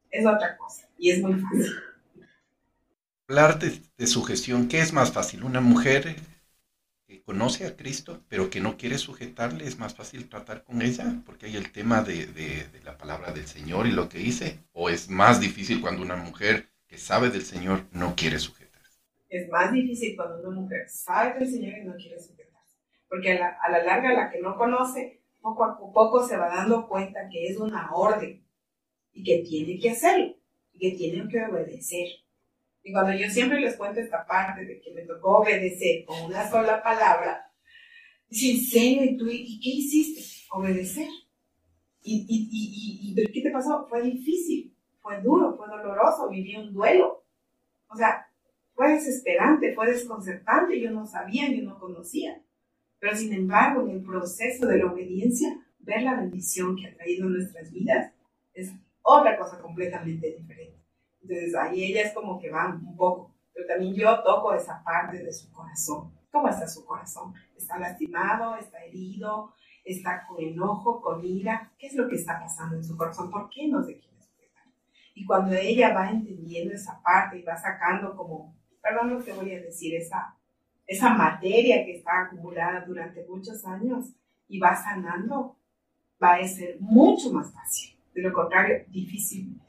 es 0.10 0.26
otra 0.26 0.58
cosa 0.58 0.90
y 0.98 1.12
es 1.12 1.22
muy 1.22 1.36
fácil. 1.36 1.74
Hablar 3.28 3.60
de, 3.60 3.82
de 3.98 4.08
sugestión, 4.08 4.70
¿qué 4.70 4.80
es 4.80 4.94
más 4.94 5.12
fácil? 5.12 5.44
¿Una 5.44 5.60
mujer 5.60 6.16
que 7.08 7.22
conoce 7.22 7.66
a 7.66 7.78
Cristo, 7.78 8.22
pero 8.28 8.50
que 8.50 8.60
no 8.60 8.76
quiere 8.76 8.98
sujetarle, 8.98 9.66
es 9.66 9.80
más 9.80 9.96
fácil 9.96 10.28
tratar 10.28 10.66
con 10.66 10.82
ella, 10.82 11.22
porque 11.26 11.46
hay 11.46 11.56
el 11.56 11.72
tema 11.72 12.04
de, 12.04 12.26
de, 12.28 12.68
la 12.84 12.98
palabra 12.98 13.32
del 13.32 13.48
Señor 13.48 13.88
y 13.88 13.92
lo 13.92 14.10
que 14.10 14.18
dice, 14.18 14.60
o 14.74 14.90
es 14.90 15.10
más 15.10 15.40
difícil 15.40 15.80
cuando 15.80 16.02
una 16.02 16.18
mujer 16.18 16.68
que 16.86 16.98
sabe 16.98 17.30
del 17.30 17.44
Señor 17.44 17.86
no 17.92 18.14
quiere 18.16 18.40
sujetarse. 18.40 19.00
Es 19.30 19.48
más 19.50 19.72
difícil 19.72 20.18
cuando 20.18 20.50
una 20.50 20.60
mujer 20.60 20.90
sabe 20.90 21.40
del 21.40 21.50
Señor 21.50 21.78
y 21.78 21.86
no 21.86 21.96
quiere 21.96 22.20
sujetarse, 22.20 22.78
porque 23.08 23.32
a 23.32 23.40
la, 23.40 23.58
a 23.64 23.72
la 23.72 23.84
larga 23.84 24.14
la 24.14 24.30
que 24.30 24.42
no 24.42 24.58
conoce, 24.58 25.22
poco 25.42 25.64
a 25.64 25.78
poco 25.78 26.28
se 26.28 26.36
va 26.36 26.50
dando 26.50 26.90
cuenta 26.90 27.30
que 27.32 27.48
es 27.48 27.58
una 27.58 27.90
orden 27.94 28.46
y 29.14 29.24
que 29.24 29.44
tiene 29.48 29.80
que 29.80 29.92
hacerlo 29.92 30.36
y 30.74 30.80
que 30.80 30.98
tiene 30.98 31.30
que 31.30 31.46
obedecer 31.46 32.08
y 32.88 32.94
cuando 32.94 33.12
yo 33.12 33.30
siempre 33.30 33.60
les 33.60 33.76
cuento 33.76 34.00
esta 34.00 34.26
parte 34.26 34.64
de 34.64 34.80
que 34.80 34.94
me 34.94 35.02
tocó 35.02 35.40
obedecer 35.40 36.06
con 36.06 36.22
una 36.22 36.50
sola 36.50 36.82
palabra, 36.82 37.52
dicen. 38.30 39.04
¿Y 39.04 39.18
tú 39.18 39.28
y 39.28 39.60
qué 39.60 39.70
hiciste? 39.70 40.22
Obedecer. 40.52 41.10
¿Y, 42.02 42.26
y, 42.30 42.48
y, 42.50 43.22
y, 43.22 43.32
qué 43.34 43.42
te 43.42 43.52
pasó? 43.52 43.86
Fue 43.90 44.02
difícil, 44.02 44.74
fue 45.02 45.22
duro, 45.22 45.58
fue 45.58 45.68
doloroso, 45.68 46.30
viví 46.30 46.56
un 46.56 46.74
duelo. 46.74 47.26
O 47.90 47.98
sea, 47.98 48.26
fue 48.74 48.94
desesperante, 48.94 49.76
fue 49.76 49.92
desconcertante, 49.92 50.80
yo 50.80 50.90
no 50.92 51.06
sabía, 51.06 51.52
yo 51.52 51.64
no 51.64 51.78
conocía. 51.78 52.42
Pero 53.00 53.18
sin 53.18 53.34
embargo, 53.34 53.82
en 53.82 53.98
el 53.98 54.02
proceso 54.02 54.66
de 54.66 54.78
la 54.78 54.86
obediencia, 54.94 55.50
ver 55.80 56.04
la 56.04 56.16
bendición 56.16 56.78
que 56.78 56.88
ha 56.88 56.96
traído 56.96 57.26
en 57.26 57.34
nuestras 57.34 57.70
vidas 57.70 58.14
es 58.54 58.72
otra 59.02 59.38
cosa 59.38 59.60
completamente 59.60 60.34
diferente. 60.38 60.77
Entonces 61.22 61.56
ahí 61.56 61.86
ella 61.86 62.04
es 62.04 62.14
como 62.14 62.40
que 62.40 62.50
van 62.50 62.86
un 62.86 62.96
poco, 62.96 63.36
pero 63.54 63.68
también 63.68 63.96
yo 63.96 64.24
toco 64.24 64.54
esa 64.54 64.84
parte 64.84 65.18
de 65.18 65.34
su 65.34 65.52
corazón. 65.52 66.14
¿Cómo 66.32 66.50
está 66.50 66.68
su 66.68 66.86
corazón? 66.86 67.34
¿Está 67.56 67.80
lastimado? 67.80 68.56
¿Está 68.56 68.84
herido? 68.84 69.54
¿Está 69.84 70.26
con 70.28 70.44
enojo, 70.44 71.02
con 71.02 71.24
ira? 71.26 71.72
¿Qué 71.80 71.88
es 71.88 71.96
lo 71.96 72.08
que 72.08 72.16
está 72.16 72.40
pasando 72.40 72.76
en 72.76 72.84
su 72.84 72.98
corazón? 72.98 73.32
¿Por 73.32 73.50
qué 73.50 73.68
no 73.68 73.84
se 73.84 73.98
quiere 73.98 74.20
sujetar? 74.20 74.66
Y 75.16 75.26
cuando 75.26 75.56
ella 75.56 75.94
va 75.94 76.10
entendiendo 76.10 76.74
esa 76.74 77.02
parte 77.02 77.40
y 77.40 77.44
va 77.44 77.58
sacando 77.58 78.16
como, 78.16 78.56
perdón 78.82 79.14
lo 79.14 79.24
que 79.24 79.34
voy 79.34 79.54
a 79.54 79.62
decir, 79.62 79.96
esa, 79.96 80.38
esa 80.86 81.14
materia 81.14 81.86
que 81.86 81.98
está 81.98 82.24
acumulada 82.24 82.82
durante 82.86 83.26
muchos 83.26 83.66
años 83.66 84.14
y 84.48 84.60
va 84.60 84.76
sanando, 84.76 85.58
va 86.22 86.36
a 86.36 86.48
ser 86.48 86.78
mucho 86.80 87.32
más 87.32 87.54
fácil. 87.54 87.98
De 88.14 88.22
lo 88.22 88.34
contrario, 88.34 88.84
difícilmente. 88.90 89.66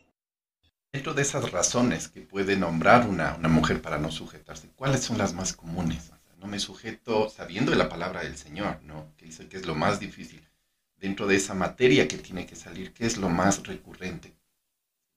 Dentro 0.98 1.14
de 1.14 1.22
esas 1.22 1.52
razones 1.52 2.08
que 2.08 2.22
puede 2.22 2.56
nombrar 2.56 3.06
una, 3.06 3.36
una 3.36 3.48
mujer 3.48 3.80
para 3.80 3.98
no 3.98 4.10
sujetarse, 4.10 4.68
¿cuáles 4.74 5.04
son 5.04 5.16
las 5.16 5.32
más 5.32 5.52
comunes? 5.52 6.10
no 6.40 6.48
me 6.48 6.58
sujeto 6.58 7.28
sabiendo 7.28 7.70
de 7.70 7.76
la 7.76 7.88
palabra 7.88 8.24
del 8.24 8.36
Señor, 8.36 8.82
¿no? 8.82 9.06
Que 9.16 9.26
dice 9.26 9.48
que 9.48 9.58
es 9.58 9.64
lo 9.64 9.76
más 9.76 10.00
difícil. 10.00 10.44
Dentro 10.96 11.28
de 11.28 11.36
esa 11.36 11.54
materia 11.54 12.08
que 12.08 12.18
tiene 12.18 12.46
que 12.46 12.56
salir, 12.56 12.92
¿qué 12.94 13.06
es 13.06 13.16
lo 13.16 13.28
más 13.28 13.64
recurrente? 13.64 14.34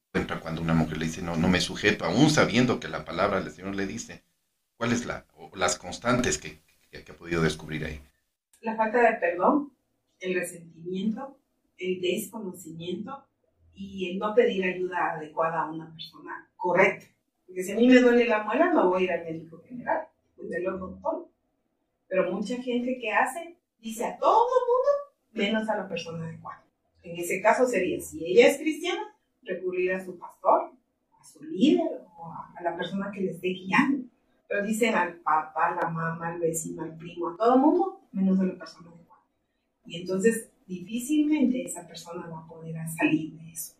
Encuentra 0.10 0.40
cuando 0.40 0.62
una 0.62 0.76
mujer 0.76 1.00
le 1.00 1.08
dice, 1.08 1.24
no, 1.24 1.36
no 1.36 1.48
me 1.48 1.60
sujeto, 1.60 2.06
aún 2.06 2.30
sabiendo 2.30 2.80
que 2.80 2.88
la 2.88 3.04
palabra 3.04 3.42
del 3.42 3.52
Señor 3.52 3.74
le 3.76 3.88
dice, 3.88 4.24
¿cuáles 4.78 5.08
la, 5.08 5.26
las 5.56 5.80
constantes 5.80 6.38
que, 6.38 6.62
que 6.92 7.12
ha 7.12 7.16
podido 7.16 7.42
descubrir 7.42 7.86
ahí? 7.86 8.00
La 8.60 8.76
falta 8.76 9.00
de 9.02 9.18
perdón, 9.18 9.74
el 10.20 10.36
resentimiento, 10.36 11.40
el 11.80 12.00
desconocimiento 12.02 13.26
y 13.76 14.12
el 14.12 14.20
no 14.20 14.36
pedir 14.36 14.64
ayuda 14.64 15.14
adecuada 15.14 15.64
a 15.64 15.72
una 15.72 15.92
persona 15.92 16.50
correcta. 16.56 17.06
Porque 17.46 17.64
si 17.64 17.72
a 17.72 17.76
mí 17.76 17.88
me 17.88 18.00
duele 18.00 18.26
la 18.26 18.44
muela, 18.44 18.72
no 18.72 18.90
voy 18.90 19.02
a 19.02 19.04
ir 19.04 19.12
al 19.12 19.24
médico 19.26 19.62
general, 19.68 20.08
voy 20.38 20.56
al 20.56 20.80
doctor. 20.80 21.28
Pero 22.08 22.32
mucha 22.32 22.56
gente 22.62 23.00
que 23.00 23.12
hace, 23.12 23.58
dice 23.80 24.06
a 24.06 24.18
todo 24.18 24.48
el 24.48 24.68
mundo, 24.68 25.12
menos 25.34 25.70
a 25.70 25.78
la 25.78 25.88
persona 25.88 26.26
adecuada. 26.26 26.64
En 27.04 27.18
ese 27.18 27.42
caso 27.42 27.66
sería, 27.66 28.00
si 28.00 28.24
ella 28.26 28.48
es 28.48 28.58
cristiana, 28.58 29.16
recurrir 29.44 29.94
a 29.94 30.04
su 30.04 30.18
pastor, 30.18 30.72
a 31.20 31.24
su 31.24 31.44
líder 31.44 32.06
o 32.18 32.32
a, 32.32 32.62
la 32.62 32.76
persona 32.78 33.12
que 33.12 33.22
le 33.22 33.32
esté 33.32 33.48
guiando. 33.48 34.08
Pero 34.48 34.66
dicen 34.66 34.94
al 34.94 35.16
papá, 35.16 35.76
la 35.82 35.90
mamá, 35.90 36.28
al 36.28 36.40
vecino, 36.40 36.84
al 36.84 36.96
primo, 36.98 37.30
a 37.30 37.38
todo 37.38 37.56
el 37.56 37.62
mundo, 37.62 38.02
menos 38.12 38.40
a 38.40 38.44
la 38.44 38.58
persona 38.58 38.90
adecuada. 38.90 39.24
Y 39.86 40.02
entonces 40.02 40.51
difícilmente 40.80 41.64
esa 41.64 41.86
persona 41.86 42.28
va 42.28 42.40
a 42.40 42.48
poder 42.48 42.76
salir 42.98 43.34
de 43.34 43.52
eso. 43.52 43.74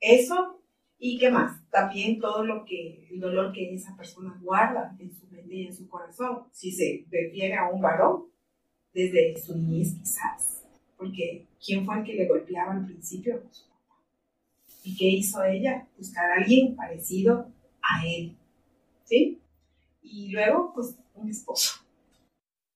Eso 0.00 0.60
y 0.98 1.18
qué 1.18 1.30
más, 1.30 1.60
también 1.70 2.18
todo 2.18 2.44
lo 2.44 2.64
que, 2.64 3.08
el 3.10 3.20
dolor 3.20 3.52
que 3.52 3.74
esa 3.74 3.96
persona 3.96 4.38
guarda 4.40 4.96
en 4.98 5.12
su 5.12 5.26
mente 5.28 5.54
y 5.54 5.66
en 5.66 5.74
su 5.74 5.88
corazón, 5.88 6.44
si 6.52 6.72
se 6.72 7.04
refiere 7.10 7.54
a 7.56 7.68
un 7.68 7.80
varón, 7.80 8.24
desde 8.92 9.36
su 9.40 9.58
niñez 9.58 9.94
quizás, 9.98 10.62
porque 10.96 11.46
¿quién 11.64 11.84
fue 11.84 11.98
el 11.98 12.04
que 12.04 12.14
le 12.14 12.28
golpeaba 12.28 12.72
al 12.72 12.86
principio? 12.86 13.42
Su 13.50 13.68
papá. 13.68 14.00
¿Y 14.82 14.96
qué 14.96 15.06
hizo 15.06 15.42
ella? 15.44 15.86
Buscar 15.98 16.30
a 16.30 16.34
alguien 16.36 16.76
parecido 16.76 17.50
a 17.82 18.06
él, 18.06 18.36
¿sí? 19.04 19.40
Y 20.00 20.28
luego, 20.28 20.72
pues, 20.74 20.96
un 21.14 21.28
esposo. 21.28 21.84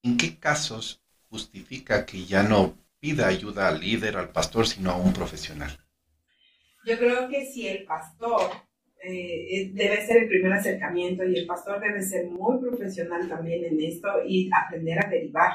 ¿En 0.02 0.16
qué 0.16 0.36
casos 0.36 1.00
justifica 1.30 2.04
que 2.04 2.24
ya 2.24 2.42
no 2.42 2.74
pida 3.00 3.28
ayuda 3.28 3.68
al 3.68 3.80
líder, 3.80 4.16
al 4.16 4.30
pastor, 4.30 4.66
sino 4.66 4.90
a 4.90 4.96
un 4.96 5.12
profesional. 5.12 5.70
Yo 6.84 6.98
creo 6.98 7.28
que 7.28 7.46
si 7.46 7.66
el 7.66 7.84
pastor 7.84 8.50
eh, 9.02 9.70
debe 9.74 10.06
ser 10.06 10.22
el 10.22 10.28
primer 10.28 10.52
acercamiento 10.52 11.24
y 11.24 11.36
el 11.36 11.46
pastor 11.46 11.80
debe 11.80 12.02
ser 12.02 12.26
muy 12.26 12.58
profesional 12.58 13.28
también 13.28 13.64
en 13.64 13.80
esto 13.80 14.08
y 14.26 14.50
aprender 14.52 15.04
a 15.04 15.08
derivar, 15.08 15.52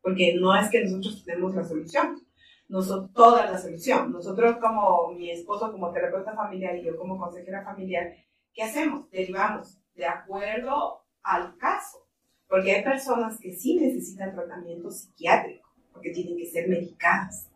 porque 0.00 0.34
no 0.34 0.58
es 0.58 0.68
que 0.70 0.84
nosotros 0.84 1.24
tenemos 1.24 1.54
la 1.54 1.64
solución, 1.64 2.20
nosotros 2.68 3.12
toda 3.12 3.50
la 3.50 3.58
solución. 3.58 4.12
Nosotros 4.12 4.56
como 4.58 5.12
mi 5.12 5.30
esposo, 5.30 5.72
como 5.72 5.92
terapeuta 5.92 6.34
familiar 6.34 6.76
y 6.76 6.84
yo 6.84 6.96
como 6.96 7.18
consejera 7.18 7.64
familiar, 7.64 8.14
¿qué 8.54 8.62
hacemos? 8.62 9.10
Derivamos 9.10 9.78
de 9.94 10.06
acuerdo 10.06 11.04
al 11.22 11.56
caso, 11.58 12.08
porque 12.48 12.72
hay 12.72 12.84
personas 12.84 13.38
que 13.38 13.54
sí 13.54 13.76
necesitan 13.76 14.34
tratamiento 14.34 14.90
psiquiátrico 14.90 15.69
porque 16.00 16.12
tienen 16.12 16.38
que 16.38 16.46
ser 16.46 16.66
medicadas. 16.66 17.46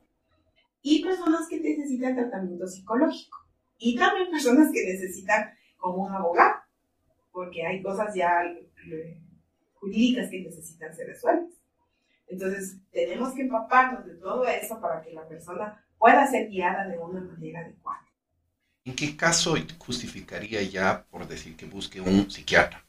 Y 0.83 1.03
personas 1.03 1.49
que 1.49 1.61
necesitan 1.61 2.15
tratamiento 2.15 2.69
psicológico. 2.69 3.39
Y 3.79 3.97
también 3.97 4.31
personas 4.31 4.71
que 4.71 4.85
necesitan 4.85 5.51
como 5.79 6.05
un 6.05 6.13
abogado, 6.13 6.61
porque 7.33 7.67
hay 7.67 7.83
cosas 7.83 8.15
ya 8.15 8.45
eh, 8.45 9.19
jurídicas 9.75 10.31
que 10.31 10.43
necesitan 10.43 10.95
ser 10.95 11.07
resueltas. 11.09 11.55
Entonces, 12.29 12.77
tenemos 12.93 13.35
que 13.35 13.43
empaparnos 13.43 14.05
de 14.05 14.15
todo 14.17 14.47
eso 14.47 14.79
para 14.79 15.03
que 15.03 15.13
la 15.13 15.27
persona 15.27 15.83
pueda 15.99 16.27
ser 16.27 16.49
guiada 16.51 16.87
de 16.87 16.99
una 16.99 17.21
manera 17.21 17.61
adecuada. 17.61 18.07
¿En 18.85 18.95
qué 18.95 19.17
caso 19.17 19.55
justificaría 19.79 20.63
ya 20.63 21.07
por 21.11 21.27
decir 21.27 21.57
que 21.57 21.65
busque 21.65 22.01
un 22.01 22.31
psiquiatra? 22.31 22.84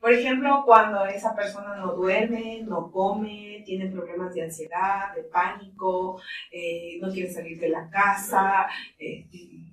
Por 0.00 0.14
ejemplo, 0.14 0.62
cuando 0.64 1.04
esa 1.04 1.36
persona 1.36 1.76
no 1.76 1.94
duerme, 1.94 2.62
no 2.62 2.90
come, 2.90 3.62
tiene 3.66 3.90
problemas 3.90 4.34
de 4.34 4.44
ansiedad, 4.44 5.14
de 5.14 5.24
pánico, 5.24 6.18
eh, 6.50 6.98
no 7.02 7.12
quiere 7.12 7.30
salir 7.30 7.60
de 7.60 7.68
la 7.68 7.90
casa, 7.90 8.66
eh, 8.98 9.26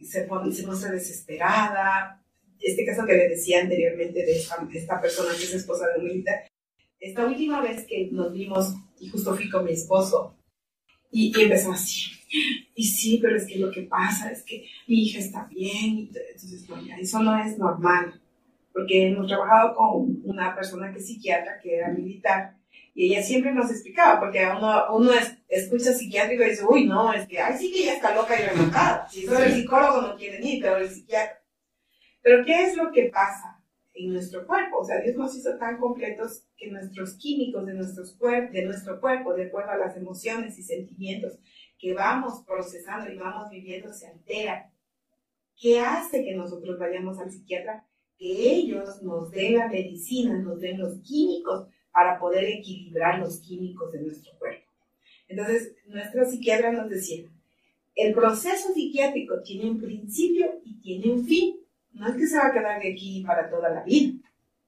se, 0.03 0.23
pone, 0.23 0.51
se 0.51 0.65
muestra 0.67 0.91
desesperada. 0.91 2.21
Este 2.59 2.85
caso 2.85 3.05
que 3.05 3.13
le 3.13 3.29
decía 3.29 3.61
anteriormente 3.61 4.25
de 4.25 4.37
esta, 4.73 4.99
persona 4.99 5.29
que 5.29 5.45
es 5.45 5.53
esposa 5.53 5.87
de 5.87 5.99
un 5.99 6.05
militar, 6.05 6.43
esta 6.99 7.25
última 7.25 7.61
vez 7.61 7.85
que 7.87 8.09
nos 8.11 8.33
vimos, 8.33 8.73
y 8.99 9.07
justo 9.07 9.33
fui 9.33 9.49
con 9.49 9.63
mi 9.63 9.71
esposo, 9.71 10.35
y, 11.09 11.31
empezó 11.39 11.71
así. 11.71 12.11
Y 12.75 12.83
sí, 12.83 13.19
pero 13.21 13.37
es 13.37 13.47
que 13.47 13.59
lo 13.59 13.71
que 13.71 13.83
pasa 13.83 14.29
es 14.29 14.43
que 14.43 14.67
mi 14.87 15.03
hija 15.03 15.19
está 15.19 15.45
bien, 15.45 16.09
entonces 16.13 16.67
no, 16.67 16.85
ya, 16.85 16.97
eso 16.97 17.23
no 17.23 17.41
es 17.41 17.57
normal 17.57 18.19
porque 18.77 19.07
hemos 19.07 19.25
trabajado 19.25 19.73
con 19.73 20.21
una 20.23 20.53
persona 20.53 20.91
que 20.91 20.99
es 20.99 21.07
psiquiatra, 21.07 21.57
que 21.59 21.77
era 21.77 21.89
militar, 21.89 22.55
y 22.93 23.11
ella 23.11 23.23
siempre 23.23 23.51
nos 23.51 23.71
explicaba, 23.71 24.19
porque 24.19 24.45
uno, 24.55 24.95
uno 24.95 25.11
escucha 25.47 25.93
psiquiátrico 25.93 26.43
y 26.43 26.49
dice, 26.51 26.63
uy, 26.63 26.85
no, 26.85 27.11
es 27.11 27.27
que, 27.27 27.39
ay, 27.39 27.57
sí 27.57 27.71
que 27.71 27.81
ella 27.81 27.95
está 27.95 28.13
loca 28.13 28.39
y 28.39 28.45
remontada. 28.45 29.07
Si 29.09 29.23
eso 29.23 29.35
el 29.39 29.51
psicólogo 29.51 30.01
no 30.03 30.15
quiere 30.15 30.39
ni, 30.39 30.61
pero 30.61 30.77
el 30.77 30.89
psiquiatra. 30.89 31.41
Pero 32.21 32.45
¿qué 32.45 32.65
es 32.65 32.77
lo 32.77 32.91
que 32.91 33.05
pasa 33.05 33.63
en 33.95 34.13
nuestro 34.13 34.45
cuerpo? 34.45 34.77
O 34.77 34.85
sea, 34.85 35.01
Dios 35.01 35.15
nos 35.15 35.35
hizo 35.35 35.57
tan 35.57 35.79
completos 35.79 36.45
que 36.55 36.69
nuestros 36.69 37.15
químicos 37.15 37.65
de, 37.65 37.73
nuestros 37.73 38.15
de 38.19 38.61
nuestro 38.63 39.01
cuerpo, 39.01 39.33
de 39.33 39.47
acuerdo 39.47 39.71
a 39.71 39.77
las 39.77 39.97
emociones 39.97 40.55
y 40.59 40.61
sentimientos 40.61 41.39
que 41.79 41.95
vamos 41.95 42.43
procesando 42.45 43.11
y 43.11 43.17
vamos 43.17 43.49
viviendo, 43.49 43.91
se 43.91 44.05
alteran. 44.05 44.71
¿Qué 45.59 45.79
hace 45.79 46.23
que 46.23 46.35
nosotros 46.35 46.77
vayamos 46.77 47.17
al 47.17 47.31
psiquiatra? 47.31 47.86
Que 48.17 48.53
ellos 48.53 49.01
nos 49.03 49.31
den 49.31 49.57
la 49.57 49.67
medicina, 49.67 50.37
nos 50.39 50.59
den 50.59 50.79
los 50.79 50.99
químicos 51.01 51.67
para 51.91 52.19
poder 52.19 52.45
equilibrar 52.45 53.19
los 53.19 53.39
químicos 53.39 53.91
de 53.91 54.01
nuestro 54.01 54.37
cuerpo. 54.37 54.69
Entonces, 55.27 55.75
nuestra 55.87 56.25
psiquiatra 56.25 56.71
nos 56.71 56.89
decía, 56.89 57.25
el 57.95 58.13
proceso 58.13 58.73
psiquiátrico 58.73 59.41
tiene 59.41 59.69
un 59.71 59.79
principio 59.79 60.61
y 60.63 60.79
tiene 60.81 61.13
un 61.13 61.25
fin. 61.25 61.57
No 61.93 62.07
es 62.07 62.15
que 62.15 62.27
se 62.27 62.37
va 62.37 62.47
a 62.47 62.53
quedar 62.53 62.81
de 62.81 62.91
aquí 62.91 63.23
para 63.25 63.49
toda 63.49 63.69
la 63.69 63.83
vida. 63.83 64.19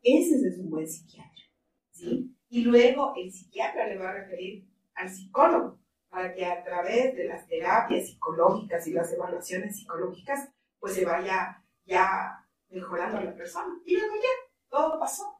Ese 0.02 0.48
es 0.48 0.58
un 0.58 0.70
buen 0.70 0.88
psiquiatra. 0.88 1.44
¿sí? 1.92 2.36
Y 2.50 2.64
luego 2.64 3.14
el 3.16 3.32
psiquiatra 3.32 3.88
le 3.88 3.98
va 3.98 4.10
a 4.10 4.14
referir 4.14 4.66
al 4.96 5.10
psicólogo 5.10 5.80
para 6.10 6.34
que 6.34 6.44
a 6.46 6.64
través 6.64 7.16
de 7.16 7.26
las 7.26 7.48
terapias 7.48 8.08
psicológicas 8.08 8.88
y 8.88 8.94
las 8.94 9.14
evaluaciones 9.14 9.78
psicológicas, 9.78 10.50
pues 10.80 10.96
se 10.96 11.06
vaya 11.06 11.64
ya 11.86 12.48
mejorando 12.70 13.18
a 13.18 13.24
la 13.24 13.36
persona. 13.36 13.74
Y 13.86 13.96
luego 13.98 14.16
ya, 14.16 14.52
todo 14.70 15.00
pasó. 15.00 15.36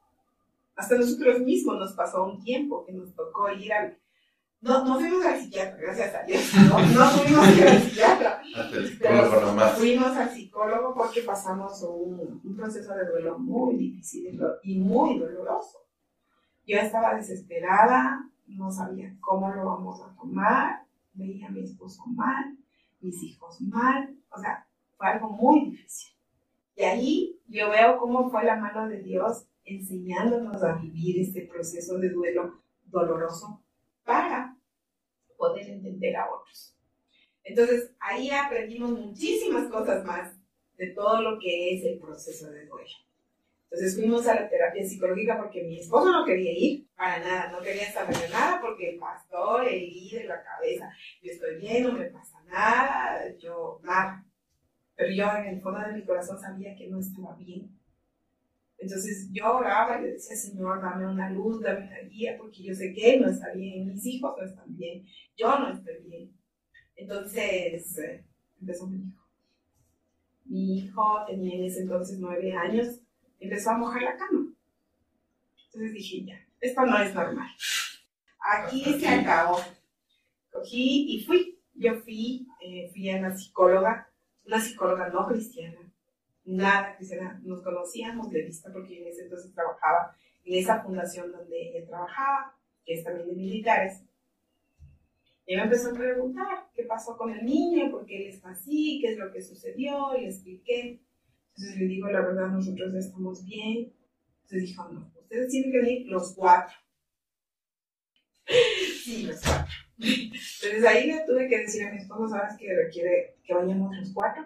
Hasta 0.76 0.96
nosotros 0.96 1.40
mismos 1.42 1.78
nos 1.78 1.94
pasó 1.94 2.26
un 2.26 2.42
tiempo 2.42 2.86
que 2.86 2.94
nos 2.94 3.14
tocó 3.14 3.50
ir 3.52 3.74
al... 3.74 3.98
No, 4.62 4.84
no 4.84 5.00
fuimos 5.00 5.26
al 5.26 5.40
psiquiatra, 5.40 5.78
gracias 5.78 6.16
a 6.16 6.24
Dios. 6.24 6.54
No, 6.70 6.80
no 6.80 7.06
fuimos 7.12 7.48
al 7.48 7.82
psiquiatra. 7.82 8.42
Pero 9.00 9.70
fuimos 9.78 10.18
al 10.18 10.30
psicólogo 10.30 10.94
porque 10.94 11.22
pasamos 11.22 11.82
un, 11.84 12.42
un 12.44 12.56
proceso 12.58 12.94
de 12.94 13.06
duelo 13.06 13.40
muy 13.40 13.78
difícil 13.78 14.40
y 14.64 14.80
muy 14.80 15.20
doloroso. 15.20 15.80
Yo 16.66 16.78
estaba 16.78 17.16
desesperada, 17.16 18.30
no 18.48 18.72
sabía 18.72 19.16
cómo 19.22 19.50
lo 19.54 19.66
vamos 19.66 20.02
a 20.02 20.14
tomar, 20.16 20.86
veía 21.14 21.48
a 21.48 21.52
mi 21.52 21.64
esposo 21.64 22.04
mal, 22.08 22.58
mis 23.00 23.22
hijos 23.24 23.62
mal, 23.62 24.16
o 24.30 24.40
sea, 24.40 24.68
fue 24.98 25.08
algo 25.08 25.30
muy 25.30 25.72
difícil. 25.72 26.19
Y 26.80 26.86
ahí 26.86 27.42
yo 27.50 27.70
veo 27.70 27.98
cómo 27.98 28.32
fue 28.32 28.46
la 28.46 28.56
mano 28.56 28.88
de 28.88 29.02
Dios 29.02 29.46
enseñándonos 29.66 30.64
a 30.64 30.76
vivir 30.76 31.20
este 31.20 31.42
proceso 31.42 31.98
de 31.98 32.08
duelo 32.08 32.64
doloroso 32.86 33.62
para 34.06 34.56
poder 35.36 35.70
entender 35.72 36.16
a 36.16 36.32
otros. 36.32 36.74
Entonces, 37.44 37.92
ahí 38.00 38.30
aprendimos 38.30 38.92
muchísimas 38.92 39.70
cosas 39.70 40.06
más 40.06 40.34
de 40.78 40.88
todo 40.92 41.22
lo 41.22 41.38
que 41.38 41.76
es 41.76 41.84
el 41.84 42.00
proceso 42.00 42.50
de 42.50 42.66
duelo. 42.66 42.88
Entonces 43.66 43.96
fuimos 43.96 44.26
a 44.28 44.36
la 44.36 44.50
terapia 44.50 44.88
psicológica 44.88 45.38
porque 45.38 45.64
mi 45.64 45.82
esposo 45.82 46.10
no 46.14 46.24
quería 46.24 46.58
ir 46.58 46.88
para 46.96 47.20
nada, 47.20 47.52
no 47.52 47.60
quería 47.60 47.92
saber 47.92 48.16
de 48.16 48.30
nada 48.30 48.62
porque 48.62 48.92
el 48.92 49.00
pastor, 49.00 49.68
el 49.68 49.82
líder, 49.82 50.28
la 50.28 50.42
cabeza, 50.42 50.90
yo 51.22 51.34
estoy 51.34 51.58
bien, 51.58 51.84
no 51.84 51.92
me 51.92 52.06
pasa 52.06 52.42
nada, 52.46 53.36
yo 53.38 53.82
nada. 53.84 54.26
Pero 55.00 55.14
yo 55.14 55.32
en 55.38 55.56
el 55.56 55.62
fondo 55.62 55.80
de 55.80 55.94
mi 55.94 56.04
corazón 56.04 56.38
sabía 56.38 56.76
que 56.76 56.90
no 56.90 57.00
estaba 57.00 57.34
bien. 57.38 57.72
Entonces 58.78 59.30
yo 59.32 59.56
oraba 59.56 59.98
y 59.98 60.04
le 60.04 60.12
decía, 60.12 60.36
Señor, 60.36 60.82
dame 60.82 61.08
una 61.08 61.30
luz, 61.30 61.62
dame 61.62 61.88
una 61.88 62.00
guía, 62.10 62.36
porque 62.38 62.64
yo 62.64 62.76
sé 62.76 62.94
que 62.94 63.18
no 63.18 63.30
está 63.30 63.54
bien, 63.54 63.88
mis 63.88 64.06
hijos 64.06 64.36
no 64.38 64.44
están 64.44 64.76
bien, 64.76 65.06
yo 65.38 65.58
no 65.58 65.70
estoy 65.70 66.04
bien. 66.06 66.38
Entonces 66.98 67.98
eh, 67.98 68.26
empezó 68.60 68.88
mi 68.88 68.98
hijo. 68.98 69.26
Mi 70.44 70.80
hijo 70.80 71.24
tenía 71.26 71.56
en 71.56 71.64
ese 71.64 71.84
entonces 71.84 72.20
nueve 72.20 72.52
años, 72.52 73.00
empezó 73.40 73.70
a 73.70 73.78
mojar 73.78 74.02
la 74.02 74.18
cama. 74.18 74.54
Entonces 75.68 75.94
dije, 75.94 76.26
ya, 76.26 76.46
esto 76.60 76.86
no 76.86 77.02
es 77.02 77.16
normal. 77.16 77.50
Aquí 78.38 78.84
se 79.00 79.08
acabó. 79.08 79.60
Cogí 80.52 81.16
y 81.16 81.24
fui. 81.24 81.58
Yo 81.74 81.96
fui, 82.02 82.46
eh, 82.62 82.90
fui 82.92 83.10
a 83.10 83.20
una 83.20 83.38
psicóloga, 83.38 84.09
una 84.50 84.60
psicóloga 84.60 85.10
no 85.10 85.28
cristiana, 85.28 85.94
nada 86.44 86.96
cristiana. 86.98 87.40
Nos 87.44 87.62
conocíamos 87.62 88.32
de 88.32 88.46
vista 88.46 88.72
porque 88.74 89.00
en 89.00 89.08
ese 89.08 89.24
entonces 89.24 89.54
trabajaba 89.54 90.16
en 90.44 90.56
esa 90.56 90.82
fundación 90.82 91.32
donde 91.32 91.70
ella 91.70 91.86
trabajaba, 91.88 92.58
que 92.84 92.96
es 92.96 93.04
también 93.04 93.28
de 93.28 93.36
militares. 93.36 94.04
Y 95.46 95.56
me 95.56 95.64
empezó 95.64 95.92
a 95.92 95.94
preguntar 95.94 96.68
qué 96.74 96.84
pasó 96.84 97.16
con 97.16 97.32
el 97.32 97.46
niño, 97.46 97.92
por 97.92 98.06
qué 98.08 98.24
él 98.24 98.34
está 98.34 98.50
así, 98.50 99.00
qué 99.02 99.14
es 99.14 99.20
lo 99.20 99.32
que 99.32 99.42
sucedió, 99.42 100.16
y 100.18 100.22
le 100.22 100.30
expliqué. 100.30 101.00
Entonces 101.50 101.78
le 101.78 101.86
digo, 101.86 102.10
la 102.10 102.22
verdad, 102.22 102.48
nosotros 102.48 102.94
estamos 102.96 103.46
bien. 103.46 103.94
Entonces 104.44 104.70
dijo, 104.70 104.90
no, 104.90 105.12
ustedes 105.20 105.50
tienen 105.50 105.72
que 105.72 105.78
venir 105.78 106.08
los 106.08 106.34
cuatro. 106.36 106.76
Sí, 109.10 109.28
los 109.28 109.42
cuatro. 109.42 109.74
Entonces 109.98 110.86
ahí 110.86 111.08
le 111.08 111.26
tuve 111.26 111.48
que 111.48 111.60
decir 111.60 111.86
a 111.86 111.92
mi 111.92 111.98
esposo, 111.98 112.28
sabes 112.28 112.56
que 112.58 112.74
requiere 112.76 113.38
que 113.44 113.54
vayamos 113.54 113.96
los 113.96 114.14
cuatro. 114.14 114.46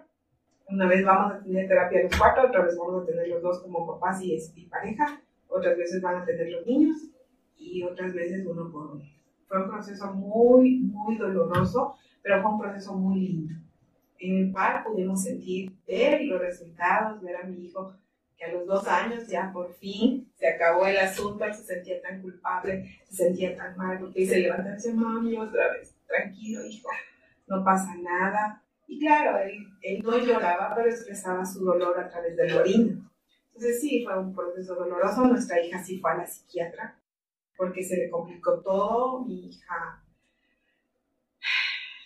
Una 0.69 0.87
vez 0.87 1.05
vamos 1.05 1.33
a 1.33 1.43
tener 1.43 1.67
terapia 1.67 2.03
los 2.03 2.17
cuatro, 2.17 2.47
otra 2.47 2.63
vez 2.63 2.77
vamos 2.77 3.03
a 3.03 3.05
tener 3.05 3.27
los 3.27 3.41
dos 3.41 3.61
como 3.61 3.85
papás 3.85 4.21
y, 4.21 4.37
y 4.55 4.65
pareja, 4.67 5.21
otras 5.47 5.77
veces 5.77 6.01
van 6.01 6.21
a 6.21 6.25
tener 6.25 6.49
los 6.49 6.65
niños 6.65 6.97
y 7.57 7.83
otras 7.83 8.13
veces 8.13 8.45
uno 8.45 8.71
por 8.71 8.91
uno. 8.91 9.03
Fue 9.47 9.61
un 9.61 9.69
proceso 9.69 10.11
muy, 10.13 10.79
muy 10.79 11.17
doloroso, 11.17 11.95
pero 12.23 12.41
fue 12.41 12.51
un 12.51 12.59
proceso 12.59 12.95
muy 12.95 13.19
lindo, 13.19 13.53
en 14.19 14.37
el 14.37 14.51
cual 14.51 14.83
pudimos 14.83 15.23
sentir, 15.23 15.71
ver 15.85 16.23
los 16.23 16.39
resultados, 16.39 17.21
ver 17.21 17.35
a 17.35 17.43
mi 17.43 17.65
hijo 17.65 17.93
a 18.43 18.51
los 18.51 18.67
dos 18.67 18.87
años 18.87 19.27
ya 19.27 19.51
por 19.51 19.73
fin 19.75 20.31
se 20.35 20.47
acabó 20.47 20.85
el 20.85 20.97
asunto 20.97 21.47
y 21.47 21.53
se 21.53 21.63
sentía 21.63 22.01
tan 22.01 22.21
culpable, 22.21 22.99
se 23.09 23.15
sentía 23.15 23.55
tan 23.55 23.77
mal, 23.77 23.99
porque 23.99 24.21
dice, 24.21 24.49
mami, 24.93 25.37
otra 25.37 25.71
vez, 25.73 25.95
tranquilo, 26.07 26.65
hijo, 26.65 26.89
no 27.47 27.63
pasa 27.63 27.95
nada. 27.95 28.61
Y 28.87 28.99
claro, 28.99 29.39
él, 29.39 29.67
él 29.81 30.01
no 30.03 30.17
lloraba, 30.17 30.73
pero 30.75 30.89
expresaba 30.89 31.45
su 31.45 31.63
dolor 31.63 31.99
a 31.99 32.09
través 32.09 32.35
del 32.35 32.53
orina. 32.55 33.09
Entonces 33.47 33.81
sí, 33.81 34.03
fue 34.03 34.17
un 34.19 34.35
proceso 34.35 34.75
doloroso. 34.75 35.25
Nuestra 35.25 35.63
hija 35.63 35.83
sí 35.83 35.99
fue 35.99 36.11
a 36.11 36.17
la 36.17 36.27
psiquiatra 36.27 36.97
porque 37.55 37.83
se 37.83 37.97
le 37.97 38.09
complicó 38.09 38.59
todo. 38.61 39.23
Mi 39.23 39.47
hija 39.47 40.03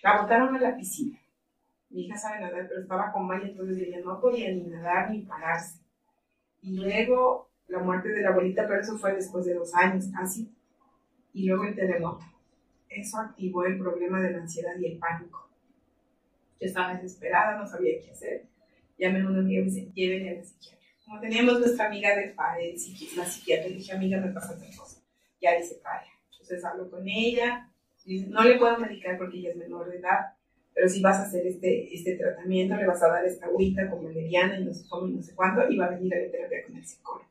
la 0.03 0.21
botaron 0.21 0.55
a 0.55 0.59
la 0.59 0.75
piscina. 0.75 1.19
Mi 1.89 2.05
hija 2.05 2.17
sabe 2.17 2.41
nadar, 2.41 2.67
pero 2.67 2.81
estaba 2.81 3.11
con 3.11 3.27
Maya, 3.27 3.47
entonces 3.47 3.77
ella 3.79 3.99
no 4.03 4.19
podía 4.19 4.51
ni 4.51 4.63
nadar 4.63 5.09
ni 5.09 5.21
pararse. 5.21 5.79
Y 6.68 6.76
luego 6.76 7.49
la 7.70 7.80
muerte 7.80 8.09
de 8.09 8.22
la 8.22 8.30
abuelita, 8.30 8.68
pero 8.68 8.82
eso 8.82 8.97
fue 8.97 9.13
después 9.13 9.45
de 9.45 9.53
dos 9.53 9.74
años 9.74 10.09
casi. 10.13 10.53
Y 11.34 11.47
luego 11.47 11.63
el 11.63 11.76
terremoto. 11.76 12.26
Eso 12.89 13.20
activó 13.20 13.63
el 13.63 13.78
problema 13.78 14.22
de 14.22 14.32
la 14.32 14.39
ansiedad 14.39 14.78
y 14.78 14.88
el 14.88 14.97
pánico. 14.97 15.49
Yo 16.59 16.68
estaba 16.68 16.95
desesperada, 16.95 17.57
no 17.57 17.65
sabía 17.65 18.01
qué 18.01 18.11
hacer. 18.11 18.47
Llamé 18.97 19.22
a 19.22 19.28
una 19.28 19.39
amiga 19.39 19.61
y 19.61 19.63
me 19.63 19.72
dice, 19.72 19.91
llévenle 19.93 20.32
a 20.32 20.34
la 20.34 20.43
psiquiatra. 20.43 20.88
Como 21.05 21.22
teníamos 21.22 21.59
nuestra 21.59 21.86
amiga 21.86 22.13
de 22.18 22.30
padre, 22.30 22.76
la 23.15 23.26
psiquiatra, 23.26 23.70
dije, 23.70 23.93
amiga, 23.93 24.20
me 24.20 24.34
pasa 24.34 24.53
otra 24.53 24.68
cosa. 24.78 25.01
Ya 25.39 25.55
dice, 25.55 25.80
vaya. 25.82 26.11
Entonces 26.32 26.65
hablo 26.65 26.91
con 26.91 27.07
ella. 27.07 27.72
Dice, 28.03 28.28
no 28.28 28.43
le 28.43 28.57
puedo 28.57 28.78
medicar 28.78 29.18
porque 29.18 29.38
ella 29.38 29.51
es 29.51 29.55
menor 29.55 29.89
de 29.89 29.99
edad, 29.99 30.36
pero 30.78 30.89
si 30.89 31.01
vas 31.01 31.17
a 31.17 31.23
hacer 31.23 31.47
este, 31.47 31.91
este 31.91 32.17
tratamiento, 32.17 32.75
le 32.75 32.86
vas 32.86 33.01
a 33.01 33.07
dar 33.07 33.25
esta 33.25 33.47
agüita 33.47 33.89
como 33.89 34.03
valeriana 34.03 34.59
y 34.59 34.63
no 34.63 34.71
sé 34.71 34.88
cómo 34.88 35.07
y 35.07 35.13
no 35.13 35.23
sé 35.23 35.34
cuánto, 35.34 35.67
y 35.67 35.75
va 35.75 35.86
a 35.86 35.89
venir 35.89 36.13
a 36.13 36.19
la 36.19 36.30
terapia 36.30 36.63
con 36.67 36.78
el 36.78 36.86
psicólogo. 36.86 37.25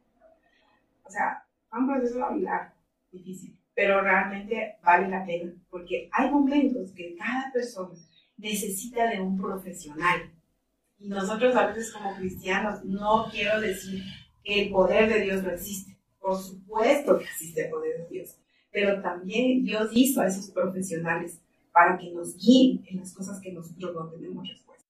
O 1.05 1.09
sea, 1.09 1.47
fue 1.68 1.78
un 1.78 1.86
proceso 1.86 2.18
largo, 2.18 2.74
difícil, 3.12 3.57
pero 3.72 4.01
realmente 4.01 4.78
vale 4.82 5.09
la 5.09 5.24
pena, 5.24 5.53
porque 5.70 6.09
hay 6.11 6.28
momentos 6.28 6.90
que 6.90 7.14
cada 7.14 7.53
persona 7.53 7.94
necesita 8.36 9.09
de 9.11 9.20
un 9.20 9.40
profesional. 9.40 10.22
Y 10.99 11.09
nosotros 11.09 11.55
a 11.55 11.68
veces 11.68 11.92
como 11.92 12.16
cristianos 12.16 12.84
no 12.84 13.26
quiero 13.30 13.61
decir 13.61 14.03
que 14.42 14.64
el 14.64 14.72
poder 14.72 15.09
de 15.09 15.20
Dios 15.20 15.44
no 15.44 15.53
existe. 15.53 15.97
Por 16.18 16.36
supuesto 16.36 17.16
que 17.16 17.24
existe 17.26 17.66
el 17.66 17.70
poder 17.70 17.99
de 17.99 18.09
Dios, 18.09 18.40
pero 18.72 19.01
también 19.01 19.62
Dios 19.62 19.88
hizo 19.92 20.20
a 20.20 20.26
esos 20.26 20.51
profesionales 20.51 21.40
para 21.76 21.98
que 21.98 22.10
nos 22.10 22.34
guíen 22.38 22.82
en 22.86 23.00
las 23.00 23.12
cosas 23.12 23.38
que 23.38 23.52
nosotros 23.52 23.94
no 23.94 24.08
tenemos 24.08 24.48
respuesta. 24.48 24.86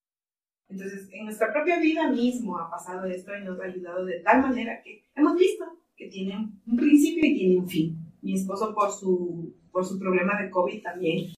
Entonces, 0.69 1.09
en 1.11 1.25
nuestra 1.25 1.53
propia 1.53 1.81
vida 1.81 2.09
mismo 2.09 2.57
ha 2.61 2.71
pasado 2.71 3.07
esto 3.07 3.37
y 3.37 3.43
nos 3.43 3.59
ha 3.59 3.65
ayudado 3.65 4.05
de 4.05 4.21
tal 4.21 4.41
manera 4.41 4.81
que 4.85 5.03
hemos 5.17 5.37
visto 5.37 5.65
que 5.97 6.07
tiene 6.07 6.37
un 6.65 6.77
principio 6.77 7.29
y 7.29 7.35
tiene 7.35 7.59
un 7.59 7.69
fin. 7.69 7.99
Mi 8.23 8.35
esposo 8.35 8.73
por 8.73 8.93
su, 8.93 9.53
por 9.73 9.85
su 9.85 9.99
problema 9.99 10.41
de 10.41 10.49
COVID 10.49 10.81
también 10.81 11.35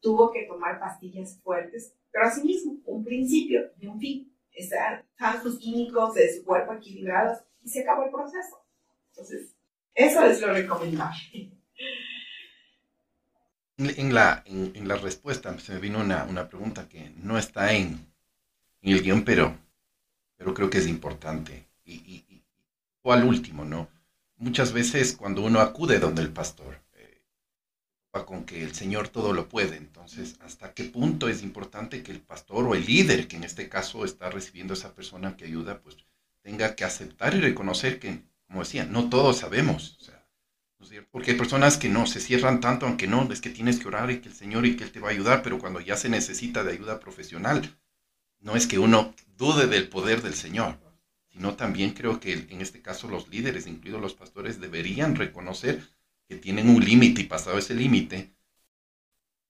tuvo 0.00 0.32
que 0.32 0.46
tomar 0.48 0.80
pastillas 0.80 1.40
fuertes, 1.44 1.94
pero 2.10 2.26
asimismo 2.26 2.80
un 2.86 3.04
principio 3.04 3.60
y 3.78 3.86
un 3.86 4.00
fin. 4.00 4.34
Están 4.50 5.04
sus 5.44 5.60
químicos 5.60 6.14
de 6.14 6.34
su 6.34 6.44
cuerpo 6.44 6.72
equilibrados 6.72 7.38
y 7.62 7.68
se 7.68 7.82
acabó 7.82 8.02
el 8.02 8.10
proceso. 8.10 8.56
Entonces, 9.10 9.54
eso 9.94 10.24
es 10.24 10.40
lo 10.40 10.52
recomendable. 10.52 11.52
En 13.84 14.14
la, 14.14 14.42
en, 14.46 14.86
la 14.86 14.96
respuesta 14.96 15.58
se 15.58 15.72
me 15.72 15.80
vino 15.80 16.00
una, 16.00 16.24
una 16.24 16.48
pregunta 16.48 16.88
que 16.88 17.12
no 17.16 17.38
está 17.38 17.72
en, 17.72 18.06
en, 18.82 18.92
el 18.92 19.02
guion, 19.02 19.24
pero, 19.24 19.56
pero 20.36 20.54
creo 20.54 20.70
que 20.70 20.78
es 20.78 20.86
importante. 20.86 21.66
Y, 21.84 21.94
y, 21.94 22.42
o 23.02 23.12
al 23.12 23.24
último, 23.24 23.64
¿no? 23.64 23.88
Muchas 24.36 24.72
veces 24.72 25.16
cuando 25.16 25.42
uno 25.42 25.60
acude 25.60 25.98
donde 25.98 26.22
el 26.22 26.30
pastor, 26.30 26.80
eh, 26.94 27.22
con 28.24 28.44
que 28.44 28.62
el 28.62 28.74
Señor 28.74 29.08
todo 29.08 29.32
lo 29.32 29.48
puede, 29.48 29.76
entonces, 29.76 30.36
¿hasta 30.40 30.74
qué 30.74 30.84
punto 30.84 31.28
es 31.28 31.42
importante 31.42 32.02
que 32.02 32.12
el 32.12 32.20
pastor 32.20 32.64
o 32.64 32.74
el 32.74 32.86
líder, 32.86 33.26
que 33.26 33.36
en 33.36 33.44
este 33.44 33.68
caso 33.68 34.04
está 34.04 34.30
recibiendo 34.30 34.74
a 34.74 34.76
esa 34.76 34.94
persona 34.94 35.36
que 35.36 35.44
ayuda, 35.44 35.80
pues 35.80 35.96
tenga 36.42 36.74
que 36.76 36.84
aceptar 36.84 37.34
y 37.34 37.40
reconocer 37.40 37.98
que, 37.98 38.22
como 38.46 38.60
decía, 38.60 38.84
no 38.84 39.08
todos 39.08 39.38
sabemos. 39.38 39.96
O 40.00 40.04
sea, 40.04 40.21
porque 41.10 41.32
hay 41.32 41.36
personas 41.36 41.76
que 41.76 41.88
no 41.88 42.06
se 42.06 42.20
cierran 42.20 42.60
tanto, 42.60 42.86
aunque 42.86 43.06
no, 43.06 43.30
es 43.32 43.40
que 43.40 43.50
tienes 43.50 43.78
que 43.78 43.88
orar 43.88 44.10
y 44.10 44.20
que 44.20 44.28
el 44.28 44.34
Señor 44.34 44.66
y 44.66 44.76
que 44.76 44.84
Él 44.84 44.92
te 44.92 45.00
va 45.00 45.08
a 45.08 45.12
ayudar, 45.12 45.42
pero 45.42 45.58
cuando 45.58 45.80
ya 45.80 45.96
se 45.96 46.08
necesita 46.08 46.64
de 46.64 46.72
ayuda 46.72 47.00
profesional, 47.00 47.78
no 48.40 48.56
es 48.56 48.66
que 48.66 48.78
uno 48.78 49.14
dude 49.36 49.66
del 49.66 49.88
poder 49.88 50.22
del 50.22 50.34
Señor, 50.34 50.76
sino 51.28 51.54
también 51.54 51.92
creo 51.92 52.20
que 52.20 52.32
en 52.32 52.60
este 52.60 52.82
caso 52.82 53.08
los 53.08 53.28
líderes, 53.28 53.66
incluidos 53.66 54.00
los 54.00 54.14
pastores, 54.14 54.60
deberían 54.60 55.14
reconocer 55.16 55.82
que 56.28 56.36
tienen 56.36 56.68
un 56.68 56.84
límite 56.84 57.22
y 57.22 57.24
pasado 57.24 57.58
ese 57.58 57.74
límite, 57.74 58.32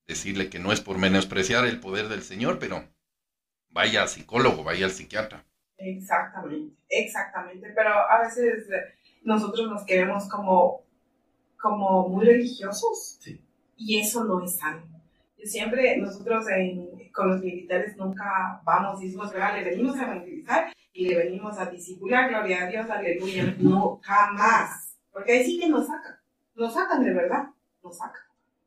decirle 0.07 0.51
que 0.51 0.59
no 0.59 0.73
es 0.73 0.81
por 0.81 0.99
menospreciar 0.99 1.65
el 1.67 1.81
poder 1.81 2.09
del 2.09 2.23
Señor, 2.23 2.59
pero 2.59 2.85
vaya 3.71 4.03
al 4.03 4.09
psicólogo, 4.09 4.63
vaya 4.63 4.85
al 4.85 4.93
psiquiatra. 4.93 5.45
Exactamente, 5.79 6.77
exactamente, 6.89 7.73
pero 7.75 7.91
a 7.91 8.21
veces 8.21 8.69
nosotros 9.23 9.69
nos 9.69 9.85
queremos 9.85 10.29
como 10.29 10.82
como 11.63 12.09
muy 12.09 12.27
religiosos. 12.27 13.21
Y 13.77 13.99
eso 13.99 14.25
no 14.25 14.45
es 14.45 14.57
sano. 14.57 14.83
Yo 15.39 15.47
siempre, 15.47 15.97
nosotros 15.97 16.45
con 17.13 17.31
los 17.31 17.41
militares 17.41 17.97
nunca 17.97 18.61
vamos 18.65 19.01
y 19.01 19.07
decimos, 19.07 19.33
le 19.33 19.65
venimos 19.65 19.97
a 19.97 20.05
evangelizar 20.05 20.73
y 20.93 21.09
le 21.09 21.17
venimos 21.17 21.59
a 21.59 21.67
discipular, 21.67 22.29
gloria 22.29 22.65
a 22.65 22.67
Dios, 22.67 22.91
aleluya. 22.91 23.57
No, 23.59 24.01
jamás. 24.03 24.97
Porque 25.13 25.33
ahí 25.33 25.45
sí 25.45 25.59
que 25.59 25.69
nos 25.69 25.87
sacan. 25.87 26.17
Nos 26.55 26.75
sacan 26.75 27.03
de 27.03 27.15
verdad. 27.15 27.49
Nos 27.83 27.97
sacan. 27.97 28.23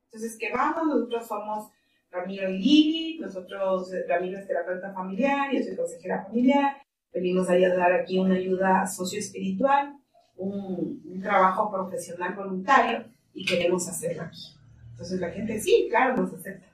Entonces, 0.05 0.37
que 0.37 0.51
vamos, 0.51 0.87
nosotros 0.87 1.27
somos 1.27 1.69
Ramiro 2.11 2.49
y 2.49 2.57
Lili, 2.57 3.19
nosotros, 3.19 3.91
Ramiro 4.07 4.39
es 4.39 4.47
terapeuta 4.47 4.93
familiar, 4.93 5.53
yo 5.53 5.61
soy 5.61 5.75
consejera 5.75 6.23
familiar, 6.23 6.77
venimos 7.13 7.49
a 7.49 7.57
dar 7.57 7.91
aquí 7.91 8.17
una 8.17 8.35
ayuda 8.35 8.87
socioespiritual 8.87 9.94
un, 10.37 11.21
trabajo 11.21 11.71
profesional 11.71 12.35
voluntario 12.35 13.03
y 13.33 13.45
queremos 13.45 13.87
hacerlo 13.87 14.23
aquí. 14.23 14.53
Entonces 14.91 15.19
la 15.19 15.31
gente, 15.31 15.59
sí, 15.59 15.87
claro, 15.89 16.15
nos 16.15 16.33
acepta, 16.33 16.67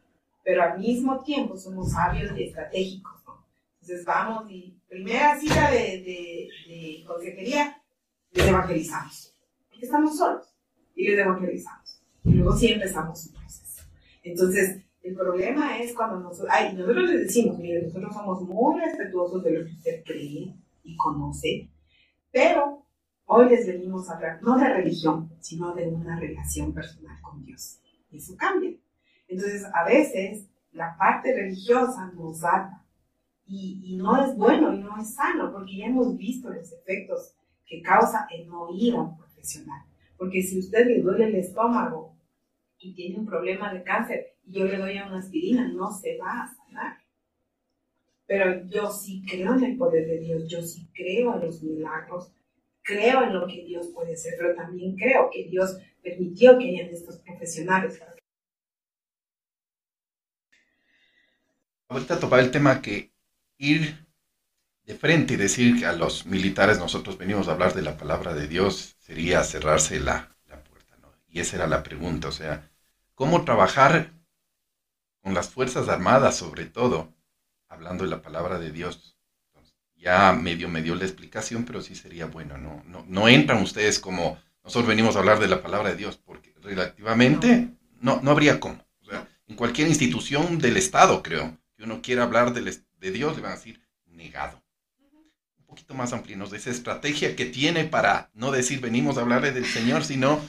pero 0.43 0.64
al 0.64 0.78
mismo 0.78 1.24
tiempo 1.24 1.55
somos 1.55 1.91
sabios 1.91 2.38
y 2.38 2.43
estratégicos. 2.43 3.22
Entonces 3.82 4.05
vamos 4.05 4.51
y 4.51 4.78
primera 4.89 5.39
cita 5.39 5.72
de, 5.72 6.49
de, 6.68 7.03
consejería, 7.07 7.82
les 8.34 8.45
evangelizamos. 8.45 9.34
Porque 9.70 9.86
estamos 9.86 10.18
solos 10.18 10.53
y 10.95 11.07
les 11.07 11.20
evangelizamos. 11.20 12.01
Y 12.26 12.34
luego 12.34 12.55
sí 12.55 12.74
empezamos 12.74 13.26
un 13.28 13.34
proceso. 13.34 13.84
Entonces, 14.24 14.84
el 15.01 15.16
problema 15.16 15.80
es 15.80 15.95
cuando 15.95 16.20
nosotros, 16.20 16.49
ay, 16.51 16.76
nosotros 16.76 17.09
les 17.09 17.22
decimos, 17.22 17.57
mire, 17.57 17.82
nosotros 17.84 18.14
somos 18.14 18.41
muy 18.43 18.80
respetuosos 18.80 19.43
de 19.43 19.51
lo 19.51 19.66
que 19.66 19.72
usted 19.72 20.03
cree 20.05 20.53
y 20.84 20.97
conoce, 20.97 21.70
pero 22.32 22.80
Hoy 23.34 23.47
les 23.47 23.65
venimos 23.65 24.09
a 24.09 24.15
hablar 24.15 24.43
no 24.43 24.57
de 24.57 24.67
religión, 24.67 25.32
sino 25.39 25.73
de 25.73 25.88
una 25.88 26.19
relación 26.19 26.73
personal 26.73 27.15
con 27.21 27.45
Dios. 27.45 27.79
Y 28.09 28.17
eso 28.17 28.36
cambia. 28.36 28.73
Entonces, 29.29 29.63
a 29.73 29.86
veces 29.86 30.49
la 30.73 30.97
parte 30.97 31.34
religiosa 31.34 32.11
nos 32.13 32.43
ata 32.43 32.86
y, 33.45 33.95
no 33.95 34.21
es 34.21 34.36
bueno 34.36 34.73
y 34.73 34.79
no 34.79 34.99
es 34.99 35.13
sano, 35.13 35.49
porque 35.53 35.77
ya 35.77 35.86
hemos 35.86 36.17
visto 36.17 36.49
los 36.49 36.73
efectos 36.73 37.34
que 37.65 37.82
causa 37.82 38.27
el 38.32 38.49
no 38.49 38.67
ir 38.69 38.95
a 38.95 39.03
un 39.03 39.17
profesional. 39.17 39.82
Porque 40.17 40.43
si 40.43 40.59
usted 40.59 40.86
le 40.88 41.01
duele 41.01 41.27
el 41.27 41.36
estómago 41.36 42.17
y 42.79 42.93
tiene 42.93 43.17
un 43.17 43.25
problema 43.25 43.73
de 43.73 43.82
cáncer 43.84 44.36
y 44.43 44.59
yo 44.59 44.65
le 44.65 44.77
doy 44.77 44.97
una 44.97 45.19
aspirina, 45.19 45.69
no 45.69 45.89
se 45.89 46.17
va 46.17 46.43
a 46.43 46.53
sanar. 46.53 46.97
Pero 48.27 48.65
yo 48.65 48.91
sí 48.91 49.23
creo 49.25 49.53
en 49.53 49.63
el 49.63 49.77
poder 49.77 50.05
de 50.05 50.19
Dios, 50.19 50.49
yo 50.49 50.61
sí 50.61 50.89
creo 50.93 51.36
en 51.36 51.45
los 51.45 51.63
milagros, 51.63 52.34
creo 52.84 53.23
en 53.23 53.34
lo 53.34 53.47
que 53.47 53.63
Dios 53.63 53.88
puede 53.93 54.13
hacer, 54.13 54.34
pero 54.38 54.55
también 54.55 54.95
creo 54.95 55.29
que 55.32 55.47
Dios 55.49 55.77
permitió 56.03 56.57
que 56.57 56.69
hayan 56.69 56.89
estos 56.89 57.17
profesionales. 57.19 58.01
Ahorita 61.88 62.19
tocaba 62.19 62.41
el 62.41 62.51
tema 62.51 62.82
que 62.82 63.11
ir 63.57 64.07
de 64.84 64.95
frente 64.95 65.34
y 65.34 65.38
decir 65.38 65.77
que 65.77 65.86
a 65.86 65.93
los 65.93 66.25
militares 66.25 66.79
nosotros 66.79 67.17
venimos 67.17 67.47
a 67.47 67.51
hablar 67.51 67.73
de 67.73 67.82
la 67.82 67.97
palabra 67.97 68.34
de 68.34 68.47
Dios 68.47 68.95
sería 68.99 69.43
cerrarse 69.43 69.99
la, 69.99 70.36
la 70.47 70.63
puerta, 70.63 70.97
¿no? 71.01 71.13
Y 71.27 71.41
esa 71.41 71.57
era 71.57 71.67
la 71.67 71.84
pregunta, 71.84 72.29
o 72.29 72.32
sea, 72.32 72.71
¿cómo 73.13 73.43
trabajar 73.43 74.13
con 75.21 75.34
las 75.34 75.49
Fuerzas 75.49 75.89
Armadas 75.89 76.38
sobre 76.38 76.65
todo, 76.65 77.13
hablando 77.67 78.05
de 78.05 78.09
la 78.09 78.21
palabra 78.21 78.57
de 78.57 78.71
Dios? 78.71 79.17
Ya 80.02 80.34
medio 80.34 80.68
me 80.68 80.82
dio 80.82 80.95
la 80.95 81.06
explicación, 81.06 81.64
pero 81.64 81.82
sí 81.82 81.95
sería 81.95 82.26
bueno, 82.26 82.58
¿no? 82.58 82.84
No, 82.88 83.06
no 83.08 83.28
entran 83.28 83.62
ustedes 83.62 83.99
como 83.99 84.39
nosotros 84.64 84.88
venimos 84.88 85.16
a 85.16 85.20
hablar 85.20 85.39
de 85.39 85.47
la 85.47 85.62
palabra 85.62 85.89
de 85.89 85.95
Dios, 85.95 86.18
porque 86.18 86.54
relativamente 86.62 87.70
no, 87.99 88.20
no 88.22 88.32
habría 88.32 88.60
cómo. 88.60 88.84
O 89.02 89.06
sea, 89.06 89.28
en 89.47 89.56
cualquier 89.56 89.88
institución 89.88 90.58
del 90.58 90.78
Estado, 90.78 91.22
creo, 91.22 91.56
que 91.78 91.84
uno 91.84 92.02
quiera 92.02 92.24
hablar 92.24 92.54
de, 92.54 92.62
de 92.99 93.12
Dios, 93.12 93.36
le 93.36 93.43
van 93.43 93.54
a 93.54 93.56
decir 93.56 93.80
negado. 94.08 94.62
Un 95.60 95.66
poquito 95.66 95.93
más 95.93 96.14
amplio, 96.14 96.45
de 96.47 96.58
esa 96.58 96.72
estrategia 96.72 97.36
que 97.36 97.45
tiene 97.45 97.86
para 97.86 98.30
no 98.34 98.52
decir 98.52 98.82
venimos 98.82 99.18
a 99.18 99.22
hablarle 99.22 99.52
del 99.52 99.66
Señor, 99.66 100.04
sino... 100.04 100.41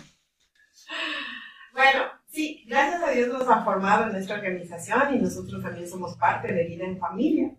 Bueno, 1.73 2.05
sí, 2.27 2.65
gracias 2.67 3.03
a 3.03 3.11
Dios 3.11 3.29
nos 3.29 3.49
ha 3.49 3.65
formado 3.65 4.07
en 4.07 4.13
nuestra 4.13 4.37
organización 4.37 5.15
y 5.15 5.19
nosotros 5.19 5.63
también 5.63 5.89
somos 5.89 6.17
parte 6.17 6.53
de 6.53 6.65
Vida 6.65 6.85
en 6.85 6.99
Familia 6.99 7.53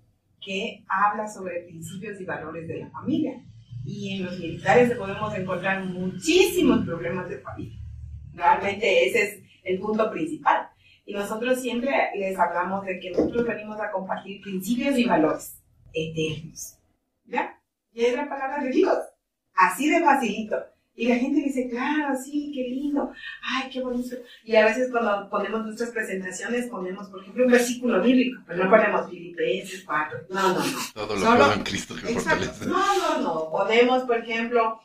que 0.46 0.84
habla 0.88 1.28
sobre 1.28 1.62
principios 1.62 2.20
y 2.20 2.26
valores 2.26 2.68
de 2.68 2.80
la 2.80 2.90
familia. 2.90 3.44
Y 3.86 4.16
en 4.16 4.26
los 4.26 4.40
militares 4.40 4.96
podemos 4.98 5.36
encontrar 5.36 5.84
muchísimos 5.86 6.86
problemas 6.86 7.30
de 7.30 7.40
familia. 7.40 7.80
Realmente 8.34 9.08
ese 9.08 9.24
es 9.24 9.44
el 9.64 9.80
punto 9.80 10.10
principal. 10.12 10.70
Y 11.06 11.14
nosotros 11.14 11.60
siempre 11.60 11.92
les 12.16 12.38
hablamos 12.40 12.86
de 12.86 13.00
que 13.00 13.12
nosotros 13.12 13.46
venimos 13.46 13.80
a 13.80 13.92
compartir 13.92 14.42
principios 14.42 14.98
y 14.98 15.06
valores 15.06 15.62
eternos. 15.94 16.78
¿Ya? 17.26 17.60
Y 17.92 18.06
es 18.06 18.16
la 18.16 18.28
palabra 18.30 18.64
de 18.64 18.70
Dios. 18.70 18.98
Así 19.54 19.90
de 19.90 20.02
facilito. 20.02 20.73
Y 20.96 21.08
la 21.08 21.16
gente 21.16 21.42
dice, 21.42 21.70
claro, 21.70 22.16
sí, 22.24 22.52
qué 22.54 22.70
lindo, 22.70 23.12
ay, 23.42 23.70
qué 23.72 23.82
bonito. 23.82 24.16
Y 24.44 24.56
a 24.56 24.66
veces 24.66 24.92
cuando 24.92 25.28
ponemos 25.30 25.66
nuestras 25.66 25.90
presentaciones 25.90 26.68
ponemos, 26.68 27.08
por 27.10 27.22
ejemplo, 27.22 27.46
un 27.46 27.52
versículo 27.52 28.02
bíblico, 28.02 28.42
pero 28.46 28.64
no 28.64 28.70
ponemos 28.70 29.10
Filipenses 29.10 29.84
4. 29.86 30.20
No, 30.30 30.54
no, 30.54 30.60
no. 30.60 30.64
Todo 30.94 31.16
lo 31.16 31.22
Solo, 31.22 31.54
en 31.54 31.64
Cristo 31.64 31.96
que 31.96 32.14
fortalece. 32.14 32.66
No, 32.68 32.78
no, 32.98 33.22
no. 33.22 33.52
Ponemos, 33.52 34.04
por 34.04 34.18
ejemplo, 34.18 34.82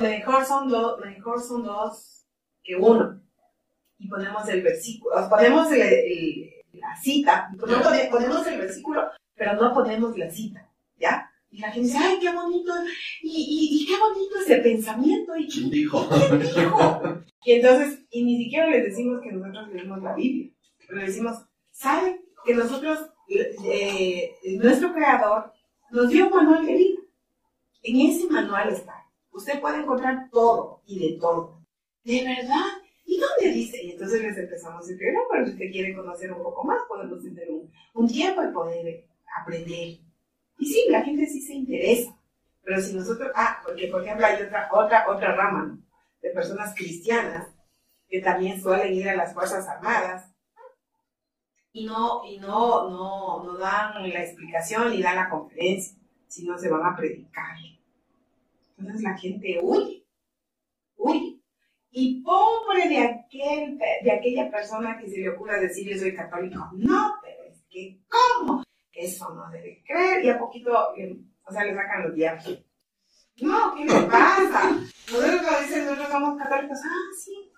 mejor, 0.00 0.44
son 0.44 0.68
dos 0.68 1.00
mejor 1.00 1.42
son 1.42 1.64
dos 1.64 2.26
que 2.62 2.76
uno. 2.76 3.20
Y 3.98 4.08
ponemos 4.08 4.46
el 4.48 4.62
versículo, 4.62 5.28
ponemos 5.30 5.72
el, 5.72 6.50
la 6.74 6.94
cita, 7.02 7.50
ponemos 7.58 8.46
el 8.46 8.58
versículo, 8.58 9.10
pero 9.34 9.54
no 9.54 9.72
ponemos 9.72 10.16
la 10.16 10.30
cita, 10.30 10.68
¿ya? 11.00 11.27
Y 11.50 11.60
la 11.60 11.70
gente 11.70 11.88
dice, 11.88 11.98
ay, 11.98 12.18
qué 12.20 12.30
bonito, 12.30 12.72
y, 13.22 13.80
y, 13.80 13.86
qué 13.86 13.98
bonito 13.98 14.38
ese 14.40 14.56
pensamiento. 14.58 15.34
¿Y 15.36 15.48
quién 15.48 15.70
dijo? 15.70 16.06
¿Quién 16.08 16.40
dijo? 16.40 17.22
y 17.44 17.52
entonces, 17.52 18.04
y 18.10 18.24
ni 18.24 18.44
siquiera 18.44 18.68
les 18.68 18.84
decimos 18.84 19.20
que 19.22 19.32
nosotros 19.32 19.68
leemos 19.72 20.02
la 20.02 20.14
Biblia, 20.14 20.50
pero 20.86 21.00
decimos, 21.00 21.38
¿saben 21.70 22.20
que 22.44 22.54
nosotros, 22.54 22.98
eh, 23.28 24.34
nuestro 24.60 24.92
creador, 24.92 25.52
nos 25.90 26.10
dio 26.10 26.26
un 26.26 26.34
manual 26.34 26.66
de 26.66 26.74
vida? 26.74 27.00
En 27.82 28.00
ese 28.00 28.26
manual 28.26 28.68
está. 28.70 29.06
Usted 29.32 29.60
puede 29.60 29.80
encontrar 29.80 30.28
todo 30.30 30.82
y 30.86 30.98
de 30.98 31.18
todo. 31.18 31.64
¿De 32.04 32.24
verdad? 32.24 32.66
¿Y 33.06 33.18
dónde 33.18 33.54
dice? 33.54 33.82
Y 33.82 33.92
entonces 33.92 34.22
les 34.22 34.36
empezamos 34.36 34.84
a 34.84 34.86
decir, 34.86 35.12
no, 35.14 35.20
pero 35.30 35.46
si 35.46 35.52
usted 35.52 35.70
quiere 35.70 35.94
conocer 35.94 36.30
un 36.30 36.42
poco 36.42 36.64
más, 36.64 36.82
podemos 36.86 37.22
tener 37.22 37.50
un, 37.50 37.70
un 37.94 38.06
tiempo 38.06 38.42
y 38.44 38.52
poder 38.52 39.06
aprender 39.40 39.98
y 40.58 40.66
sí, 40.66 40.84
la 40.88 41.02
gente 41.02 41.26
sí 41.26 41.40
se 41.40 41.54
interesa. 41.54 42.16
Pero 42.62 42.80
si 42.80 42.94
nosotros, 42.94 43.30
ah, 43.34 43.60
porque 43.64 43.86
por 43.88 44.02
ejemplo 44.02 44.26
hay 44.26 44.42
otra, 44.42 44.68
otra, 44.72 45.08
otra 45.08 45.34
rama 45.34 45.78
de 46.20 46.30
personas 46.30 46.74
cristianas 46.74 47.48
que 48.08 48.20
también 48.20 48.60
suelen 48.60 48.92
ir 48.92 49.08
a 49.08 49.16
las 49.16 49.32
Fuerzas 49.32 49.66
Armadas 49.68 50.30
y 51.72 51.86
no, 51.86 52.24
y 52.24 52.38
no, 52.38 52.90
no, 52.90 53.44
no 53.44 53.58
dan 53.58 54.08
la 54.08 54.22
explicación 54.22 54.90
ni 54.90 55.02
dan 55.02 55.16
la 55.16 55.30
conferencia, 55.30 55.96
sino 56.26 56.58
se 56.58 56.68
van 56.68 56.84
a 56.84 56.96
predicar. 56.96 57.56
Entonces 58.76 59.02
la 59.02 59.16
gente 59.16 59.58
huye, 59.62 60.04
huye. 60.96 61.40
Y 61.90 62.22
pobre 62.22 62.88
de, 62.88 62.98
aquel, 62.98 63.78
de 63.78 64.12
aquella 64.12 64.50
persona 64.50 64.98
que 64.98 65.08
se 65.08 65.18
le 65.18 65.30
ocurra 65.30 65.58
decir 65.58 65.88
yo 65.88 65.98
soy 65.98 66.14
católico. 66.14 66.68
No, 66.74 67.14
pero 67.22 67.44
es 67.44 67.62
que, 67.70 67.98
¿cómo? 68.08 68.62
Eso 68.98 69.32
no 69.34 69.48
debe 69.50 69.82
creer, 69.86 70.24
y 70.24 70.30
a 70.30 70.38
poquito, 70.38 70.72
o 71.44 71.52
sea, 71.52 71.64
le 71.64 71.74
sacan 71.74 72.04
los 72.04 72.14
diablos. 72.14 72.64
No, 73.40 73.74
¿qué 73.74 73.84
le 73.84 74.00
pasa? 74.02 74.70
Nosotros 74.70 75.42
cuando 75.42 75.60
dicen, 75.62 75.84
nosotros 75.84 76.08
somos 76.08 76.38
católicos, 76.38 76.78
ah, 76.84 77.14
sí, 77.16 77.52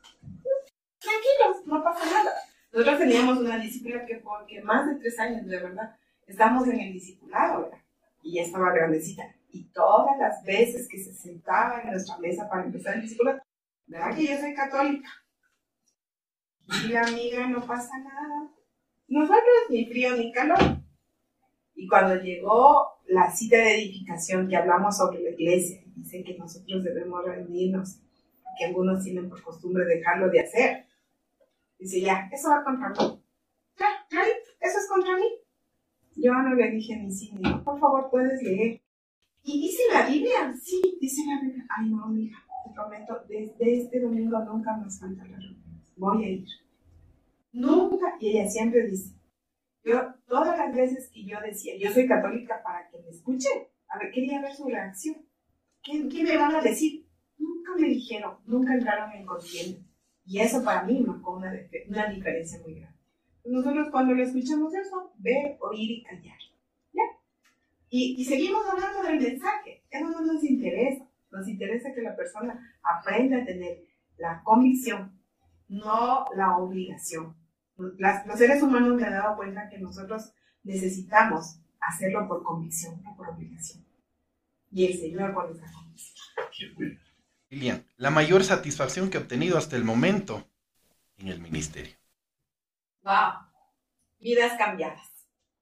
tranquilos, 0.98 1.66
no 1.66 1.82
pasa 1.82 2.04
nada. 2.04 2.32
Nosotros 2.72 2.98
teníamos 2.98 3.38
una 3.38 3.58
disciplina 3.58 4.04
que 4.06 4.16
porque 4.16 4.62
más 4.62 4.86
de 4.86 4.96
tres 4.96 5.18
años, 5.18 5.46
de 5.46 5.58
verdad, 5.58 5.96
estamos 6.26 6.68
en 6.68 6.78
el 6.78 6.92
discipulado, 6.92 7.62
¿verdad? 7.62 7.78
Y 8.22 8.34
ya 8.34 8.42
estaba 8.42 8.72
grandecita. 8.72 9.34
Y 9.52 9.64
todas 9.72 10.16
las 10.18 10.44
veces 10.44 10.86
que 10.88 11.02
se 11.02 11.12
sentaba 11.14 11.80
en 11.80 11.90
nuestra 11.90 12.18
mesa 12.18 12.48
para 12.48 12.64
empezar 12.64 12.94
el 12.94 13.02
discipulado, 13.02 13.40
¿verdad 13.86 14.14
que 14.14 14.26
yo 14.26 14.38
soy 14.38 14.54
católica? 14.54 15.08
Y 16.86 16.94
amiga, 16.94 17.46
no 17.48 17.66
pasa 17.66 17.98
nada. 17.98 18.50
Nosotros 19.08 19.42
ni 19.70 19.86
frío 19.86 20.14
ni 20.16 20.30
calor. 20.30 20.79
Y 21.80 21.88
cuando 21.88 22.14
llegó 22.22 22.88
la 23.06 23.34
cita 23.34 23.56
de 23.56 23.76
edificación 23.76 24.46
que 24.48 24.56
hablamos 24.56 24.98
sobre 24.98 25.22
la 25.22 25.30
iglesia, 25.30 25.82
dice 25.96 26.22
que 26.22 26.36
nosotros 26.36 26.84
debemos 26.84 27.24
reunirnos, 27.24 28.02
que 28.58 28.66
algunos 28.66 29.02
tienen 29.02 29.30
por 29.30 29.42
costumbre 29.42 29.86
dejarlo 29.86 30.28
de 30.28 30.40
hacer. 30.40 30.84
Dice, 31.78 32.02
ya, 32.02 32.28
eso 32.30 32.50
va 32.50 32.62
contra 32.62 32.90
mí. 32.90 33.22
Ya, 33.78 33.86
claro, 34.10 34.28
eso 34.60 34.78
es 34.78 34.88
contra 34.90 35.16
mí. 35.16 35.24
Yo 36.16 36.34
no 36.34 36.54
le 36.54 36.70
dije 36.70 36.96
ni 36.98 37.10
sí 37.10 37.32
ni 37.32 37.40
no, 37.48 37.64
por 37.64 37.80
favor, 37.80 38.10
puedes 38.10 38.42
leer. 38.42 38.82
¿Y 39.42 39.62
dice 39.62 39.82
la 39.90 40.06
Biblia? 40.06 40.54
Sí, 40.62 40.82
dice 41.00 41.22
la 41.26 41.40
Biblia. 41.40 41.66
Ay, 41.78 41.88
no, 41.88 42.04
amiga, 42.04 42.36
te 42.62 42.74
prometo, 42.74 43.24
desde 43.26 43.84
este 43.84 44.00
domingo 44.00 44.38
nunca 44.40 44.76
más 44.76 45.00
falta 45.00 45.24
la 45.24 45.38
reunión. 45.38 45.82
Voy 45.96 46.24
a 46.26 46.28
ir. 46.28 46.46
Nunca, 47.54 48.18
y 48.20 48.36
ella 48.36 48.50
siempre 48.50 48.86
dice, 48.86 49.14
yo, 49.84 50.14
todas 50.26 50.58
las 50.58 50.74
veces 50.74 51.10
que 51.12 51.24
yo 51.24 51.38
decía, 51.40 51.74
yo 51.78 51.90
soy 51.90 52.06
católica 52.06 52.62
para 52.62 52.88
que 52.90 52.98
me 52.98 53.08
escuchen, 53.08 53.66
a 53.88 53.98
ver, 53.98 54.10
quería 54.12 54.40
ver 54.40 54.52
su 54.54 54.68
reacción. 54.68 55.16
¿Qué, 55.82 56.06
qué 56.08 56.22
me 56.22 56.36
van 56.36 56.54
a 56.54 56.60
decir? 56.60 57.06
Nunca 57.38 57.72
me 57.78 57.88
dijeron, 57.88 58.38
nunca 58.44 58.74
entraron 58.74 59.12
en 59.12 59.24
conciencia. 59.24 59.82
Y 60.24 60.38
eso 60.40 60.62
para 60.62 60.82
mí 60.82 61.00
marcó 61.00 61.36
una, 61.36 61.52
una 61.88 62.08
diferencia 62.08 62.60
muy 62.60 62.74
grande. 62.74 62.98
Nosotros 63.44 63.88
cuando 63.90 64.14
le 64.14 64.24
escuchamos 64.24 64.74
eso, 64.74 65.12
ver, 65.16 65.56
oír 65.60 65.90
y 65.90 66.02
callar. 66.02 66.38
¿Ya? 66.92 67.02
Y, 67.88 68.16
y 68.18 68.24
seguimos 68.26 68.62
hablando 68.68 69.02
del 69.02 69.18
mensaje. 69.18 69.82
Eso 69.90 70.10
no 70.10 70.20
nos 70.20 70.44
interesa. 70.44 71.08
Nos 71.30 71.48
interesa 71.48 71.94
que 71.94 72.02
la 72.02 72.14
persona 72.14 72.76
aprenda 72.82 73.38
a 73.38 73.44
tener 73.46 73.84
la 74.18 74.42
convicción, 74.44 75.18
no 75.68 76.26
la 76.36 76.58
obligación 76.58 77.39
los 77.80 78.38
seres 78.38 78.62
humanos 78.62 78.94
me 78.94 79.04
han 79.04 79.12
dado 79.12 79.36
cuenta 79.36 79.68
que 79.68 79.78
nosotros 79.78 80.32
necesitamos 80.62 81.56
hacerlo 81.80 82.28
por 82.28 82.42
convicción, 82.42 83.02
no 83.02 83.16
por 83.16 83.28
obligación. 83.30 83.84
Y 84.70 84.86
el 84.86 84.98
Señor 84.98 85.34
por 85.34 85.50
esa 85.50 85.70
convicción. 85.72 87.00
Lilian, 87.48 87.84
la 87.96 88.10
mayor 88.10 88.44
satisfacción 88.44 89.10
que 89.10 89.18
he 89.18 89.20
obtenido 89.20 89.58
hasta 89.58 89.76
el 89.76 89.84
momento 89.84 90.46
en 91.18 91.28
el 91.28 91.40
ministerio. 91.40 91.94
Wow. 93.02 93.32
Vidas 94.20 94.56
cambiadas. 94.56 95.10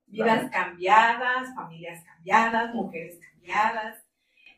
Vidas 0.07 0.51
cambiadas, 0.51 1.55
familias 1.55 2.05
cambiadas, 2.05 2.75
mujeres 2.75 3.19
cambiadas. 3.21 4.05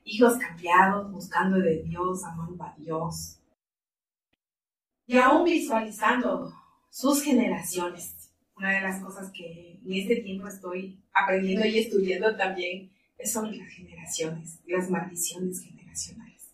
hijos 0.05 0.39
cambiados, 0.39 1.11
buscando 1.13 1.59
de 1.59 1.83
Dios, 1.83 2.25
amando 2.25 2.65
a 2.65 2.75
Dios. 2.77 3.39
Y 5.07 5.19
aún 5.19 5.45
visualizando 5.45 6.53
sus 6.91 7.23
generaciones. 7.23 8.17
Una 8.57 8.75
de 8.75 8.81
las 8.83 9.03
cosas 9.03 9.31
que 9.33 9.81
en 9.83 9.93
este 9.93 10.17
tiempo 10.17 10.49
estoy 10.49 11.01
aprendiendo 11.15 11.67
y 11.67 11.79
estudiando 11.79 12.37
también 12.37 12.91
sobre 13.25 13.57
las 13.57 13.69
generaciones, 13.69 14.61
las 14.67 14.91
maldiciones 14.91 15.63
generacionales. 15.63 16.53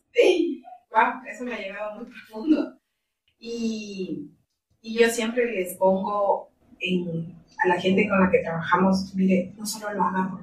¡Wow! 0.92 1.22
Eso 1.28 1.44
me 1.44 1.54
ha 1.54 1.58
llegado 1.58 1.96
muy 1.96 2.06
profundo. 2.06 2.78
Y, 3.38 4.30
y 4.80 4.98
yo 4.98 5.10
siempre 5.10 5.50
les 5.52 5.74
pongo 5.74 6.50
a 7.64 7.68
la 7.68 7.80
gente 7.80 8.08
con 8.08 8.20
la 8.20 8.30
que 8.30 8.38
trabajamos, 8.38 9.14
mire, 9.14 9.52
no 9.56 9.66
solo 9.66 9.92
lo 9.92 10.04
hagan 10.04 10.30
por 10.30 10.42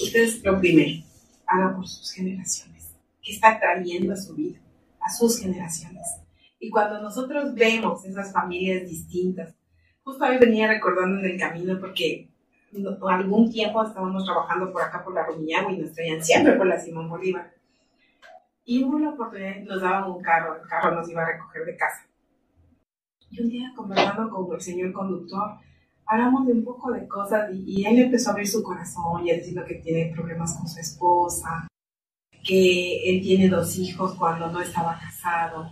ustedes, 0.00 0.42
lo 0.44 0.58
primero, 0.60 1.04
haga 1.46 1.74
por 1.74 1.88
sus 1.88 2.12
generaciones. 2.12 2.90
¿Qué 3.22 3.32
está 3.32 3.58
trayendo 3.58 4.12
a 4.12 4.16
su 4.16 4.34
vida? 4.34 4.58
A 5.00 5.10
sus 5.10 5.40
generaciones. 5.40 6.06
Y 6.64 6.70
cuando 6.70 6.98
nosotros 6.98 7.52
vemos 7.54 8.06
esas 8.06 8.32
familias 8.32 8.88
distintas, 8.88 9.54
justo 10.02 10.24
hoy 10.24 10.38
venía 10.38 10.66
recordando 10.66 11.20
en 11.20 11.26
el 11.26 11.38
camino 11.38 11.78
porque 11.78 12.30
algún 13.06 13.52
tiempo 13.52 13.84
estábamos 13.84 14.24
trabajando 14.24 14.72
por 14.72 14.80
acá 14.80 15.04
por 15.04 15.12
la 15.12 15.26
Rumiñago 15.26 15.68
y 15.68 15.76
nos 15.76 15.92
traían 15.92 16.24
siempre 16.24 16.54
por 16.54 16.66
la 16.66 16.80
Simón 16.80 17.10
Bolívar. 17.10 17.52
Y 18.64 18.82
hubo 18.82 18.98
la 18.98 19.10
oportunidad, 19.10 19.60
nos 19.64 19.82
daban 19.82 20.10
un 20.10 20.22
carro, 20.22 20.56
el 20.56 20.66
carro 20.66 20.94
nos 20.94 21.06
iba 21.10 21.20
a 21.20 21.32
recoger 21.32 21.66
de 21.66 21.76
casa. 21.76 22.06
Y 23.28 23.42
un 23.42 23.50
día 23.50 23.70
conversando 23.76 24.30
con 24.30 24.54
el 24.54 24.60
señor 24.62 24.90
conductor, 24.94 25.58
hablamos 26.06 26.46
de 26.46 26.54
un 26.54 26.64
poco 26.64 26.92
de 26.92 27.06
cosas 27.06 27.50
y, 27.52 27.84
él 27.84 27.98
empezó 27.98 28.30
a 28.30 28.32
abrir 28.32 28.48
su 28.48 28.62
corazón 28.62 29.26
y 29.26 29.32
a 29.32 29.36
decir 29.36 29.62
que 29.64 29.74
tiene 29.74 30.14
problemas 30.14 30.56
con 30.56 30.66
su 30.66 30.80
esposa, 30.80 31.68
que 32.42 33.10
él 33.10 33.20
tiene 33.20 33.50
dos 33.50 33.76
hijos 33.76 34.14
cuando 34.14 34.50
no 34.50 34.62
estaba 34.62 34.98
casado, 34.98 35.70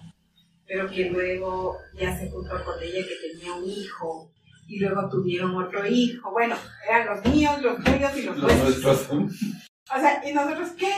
pero 0.67 0.89
que 0.91 1.11
luego 1.11 1.77
ya 1.95 2.17
se 2.19 2.31
juntó 2.31 2.65
con 2.65 2.83
ella 2.83 3.07
que 3.07 3.29
tenía 3.29 3.55
un 3.55 3.65
hijo 3.65 4.33
y 4.67 4.79
luego 4.79 5.09
tuvieron 5.09 5.55
otro 5.57 5.87
hijo. 5.87 6.31
Bueno, 6.31 6.57
eran 6.89 7.07
los 7.07 7.35
míos, 7.35 7.61
los 7.63 7.85
tuyos 7.85 8.17
y 8.17 8.23
los, 8.23 8.39
nuestros. 8.39 9.11
O 9.11 10.01
sea, 10.01 10.29
¿y 10.29 10.33
nosotros 10.33 10.71
qué? 10.79 10.93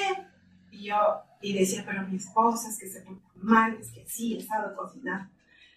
Y 0.70 0.84
yo, 0.86 0.96
y 1.42 1.54
decía, 1.54 1.82
pero 1.86 2.06
mi 2.06 2.16
esposa 2.16 2.68
es 2.68 2.78
que 2.78 2.88
se 2.88 3.00
porta 3.00 3.28
mal, 3.34 3.76
es 3.80 3.90
que 3.90 4.04
sí, 4.06 4.34
he 4.34 4.38
estado 4.38 4.74
cocinando. 4.76 5.30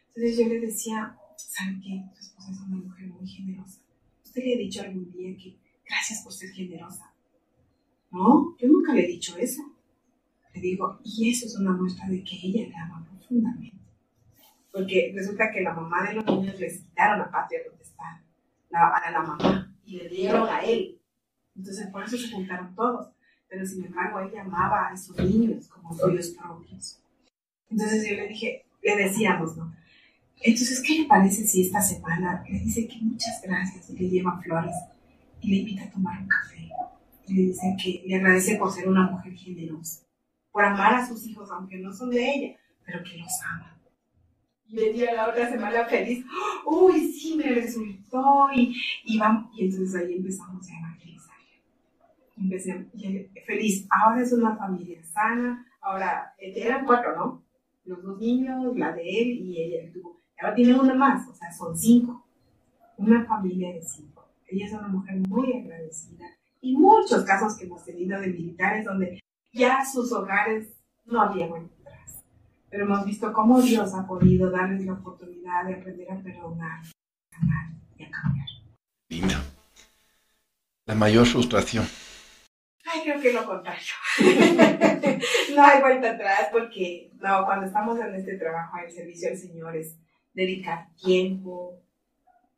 Entonces 0.09 0.38
yo 0.38 0.47
le 0.47 0.59
decía, 0.59 1.17
¿sabe 1.38 1.79
qué? 1.81 2.03
Tu 2.13 2.19
esposa 2.19 2.51
es 2.51 2.59
una 2.59 2.77
mujer 2.77 3.07
muy 3.07 3.27
generosa. 3.27 3.79
¿Usted 4.23 4.43
le 4.43 4.55
ha 4.55 4.57
dicho 4.57 4.81
algún 4.81 5.11
día 5.11 5.35
que 5.35 5.57
gracias 5.88 6.21
por 6.21 6.33
ser 6.33 6.49
generosa? 6.51 7.13
No, 8.11 8.55
yo 8.59 8.67
nunca 8.67 8.93
le 8.93 9.05
he 9.05 9.07
dicho 9.07 9.35
eso. 9.38 9.61
Le 10.53 10.61
digo, 10.61 10.99
y 11.03 11.29
eso 11.29 11.45
es 11.45 11.55
una 11.55 11.71
muestra 11.71 12.07
de 12.07 12.23
que 12.23 12.35
ella 12.35 12.67
le 12.67 12.75
ama 12.75 13.05
profundamente 13.07 13.76
porque 14.78 15.11
resulta 15.15 15.49
que 15.51 15.61
la 15.61 15.73
mamá 15.73 16.07
de 16.07 16.13
los 16.13 16.25
niños 16.28 16.59
les 16.59 16.78
quitaron 16.78 17.17
la 17.17 17.32
patria 17.32 17.61
donde 17.67 17.84
está 17.84 18.23
a 18.73 19.11
la 19.11 19.23
mamá 19.23 19.75
y 19.84 19.97
le 19.97 20.07
dieron 20.07 20.47
a 20.47 20.59
él. 20.59 21.01
Entonces 21.55 21.88
por 21.88 22.03
eso 22.03 22.15
se 22.15 22.32
juntaron 22.32 22.75
todos. 22.75 23.07
Pero 23.49 23.65
sin 23.65 23.86
embargo 23.86 24.19
ella 24.19 24.41
amaba 24.41 24.89
a 24.89 24.93
esos 24.93 25.17
niños 25.17 25.67
como 25.67 25.97
suyos 25.97 26.28
propios. 26.28 27.01
Entonces 27.71 28.07
yo 28.07 28.17
le 28.17 28.28
dije, 28.28 28.67
le 28.84 28.95
decíamos, 28.97 29.57
¿no? 29.57 29.73
Entonces, 30.41 30.84
¿qué 30.86 30.99
le 30.99 31.05
parece 31.05 31.47
si 31.47 31.63
esta 31.63 31.82
semana 31.82 32.43
le 32.47 32.59
dice 32.59 32.88
que 32.88 32.97
muchas 33.01 33.41
gracias 33.41 33.89
y 33.89 33.97
le 33.97 34.09
lleva 34.09 34.39
flores 34.43 34.75
y 35.41 35.49
le 35.49 35.55
invita 35.55 35.86
a 35.86 35.89
tomar 35.89 36.21
un 36.21 36.28
café? 36.28 36.69
Y 37.25 37.34
le 37.34 37.41
dice 37.47 37.75
que 37.82 38.03
le 38.05 38.15
agradece 38.17 38.57
por 38.57 38.71
ser 38.71 38.88
una 38.88 39.09
mujer 39.09 39.34
generosa, 39.34 40.05
por 40.51 40.63
amar 40.63 40.93
a 40.93 41.07
sus 41.07 41.25
hijos, 41.25 41.49
aunque 41.49 41.80
no 41.80 41.91
son 41.91 42.11
de 42.11 42.32
ella, 42.32 42.57
pero 42.86 43.03
que 43.03 43.17
los 43.17 43.32
ama 43.43 43.76
y 44.70 44.76
venía 44.76 45.13
la 45.13 45.30
otra 45.30 45.49
semana 45.49 45.86
feliz, 45.86 46.26
uy, 46.65 47.11
sí, 47.11 47.36
me 47.36 47.53
resultó, 47.53 48.49
y, 48.53 48.76
y, 49.05 49.18
vamos, 49.18 49.49
y 49.55 49.65
entonces 49.65 49.95
ahí 49.95 50.15
empezamos 50.15 50.68
a 50.68 50.78
evangelizar. 50.78 51.36
Empecé 52.38 52.89
feliz, 53.45 53.88
ahora 53.89 54.22
es 54.22 54.34
una 54.34 54.55
familia 54.57 55.03
sana, 55.03 55.65
ahora 55.82 56.34
eran 56.38 56.86
cuatro, 56.86 57.15
¿no? 57.15 57.43
Los 57.86 58.03
dos 58.03 58.20
niños, 58.20 58.76
la 58.76 58.91
de 58.91 59.01
él 59.01 59.28
y 59.39 59.61
ella. 59.61 59.91
Ahora 60.39 60.53
tiene 60.53 60.78
una 60.78 60.93
más, 60.93 61.28
o 61.30 61.34
sea, 61.34 61.51
son 61.51 61.76
cinco. 61.78 62.26
Una 62.97 63.26
familia 63.26 63.74
de 63.74 63.82
cinco. 63.82 64.28
Ella 64.47 64.65
es 64.65 64.74
una 64.74 64.88
mujer 64.89 65.15
muy 65.28 65.53
agradecida. 65.53 66.26
Y 66.61 66.76
muchos 66.76 67.24
casos 67.24 67.57
que 67.57 67.65
hemos 67.65 67.84
tenido 67.86 68.20
de 68.20 68.28
militares 68.28 68.84
donde 68.84 69.22
ya 69.53 69.86
sus 69.86 70.11
hogares 70.11 70.74
no 71.05 71.22
había 71.22 71.47
bueno 71.47 71.70
pero 72.70 72.84
hemos 72.84 73.05
visto 73.05 73.32
cómo 73.34 73.61
Dios 73.61 73.93
ha 73.93 74.05
podido 74.05 74.49
darles 74.51 74.86
la 74.86 74.93
oportunidad 74.93 75.65
de 75.65 75.76
aprender 75.76 76.11
a 76.11 76.18
perdonar, 76.18 76.82
a 77.32 77.38
amar 77.41 77.72
y 77.97 78.03
a 78.03 78.11
cambiar. 78.11 78.47
Linda. 79.09 79.43
La 80.86 80.95
mayor 80.95 81.26
frustración. 81.26 81.86
Ay, 82.86 83.01
creo 83.03 83.22
que 83.22 83.34
lo 83.34 83.45
contrario. 83.45 83.93
no 85.55 85.63
hay 85.63 85.82
vuelta 85.82 86.11
atrás 86.11 86.47
porque 86.51 87.11
no, 87.20 87.45
cuando 87.45 87.65
estamos 87.65 87.99
en 87.99 88.15
este 88.15 88.38
trabajo, 88.38 88.78
el 88.78 88.91
servicio 88.91 89.30
al 89.30 89.38
Señor 89.38 89.76
es 89.76 89.97
dedicar 90.34 90.88
tiempo, 90.95 91.82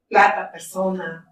plata, 0.08 0.52
persona, 0.52 1.26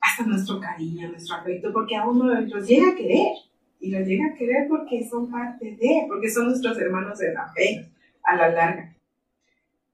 hasta 0.00 0.24
nuestro 0.24 0.58
cariño, 0.58 1.08
nuestro 1.08 1.36
afecto, 1.36 1.72
porque 1.72 1.96
a 1.96 2.06
uno 2.06 2.24
los 2.40 2.66
llega 2.66 2.90
a 2.90 2.96
querer 2.96 3.32
y 3.80 3.90
los 3.90 4.06
llega 4.06 4.26
a 4.26 4.34
querer 4.34 4.68
porque 4.68 5.08
son 5.08 5.30
parte 5.30 5.76
de, 5.76 6.04
porque 6.06 6.30
son 6.30 6.48
nuestros 6.48 6.78
hermanos 6.78 7.18
de 7.18 7.32
la 7.32 7.48
fe 7.52 7.90
a 8.22 8.36
la 8.36 8.50
larga. 8.50 8.94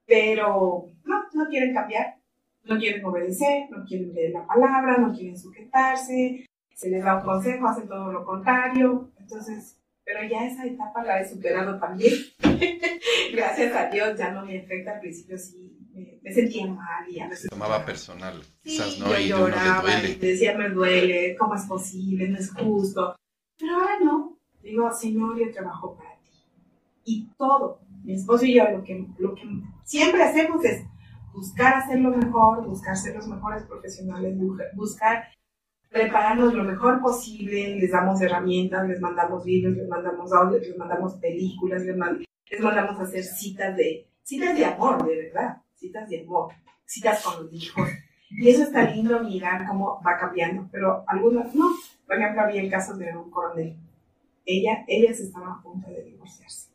Pero 0.04 0.88
no, 1.04 1.24
no 1.32 1.48
quieren 1.48 1.72
cambiar, 1.72 2.16
no 2.64 2.78
quieren 2.78 3.04
obedecer, 3.04 3.70
no 3.70 3.84
quieren 3.84 4.12
leer 4.12 4.32
la 4.32 4.46
palabra, 4.46 4.98
no 4.98 5.12
quieren 5.12 5.38
sujetarse, 5.38 6.46
se 6.74 6.90
les 6.90 7.02
da 7.02 7.16
un 7.16 7.24
consejo, 7.24 7.68
hacen 7.68 7.88
todo 7.88 8.12
lo 8.12 8.24
contrario. 8.24 9.10
Entonces, 9.18 9.78
pero 10.04 10.22
ya 10.28 10.46
esa 10.46 10.66
etapa 10.66 11.02
la 11.04 11.20
he 11.20 11.28
superado 11.28 11.78
también. 11.78 12.12
Gracias 13.32 13.74
a 13.74 13.88
Dios 13.88 14.18
ya 14.18 14.30
no 14.32 14.44
me 14.44 14.60
afecta. 14.60 14.94
Al 14.94 15.00
principio 15.00 15.38
sí 15.38 15.76
me, 16.22 16.32
sentía 16.32 16.66
mal 16.66 17.08
y 17.08 17.20
a 17.20 17.28
veces... 17.28 17.42
Se 17.42 17.48
tomaba 17.48 17.84
personal, 17.84 18.42
quizás 18.62 18.98
no, 18.98 19.18
y 19.18 19.28
lloraba, 19.28 19.82
no 19.82 19.88
le 19.88 19.92
duele. 19.92 20.08
Y 20.10 20.26
decía, 20.32 20.56
me 20.56 20.68
duele, 20.68 21.36
¿cómo 21.36 21.54
es 21.54 21.62
posible? 21.62 22.28
No 22.28 22.38
es 22.38 22.52
justo. 22.52 23.16
Pero 23.58 23.74
ahora 23.74 23.98
no. 24.02 24.38
Digo, 24.62 24.90
Señor, 24.92 25.38
yo 25.38 25.52
trabajo 25.52 25.96
para 25.96 26.18
ti. 26.20 26.30
Y 27.04 27.28
todo, 27.38 27.80
mi 28.04 28.14
esposo 28.14 28.44
y 28.44 28.54
yo, 28.54 28.64
lo 28.70 28.82
que, 28.82 29.06
lo 29.18 29.34
que 29.34 29.42
siempre 29.84 30.22
hacemos 30.22 30.64
es 30.64 30.84
buscar 31.32 31.74
hacer 31.74 32.00
lo 32.00 32.10
mejor, 32.10 32.66
buscar 32.66 32.96
ser 32.96 33.14
los 33.14 33.28
mejores 33.28 33.62
profesionales, 33.64 34.36
buscar 34.74 35.24
prepararnos 35.88 36.54
lo 36.54 36.64
mejor 36.64 37.00
posible, 37.00 37.76
les 37.76 37.90
damos 37.90 38.20
herramientas, 38.20 38.88
les 38.88 39.00
mandamos 39.00 39.44
libros, 39.44 39.76
les 39.76 39.88
mandamos 39.88 40.32
audios, 40.32 40.62
les 40.62 40.76
mandamos 40.76 41.14
películas, 41.14 41.82
les, 41.82 41.96
les 42.50 42.60
mandamos 42.60 42.98
hacer 43.00 43.22
citas 43.22 43.76
de, 43.76 44.08
citas 44.22 44.56
de 44.56 44.64
amor, 44.64 45.06
de 45.06 45.16
verdad, 45.16 45.62
citas 45.74 46.08
de 46.08 46.22
amor, 46.22 46.52
citas 46.84 47.22
con 47.22 47.44
los 47.44 47.52
hijos. 47.52 47.88
Y 48.30 48.48
eso 48.48 48.64
está 48.64 48.90
lindo 48.90 49.22
mirar 49.22 49.66
cómo 49.66 50.00
va 50.04 50.18
cambiando, 50.18 50.68
pero 50.70 51.04
algunas 51.06 51.54
no. 51.54 51.70
Por 52.06 52.16
ejemplo, 52.16 52.42
había 52.42 52.62
el 52.62 52.70
caso 52.70 52.96
de 52.96 53.16
un 53.16 53.30
coronel. 53.30 53.76
Ella, 54.44 54.84
ellas 54.86 55.20
a 55.34 55.62
punto 55.62 55.90
de 55.90 56.04
divorciarse. 56.04 56.70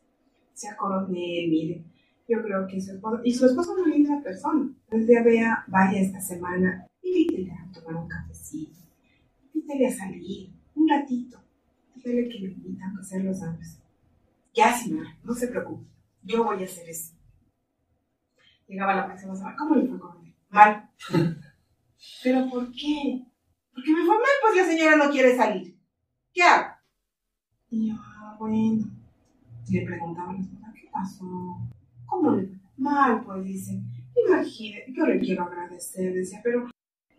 Sea 0.54 0.76
coronel, 0.76 1.48
mire, 1.48 1.84
yo 2.28 2.42
creo 2.42 2.66
que 2.66 2.80
su 2.80 2.92
esposo, 2.92 3.20
y 3.24 3.34
su 3.34 3.46
esposo 3.46 3.72
es 3.72 3.86
una 3.86 3.94
linda 3.94 4.20
persona. 4.22 4.70
Entonces 4.84 5.08
ya 5.08 5.22
vea, 5.22 5.64
vaya 5.68 6.00
esta 6.00 6.20
semana, 6.20 6.86
invítele 7.02 7.52
a 7.52 7.70
tomar 7.72 8.02
un 8.02 8.08
cafecito, 8.08 8.78
invítele 9.54 9.86
a 9.86 9.92
salir, 9.92 10.50
un 10.74 10.88
ratito. 10.88 11.38
Dígale 11.94 12.28
que 12.28 12.38
le 12.38 12.52
invitan 12.52 12.96
a 12.96 13.00
hacer 13.00 13.24
los 13.24 13.42
años. 13.42 13.78
Ya, 14.54 14.72
señora, 14.72 15.16
no 15.24 15.34
se 15.34 15.48
preocupe, 15.48 15.86
yo 16.22 16.44
voy 16.44 16.62
a 16.62 16.66
hacer 16.66 16.88
eso. 16.88 17.14
Llegaba 18.68 18.94
la 18.94 19.06
próxima 19.06 19.34
semana, 19.34 19.56
¿cómo 19.56 19.74
le 19.76 19.88
fue, 19.88 19.98
coronel? 19.98 20.21
Mal. 20.52 20.86
¿Pero 22.22 22.48
por 22.50 22.70
qué? 22.72 23.24
Porque 23.72 23.90
me 23.90 24.04
fue 24.04 24.16
mal, 24.16 24.36
pues 24.42 24.56
la 24.56 24.66
señora 24.66 24.96
no 24.96 25.10
quiere 25.10 25.34
salir. 25.34 25.74
¿Qué 26.32 26.42
hago? 26.42 26.76
Y 27.70 27.88
yo, 27.88 27.94
ah, 27.98 28.36
bueno. 28.38 28.84
Le 29.70 29.86
preguntaba 29.86 30.30
a 30.30 30.34
la 30.34 30.40
esposa, 30.40 30.72
¿qué 30.74 30.88
pasó? 30.92 31.58
¿Cómo 32.04 32.32
le 32.32 32.46
fue? 32.46 32.56
Mal, 32.76 33.24
pues 33.24 33.44
dice. 33.44 33.80
Imagínate, 34.28 34.92
yo 34.94 35.06
le 35.06 35.20
quiero 35.20 35.44
agradecer, 35.44 36.12
decía, 36.12 36.40
pero 36.44 36.68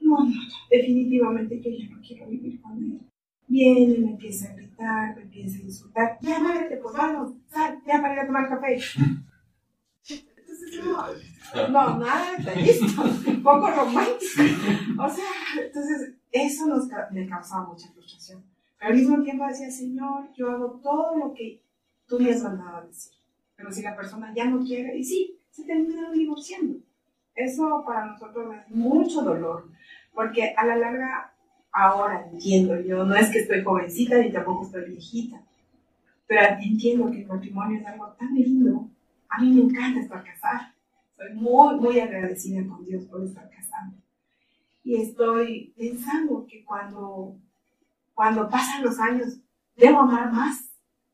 no, 0.02 0.24
no, 0.26 0.42
definitivamente 0.70 1.60
yo 1.60 1.72
ya 1.72 1.90
no 1.90 2.02
quiero 2.06 2.28
vivir 2.28 2.62
con 2.62 2.78
él. 2.78 3.02
Viene, 3.48 3.98
me 3.98 4.12
empieza 4.12 4.52
a 4.52 4.56
gritar, 4.56 5.16
me 5.16 5.24
empieza 5.24 5.58
a 5.58 5.62
insultar. 5.62 6.20
Ya, 6.22 6.40
muévete, 6.40 6.78
pues 6.78 6.96
vamos, 6.96 7.34
sal, 7.48 7.80
ya 7.88 8.00
para 8.00 8.14
ir 8.14 8.20
a 8.20 8.28
tomar 8.28 8.48
café. 8.48 8.78
No, 11.70 11.98
nada 11.98 12.38
detallista, 12.38 13.02
un 13.04 13.44
poco 13.44 13.70
romántico. 13.70 14.44
O 15.00 15.10
sea, 15.10 15.26
entonces, 15.62 16.14
eso 16.32 16.68
nos, 16.68 16.88
me 17.12 17.28
causaba 17.28 17.68
mucha 17.68 17.88
frustración. 17.90 18.44
al 18.80 18.96
mismo 18.96 19.22
tiempo 19.22 19.46
decía, 19.48 19.70
Señor, 19.70 20.34
yo 20.36 20.50
hago 20.50 20.80
todo 20.82 21.18
lo 21.18 21.34
que 21.34 21.62
tú 22.08 22.20
me 22.20 22.32
has 22.32 22.42
mandado 22.42 22.78
a 22.78 22.86
decir. 22.86 23.14
Pero 23.56 23.72
si 23.72 23.82
la 23.82 23.96
persona 23.96 24.34
ya 24.36 24.46
no 24.46 24.64
quiere, 24.64 24.98
y 24.98 25.04
sí, 25.04 25.40
se 25.52 25.64
termina 25.64 26.12
divorciando. 26.12 26.80
Eso 27.36 27.84
para 27.86 28.06
nosotros 28.06 28.56
es 28.56 28.76
mucho 28.76 29.22
dolor, 29.22 29.70
porque 30.14 30.54
a 30.56 30.66
la 30.66 30.76
larga, 30.76 31.34
ahora 31.72 32.28
entiendo, 32.32 32.80
yo 32.82 33.04
no 33.04 33.16
es 33.16 33.30
que 33.30 33.40
estoy 33.40 33.64
jovencita 33.64 34.18
ni 34.18 34.32
tampoco 34.32 34.66
estoy 34.66 34.86
viejita, 34.86 35.42
pero 36.28 36.42
entiendo 36.62 37.10
que 37.10 37.22
el 37.22 37.28
matrimonio 37.28 37.80
es 37.80 37.86
algo 37.86 38.08
tan 38.20 38.34
lindo. 38.36 38.90
A 39.36 39.42
mí 39.42 39.52
me 39.52 39.62
encanta 39.64 40.00
estar 40.00 40.24
casada. 40.24 40.76
Soy 41.18 41.34
muy, 41.34 41.76
muy 41.78 42.00
agradecida 42.00 42.68
con 42.68 42.86
Dios 42.86 43.06
por 43.06 43.24
estar 43.24 43.50
casada. 43.50 43.92
Y 44.84 45.02
estoy 45.02 45.74
pensando 45.76 46.46
que 46.48 46.64
cuando, 46.64 47.36
cuando 48.14 48.48
pasan 48.48 48.84
los 48.84 49.00
años, 49.00 49.40
debo 49.76 50.02
amar 50.02 50.32
más, 50.32 50.70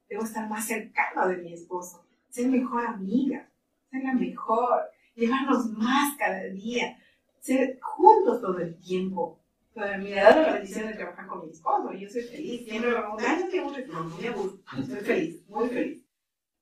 debo 0.09 0.23
estar 0.23 0.49
más 0.49 0.65
cercano 0.65 1.29
de 1.29 1.37
mi 1.37 1.53
esposo, 1.53 2.03
ser 2.29 2.49
mejor 2.49 2.85
amiga, 2.85 3.49
ser 3.89 4.03
la 4.03 4.13
mejor, 4.13 4.81
llevarnos 5.15 5.67
más 5.71 6.17
cada 6.17 6.43
día, 6.43 6.97
ser 7.39 7.79
juntos 7.81 8.41
todo 8.41 8.59
el 8.59 8.77
tiempo. 8.79 9.39
Pero 9.73 9.97
me 9.97 10.19
ha 10.19 10.35
la 10.35 10.53
bendición 10.53 10.87
de 10.87 10.95
trabajar 10.95 11.27
con 11.27 11.45
mi 11.45 11.51
esposo 11.51 11.93
yo 11.93 12.09
soy 12.09 12.23
feliz. 12.23 12.65
Siempre 12.65 12.95
un 12.95 13.21
año 13.21 13.49
que 13.49 13.61
me 13.61 14.31
gusta, 14.31 14.77
estoy 14.77 14.99
feliz, 14.99 15.47
muy 15.47 15.69
feliz. 15.69 16.03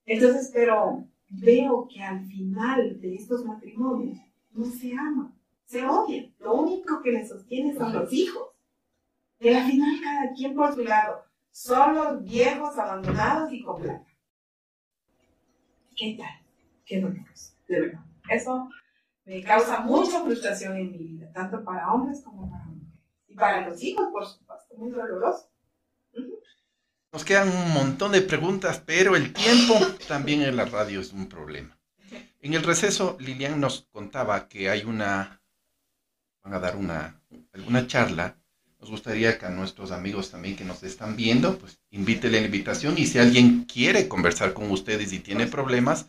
Entonces, 0.05 0.51
pero 0.53 1.07
veo 1.29 1.87
que 1.87 2.01
al 2.01 2.25
final 2.25 2.99
de 2.99 3.15
estos 3.15 3.45
matrimonios 3.45 4.17
no 4.51 4.65
se 4.65 4.93
aman, 4.93 5.33
se 5.65 5.85
odian. 5.85 6.33
Lo 6.39 6.53
único 6.55 7.01
que 7.01 7.11
les 7.11 7.29
sostiene 7.29 7.75
son 7.75 7.93
los 7.93 8.11
hijos. 8.11 8.49
Y 9.39 9.49
al 9.49 9.69
final 9.69 10.01
cada 10.01 10.33
quien 10.33 10.55
por 10.55 10.73
su 10.73 10.83
lado, 10.83 11.23
solos, 11.51 12.23
viejos, 12.23 12.77
abandonados 12.77 13.51
y 13.51 13.63
con 13.63 13.81
plata. 13.81 14.07
¿Qué 15.95 16.15
tal? 16.17 16.45
Qué 16.85 17.01
doloroso, 17.01 17.53
de 17.67 17.81
verdad. 17.81 18.05
Eso 18.29 18.69
me 19.25 19.43
causa 19.43 19.81
mucha 19.81 20.23
frustración 20.23 20.77
en 20.77 20.91
mi 20.91 20.97
vida, 20.97 21.31
tanto 21.33 21.63
para 21.63 21.91
hombres 21.91 22.21
como 22.23 22.49
para 22.49 22.65
mujeres. 22.65 22.93
Y 23.27 23.35
para 23.35 23.67
los 23.67 23.83
hijos, 23.83 24.07
por 24.11 24.25
supuesto, 24.25 24.75
muy 24.77 24.89
doloroso. 24.89 25.49
Nos 27.13 27.23
quedan 27.23 27.49
un 27.49 27.71
montón 27.71 28.11
de 28.11 28.21
preguntas, 28.21 28.81
pero 28.85 29.15
el 29.15 29.31
tiempo 29.31 29.75
también 30.07 30.41
en 30.41 30.57
la 30.57 30.65
radio 30.65 30.99
es 30.99 31.13
un 31.13 31.27
problema. 31.27 31.79
En 32.41 32.53
el 32.53 32.63
receso, 32.63 33.17
Lilian 33.19 33.59
nos 33.59 33.87
contaba 33.91 34.47
que 34.49 34.69
hay 34.69 34.83
una, 34.83 35.41
van 36.43 36.53
a 36.53 36.59
dar 36.59 36.75
una, 36.75 37.21
alguna 37.53 37.87
charla. 37.87 38.37
Nos 38.79 38.91
gustaría 38.91 39.39
que 39.39 39.45
a 39.45 39.49
nuestros 39.49 39.91
amigos 39.91 40.29
también 40.31 40.55
que 40.55 40.65
nos 40.65 40.83
están 40.83 41.15
viendo, 41.15 41.57
pues 41.57 41.79
invítele 41.91 42.41
la 42.41 42.45
invitación 42.45 42.97
y 42.97 43.05
si 43.05 43.19
alguien 43.19 43.63
quiere 43.63 44.07
conversar 44.07 44.53
con 44.53 44.69
ustedes 44.69 45.11
y 45.13 45.19
tiene 45.19 45.47
problemas, 45.47 46.07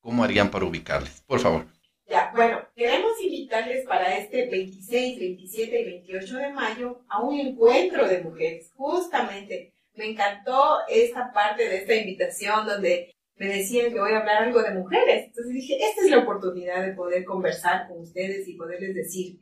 ¿cómo 0.00 0.24
harían 0.24 0.50
para 0.50 0.66
ubicarles? 0.66 1.22
Por 1.26 1.40
favor. 1.40 1.66
Ya, 2.06 2.32
bueno, 2.34 2.58
queremos 2.74 3.12
invitarles 3.22 3.86
para 3.86 4.16
este 4.18 4.50
26, 4.50 5.18
27 5.18 5.80
y 5.80 5.84
28 5.84 6.36
de 6.36 6.52
mayo 6.52 7.00
a 7.08 7.22
un 7.22 7.38
encuentro 7.38 8.06
de 8.08 8.20
mujeres. 8.20 8.72
Justamente, 8.74 9.72
me 10.00 10.12
encantó 10.12 10.78
esta 10.88 11.30
parte 11.30 11.68
de 11.68 11.76
esta 11.76 11.94
invitación 11.94 12.66
donde 12.66 13.14
me 13.36 13.48
decían 13.48 13.92
que 13.92 14.00
voy 14.00 14.12
a 14.12 14.20
hablar 14.20 14.44
algo 14.44 14.62
de 14.62 14.70
mujeres. 14.72 15.26
Entonces 15.26 15.52
dije, 15.52 15.76
esta 15.78 16.00
es 16.00 16.10
la 16.10 16.20
oportunidad 16.20 16.82
de 16.86 16.94
poder 16.94 17.22
conversar 17.26 17.86
con 17.86 18.00
ustedes 18.00 18.48
y 18.48 18.56
poderles 18.56 18.94
decir, 18.94 19.38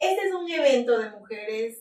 este 0.00 0.26
es 0.26 0.34
un 0.34 0.50
evento 0.50 0.98
de 0.98 1.10
mujeres 1.10 1.78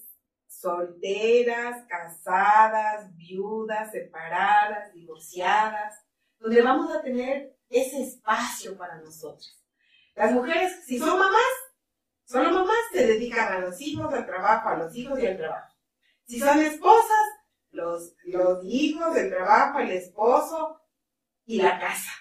solteras, 0.48 1.88
casadas, 1.88 3.16
viudas, 3.16 3.92
separadas, 3.92 4.94
divorciadas, 4.94 5.96
donde 6.38 6.62
vamos 6.62 6.96
a 6.96 7.02
tener 7.02 7.58
ese 7.68 8.04
espacio 8.04 8.78
para 8.78 8.98
nosotras. 8.98 9.60
Las 10.14 10.34
mujeres, 10.34 10.86
si 10.86 11.00
son 11.00 11.18
mamás, 11.18 11.54
solo 12.26 12.52
mamás 12.52 12.78
se 12.92 13.08
dedican 13.08 13.54
a 13.54 13.60
los 13.60 13.82
hijos, 13.82 14.14
al 14.14 14.28
trabajo, 14.28 14.70
a 14.70 14.78
los 14.78 14.96
hijos 14.96 15.20
y 15.20 15.26
al 15.26 15.38
trabajo. 15.38 15.74
Si 16.28 16.40
son 16.40 16.60
esposas, 16.60 17.41
los, 17.72 18.14
hijos, 18.64 19.16
el 19.16 19.30
trabajo, 19.30 19.80
el 19.80 19.92
esposo 19.92 20.82
y 21.46 21.62
la 21.62 21.80
casa. 21.80 22.12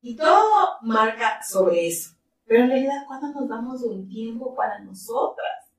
Y 0.00 0.16
todo 0.16 0.78
marca 0.82 1.42
sobre 1.42 1.88
eso. 1.88 2.10
Pero 2.46 2.64
en 2.64 2.70
realidad, 2.70 3.04
¿cuándo 3.06 3.28
nos 3.28 3.48
damos 3.48 3.82
un 3.82 4.08
tiempo 4.08 4.54
para 4.54 4.80
nosotras? 4.80 5.70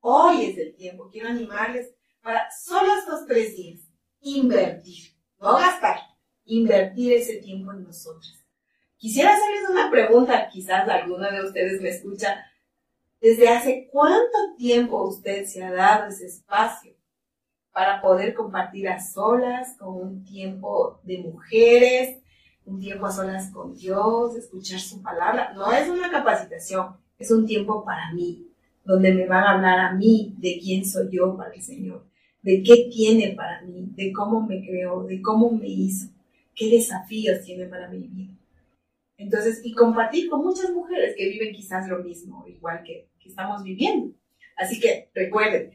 Hoy 0.00 0.46
es 0.46 0.58
el 0.58 0.74
tiempo. 0.74 1.08
Quiero 1.10 1.28
animarles 1.28 1.94
para 2.22 2.48
solo 2.50 2.94
estos 2.96 3.26
tres 3.26 3.56
días. 3.56 3.80
Invertir. 4.20 5.14
No 5.38 5.54
gastar. 5.54 5.98
Invertir 6.44 7.12
ese 7.12 7.36
tiempo 7.36 7.72
en 7.72 7.84
nosotras. 7.84 8.44
Quisiera 8.96 9.34
hacerles 9.34 9.68
una 9.70 9.90
pregunta, 9.90 10.48
quizás 10.48 10.88
alguna 10.88 11.30
de 11.30 11.44
ustedes 11.44 11.82
me 11.82 11.90
escucha. 11.90 12.44
¿Desde 13.20 13.48
hace 13.48 13.88
cuánto 13.92 14.54
tiempo 14.56 15.02
usted 15.06 15.44
se 15.44 15.62
ha 15.62 15.70
dado 15.70 16.08
ese 16.08 16.26
espacio 16.26 16.95
para 17.76 18.00
poder 18.00 18.32
compartir 18.32 18.88
a 18.88 18.98
solas, 18.98 19.76
con 19.78 19.96
un 19.96 20.24
tiempo 20.24 20.98
de 21.02 21.18
mujeres, 21.18 22.16
un 22.64 22.80
tiempo 22.80 23.04
a 23.04 23.12
solas 23.12 23.50
con 23.50 23.74
Dios, 23.74 24.34
escuchar 24.34 24.80
su 24.80 25.02
palabra? 25.02 25.52
No 25.52 25.70
es 25.70 25.86
una 25.86 26.10
capacitación, 26.10 26.96
es 27.18 27.30
un 27.30 27.44
tiempo 27.44 27.84
para 27.84 28.14
mí, 28.14 28.48
donde 28.82 29.12
me 29.12 29.26
van 29.26 29.44
a 29.44 29.50
hablar 29.50 29.78
a 29.78 29.92
mí 29.92 30.34
de 30.38 30.58
quién 30.58 30.86
soy 30.86 31.10
yo 31.12 31.36
para 31.36 31.52
el 31.52 31.60
Señor, 31.60 32.06
de 32.40 32.62
qué 32.62 32.88
tiene 32.90 33.34
para 33.36 33.60
mí, 33.60 33.90
de 33.94 34.10
cómo 34.10 34.40
me 34.40 34.66
creó, 34.66 35.04
de 35.04 35.20
cómo 35.20 35.50
me 35.50 35.68
hizo, 35.68 36.08
qué 36.54 36.70
desafíos 36.70 37.42
tiene 37.44 37.66
para 37.66 37.90
mi 37.90 37.98
vida. 37.98 38.32
Entonces, 39.18 39.60
y 39.62 39.74
compartir 39.74 40.30
con 40.30 40.42
muchas 40.42 40.70
mujeres 40.72 41.14
que 41.14 41.28
viven 41.28 41.54
quizás 41.54 41.86
lo 41.86 41.98
mismo, 41.98 42.46
igual 42.48 42.82
que, 42.84 43.10
que 43.20 43.28
estamos 43.28 43.62
viviendo. 43.62 44.14
Así 44.56 44.80
que 44.80 45.10
recuerden, 45.12 45.72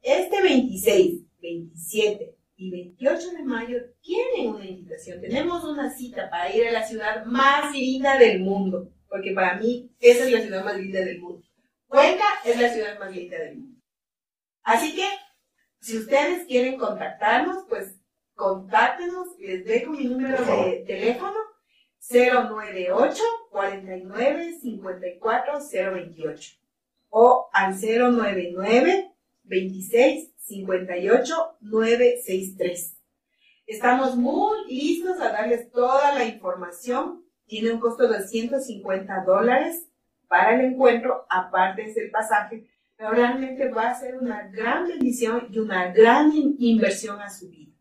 este 0.00 0.42
26, 0.42 1.26
27 1.42 2.36
y 2.56 2.70
28 2.70 3.30
de 3.32 3.42
mayo 3.42 3.78
tienen 4.00 4.54
una 4.54 4.64
invitación. 4.64 5.20
Tenemos 5.20 5.64
una 5.64 5.90
cita 5.90 6.30
para 6.30 6.54
ir 6.54 6.68
a 6.68 6.72
la 6.72 6.86
ciudad 6.86 7.24
más 7.26 7.72
linda 7.72 8.16
del 8.16 8.40
mundo, 8.40 8.90
porque 9.08 9.32
para 9.32 9.58
mí 9.58 9.90
esa 10.00 10.24
es 10.24 10.32
la 10.32 10.40
ciudad 10.40 10.64
más 10.64 10.76
linda 10.76 11.00
del 11.00 11.20
mundo. 11.20 11.42
Cuenca 11.88 12.24
es 12.44 12.60
la 12.60 12.68
ciudad 12.72 12.98
más 12.98 13.14
linda 13.14 13.38
del 13.38 13.58
mundo. 13.58 13.80
Así 14.62 14.94
que, 14.94 15.06
si 15.80 15.98
ustedes 15.98 16.46
quieren 16.46 16.78
contactarnos, 16.78 17.64
pues 17.68 17.96
contáctenos, 18.34 19.26
les 19.38 19.64
dejo 19.64 19.92
mi 19.92 20.04
número 20.04 20.38
de 20.44 20.84
teléfono 20.86 21.36
098 22.08 23.22
49 23.50 24.58
54 24.60 25.52
028 25.92 26.56
o 27.10 27.48
al 27.52 27.74
099 27.74 29.11
26 29.44 30.32
58 30.36 31.34
963. 31.60 32.96
Estamos 33.66 34.16
muy 34.16 34.66
listos 34.68 35.20
a 35.20 35.30
darles 35.30 35.70
toda 35.70 36.14
la 36.14 36.24
información. 36.24 37.24
Tiene 37.46 37.72
un 37.72 37.80
costo 37.80 38.08
de 38.08 38.26
150 38.26 39.24
dólares 39.24 39.88
para 40.28 40.54
el 40.54 40.72
encuentro, 40.72 41.26
aparte 41.28 41.92
del 41.92 42.10
pasaje, 42.10 42.66
pero 42.96 43.10
realmente 43.10 43.68
va 43.68 43.90
a 43.90 43.98
ser 43.98 44.16
una 44.16 44.48
gran 44.48 44.86
bendición 44.88 45.48
y 45.50 45.58
una 45.58 45.92
gran 45.92 46.32
inversión 46.58 47.20
a 47.20 47.30
su 47.30 47.50
vida. 47.50 47.72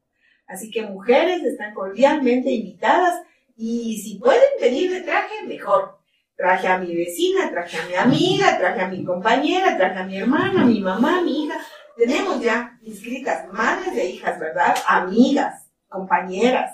Así 0.48 0.70
que 0.70 0.82
mujeres 0.84 1.44
están 1.44 1.74
cordialmente 1.74 2.52
invitadas 2.52 3.22
y 3.56 4.02
si 4.02 4.20
pueden 4.20 4.42
venir 4.60 4.92
de 4.92 5.02
traje, 5.02 5.48
mejor. 5.48 6.01
Traje 6.42 6.68
a 6.68 6.80
mi 6.80 6.96
vecina, 6.96 7.52
traje 7.52 7.78
a 7.78 7.86
mi 7.86 7.94
amiga, 7.94 8.58
traje 8.58 8.82
a 8.82 8.88
mi 8.88 9.04
compañera, 9.04 9.78
traje 9.78 10.00
a 10.00 10.04
mi 10.04 10.18
hermana, 10.18 10.64
a 10.64 10.66
mi 10.66 10.80
mamá, 10.80 11.22
mi 11.22 11.44
hija. 11.44 11.60
Tenemos 11.96 12.42
ya 12.42 12.80
inscritas 12.82 13.48
madres 13.54 13.94
de 13.94 14.06
hijas, 14.06 14.40
¿verdad? 14.40 14.76
Amigas, 14.88 15.70
compañeras. 15.88 16.72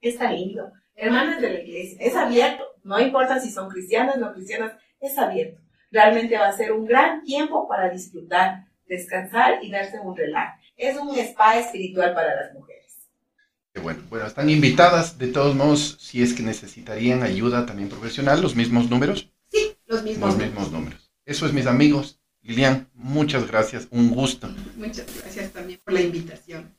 Está 0.00 0.32
lindo. 0.32 0.72
Hermanas 0.96 1.40
de 1.40 1.50
la 1.50 1.60
iglesia. 1.60 1.98
Es 2.00 2.16
abierto. 2.16 2.64
No 2.82 2.98
importa 2.98 3.38
si 3.38 3.52
son 3.52 3.68
cristianas 3.68 4.16
o 4.16 4.18
no 4.18 4.34
cristianas, 4.34 4.72
es 4.98 5.16
abierto. 5.18 5.60
Realmente 5.92 6.36
va 6.36 6.48
a 6.48 6.52
ser 6.52 6.72
un 6.72 6.84
gran 6.84 7.22
tiempo 7.22 7.68
para 7.68 7.90
disfrutar, 7.90 8.64
descansar 8.86 9.62
y 9.62 9.70
darse 9.70 10.00
un 10.00 10.16
relax. 10.16 10.60
Es 10.76 10.96
un 10.96 11.16
spa 11.16 11.58
espiritual 11.58 12.12
para 12.12 12.34
las 12.34 12.52
mujeres. 12.52 12.83
Bueno, 13.82 14.02
bueno, 14.08 14.26
están 14.26 14.48
invitadas. 14.48 15.18
De 15.18 15.28
todos 15.28 15.54
modos, 15.54 15.96
si 16.00 16.22
es 16.22 16.32
que 16.32 16.42
necesitarían 16.42 17.22
ayuda 17.22 17.66
también 17.66 17.88
profesional, 17.88 18.40
los 18.40 18.54
mismos 18.54 18.88
números. 18.88 19.30
Sí, 19.50 19.76
los 19.86 20.02
mismos. 20.02 20.30
Los 20.30 20.38
mismos 20.38 20.72
números. 20.72 21.10
Eso 21.26 21.46
es, 21.46 21.52
mis 21.52 21.66
amigos. 21.66 22.20
Lilian, 22.42 22.88
muchas 22.94 23.46
gracias. 23.46 23.88
Un 23.90 24.10
gusto. 24.10 24.54
Muchas 24.76 25.06
gracias 25.20 25.52
también 25.52 25.80
por 25.82 25.94
la 25.94 26.02
invitación. 26.02 26.70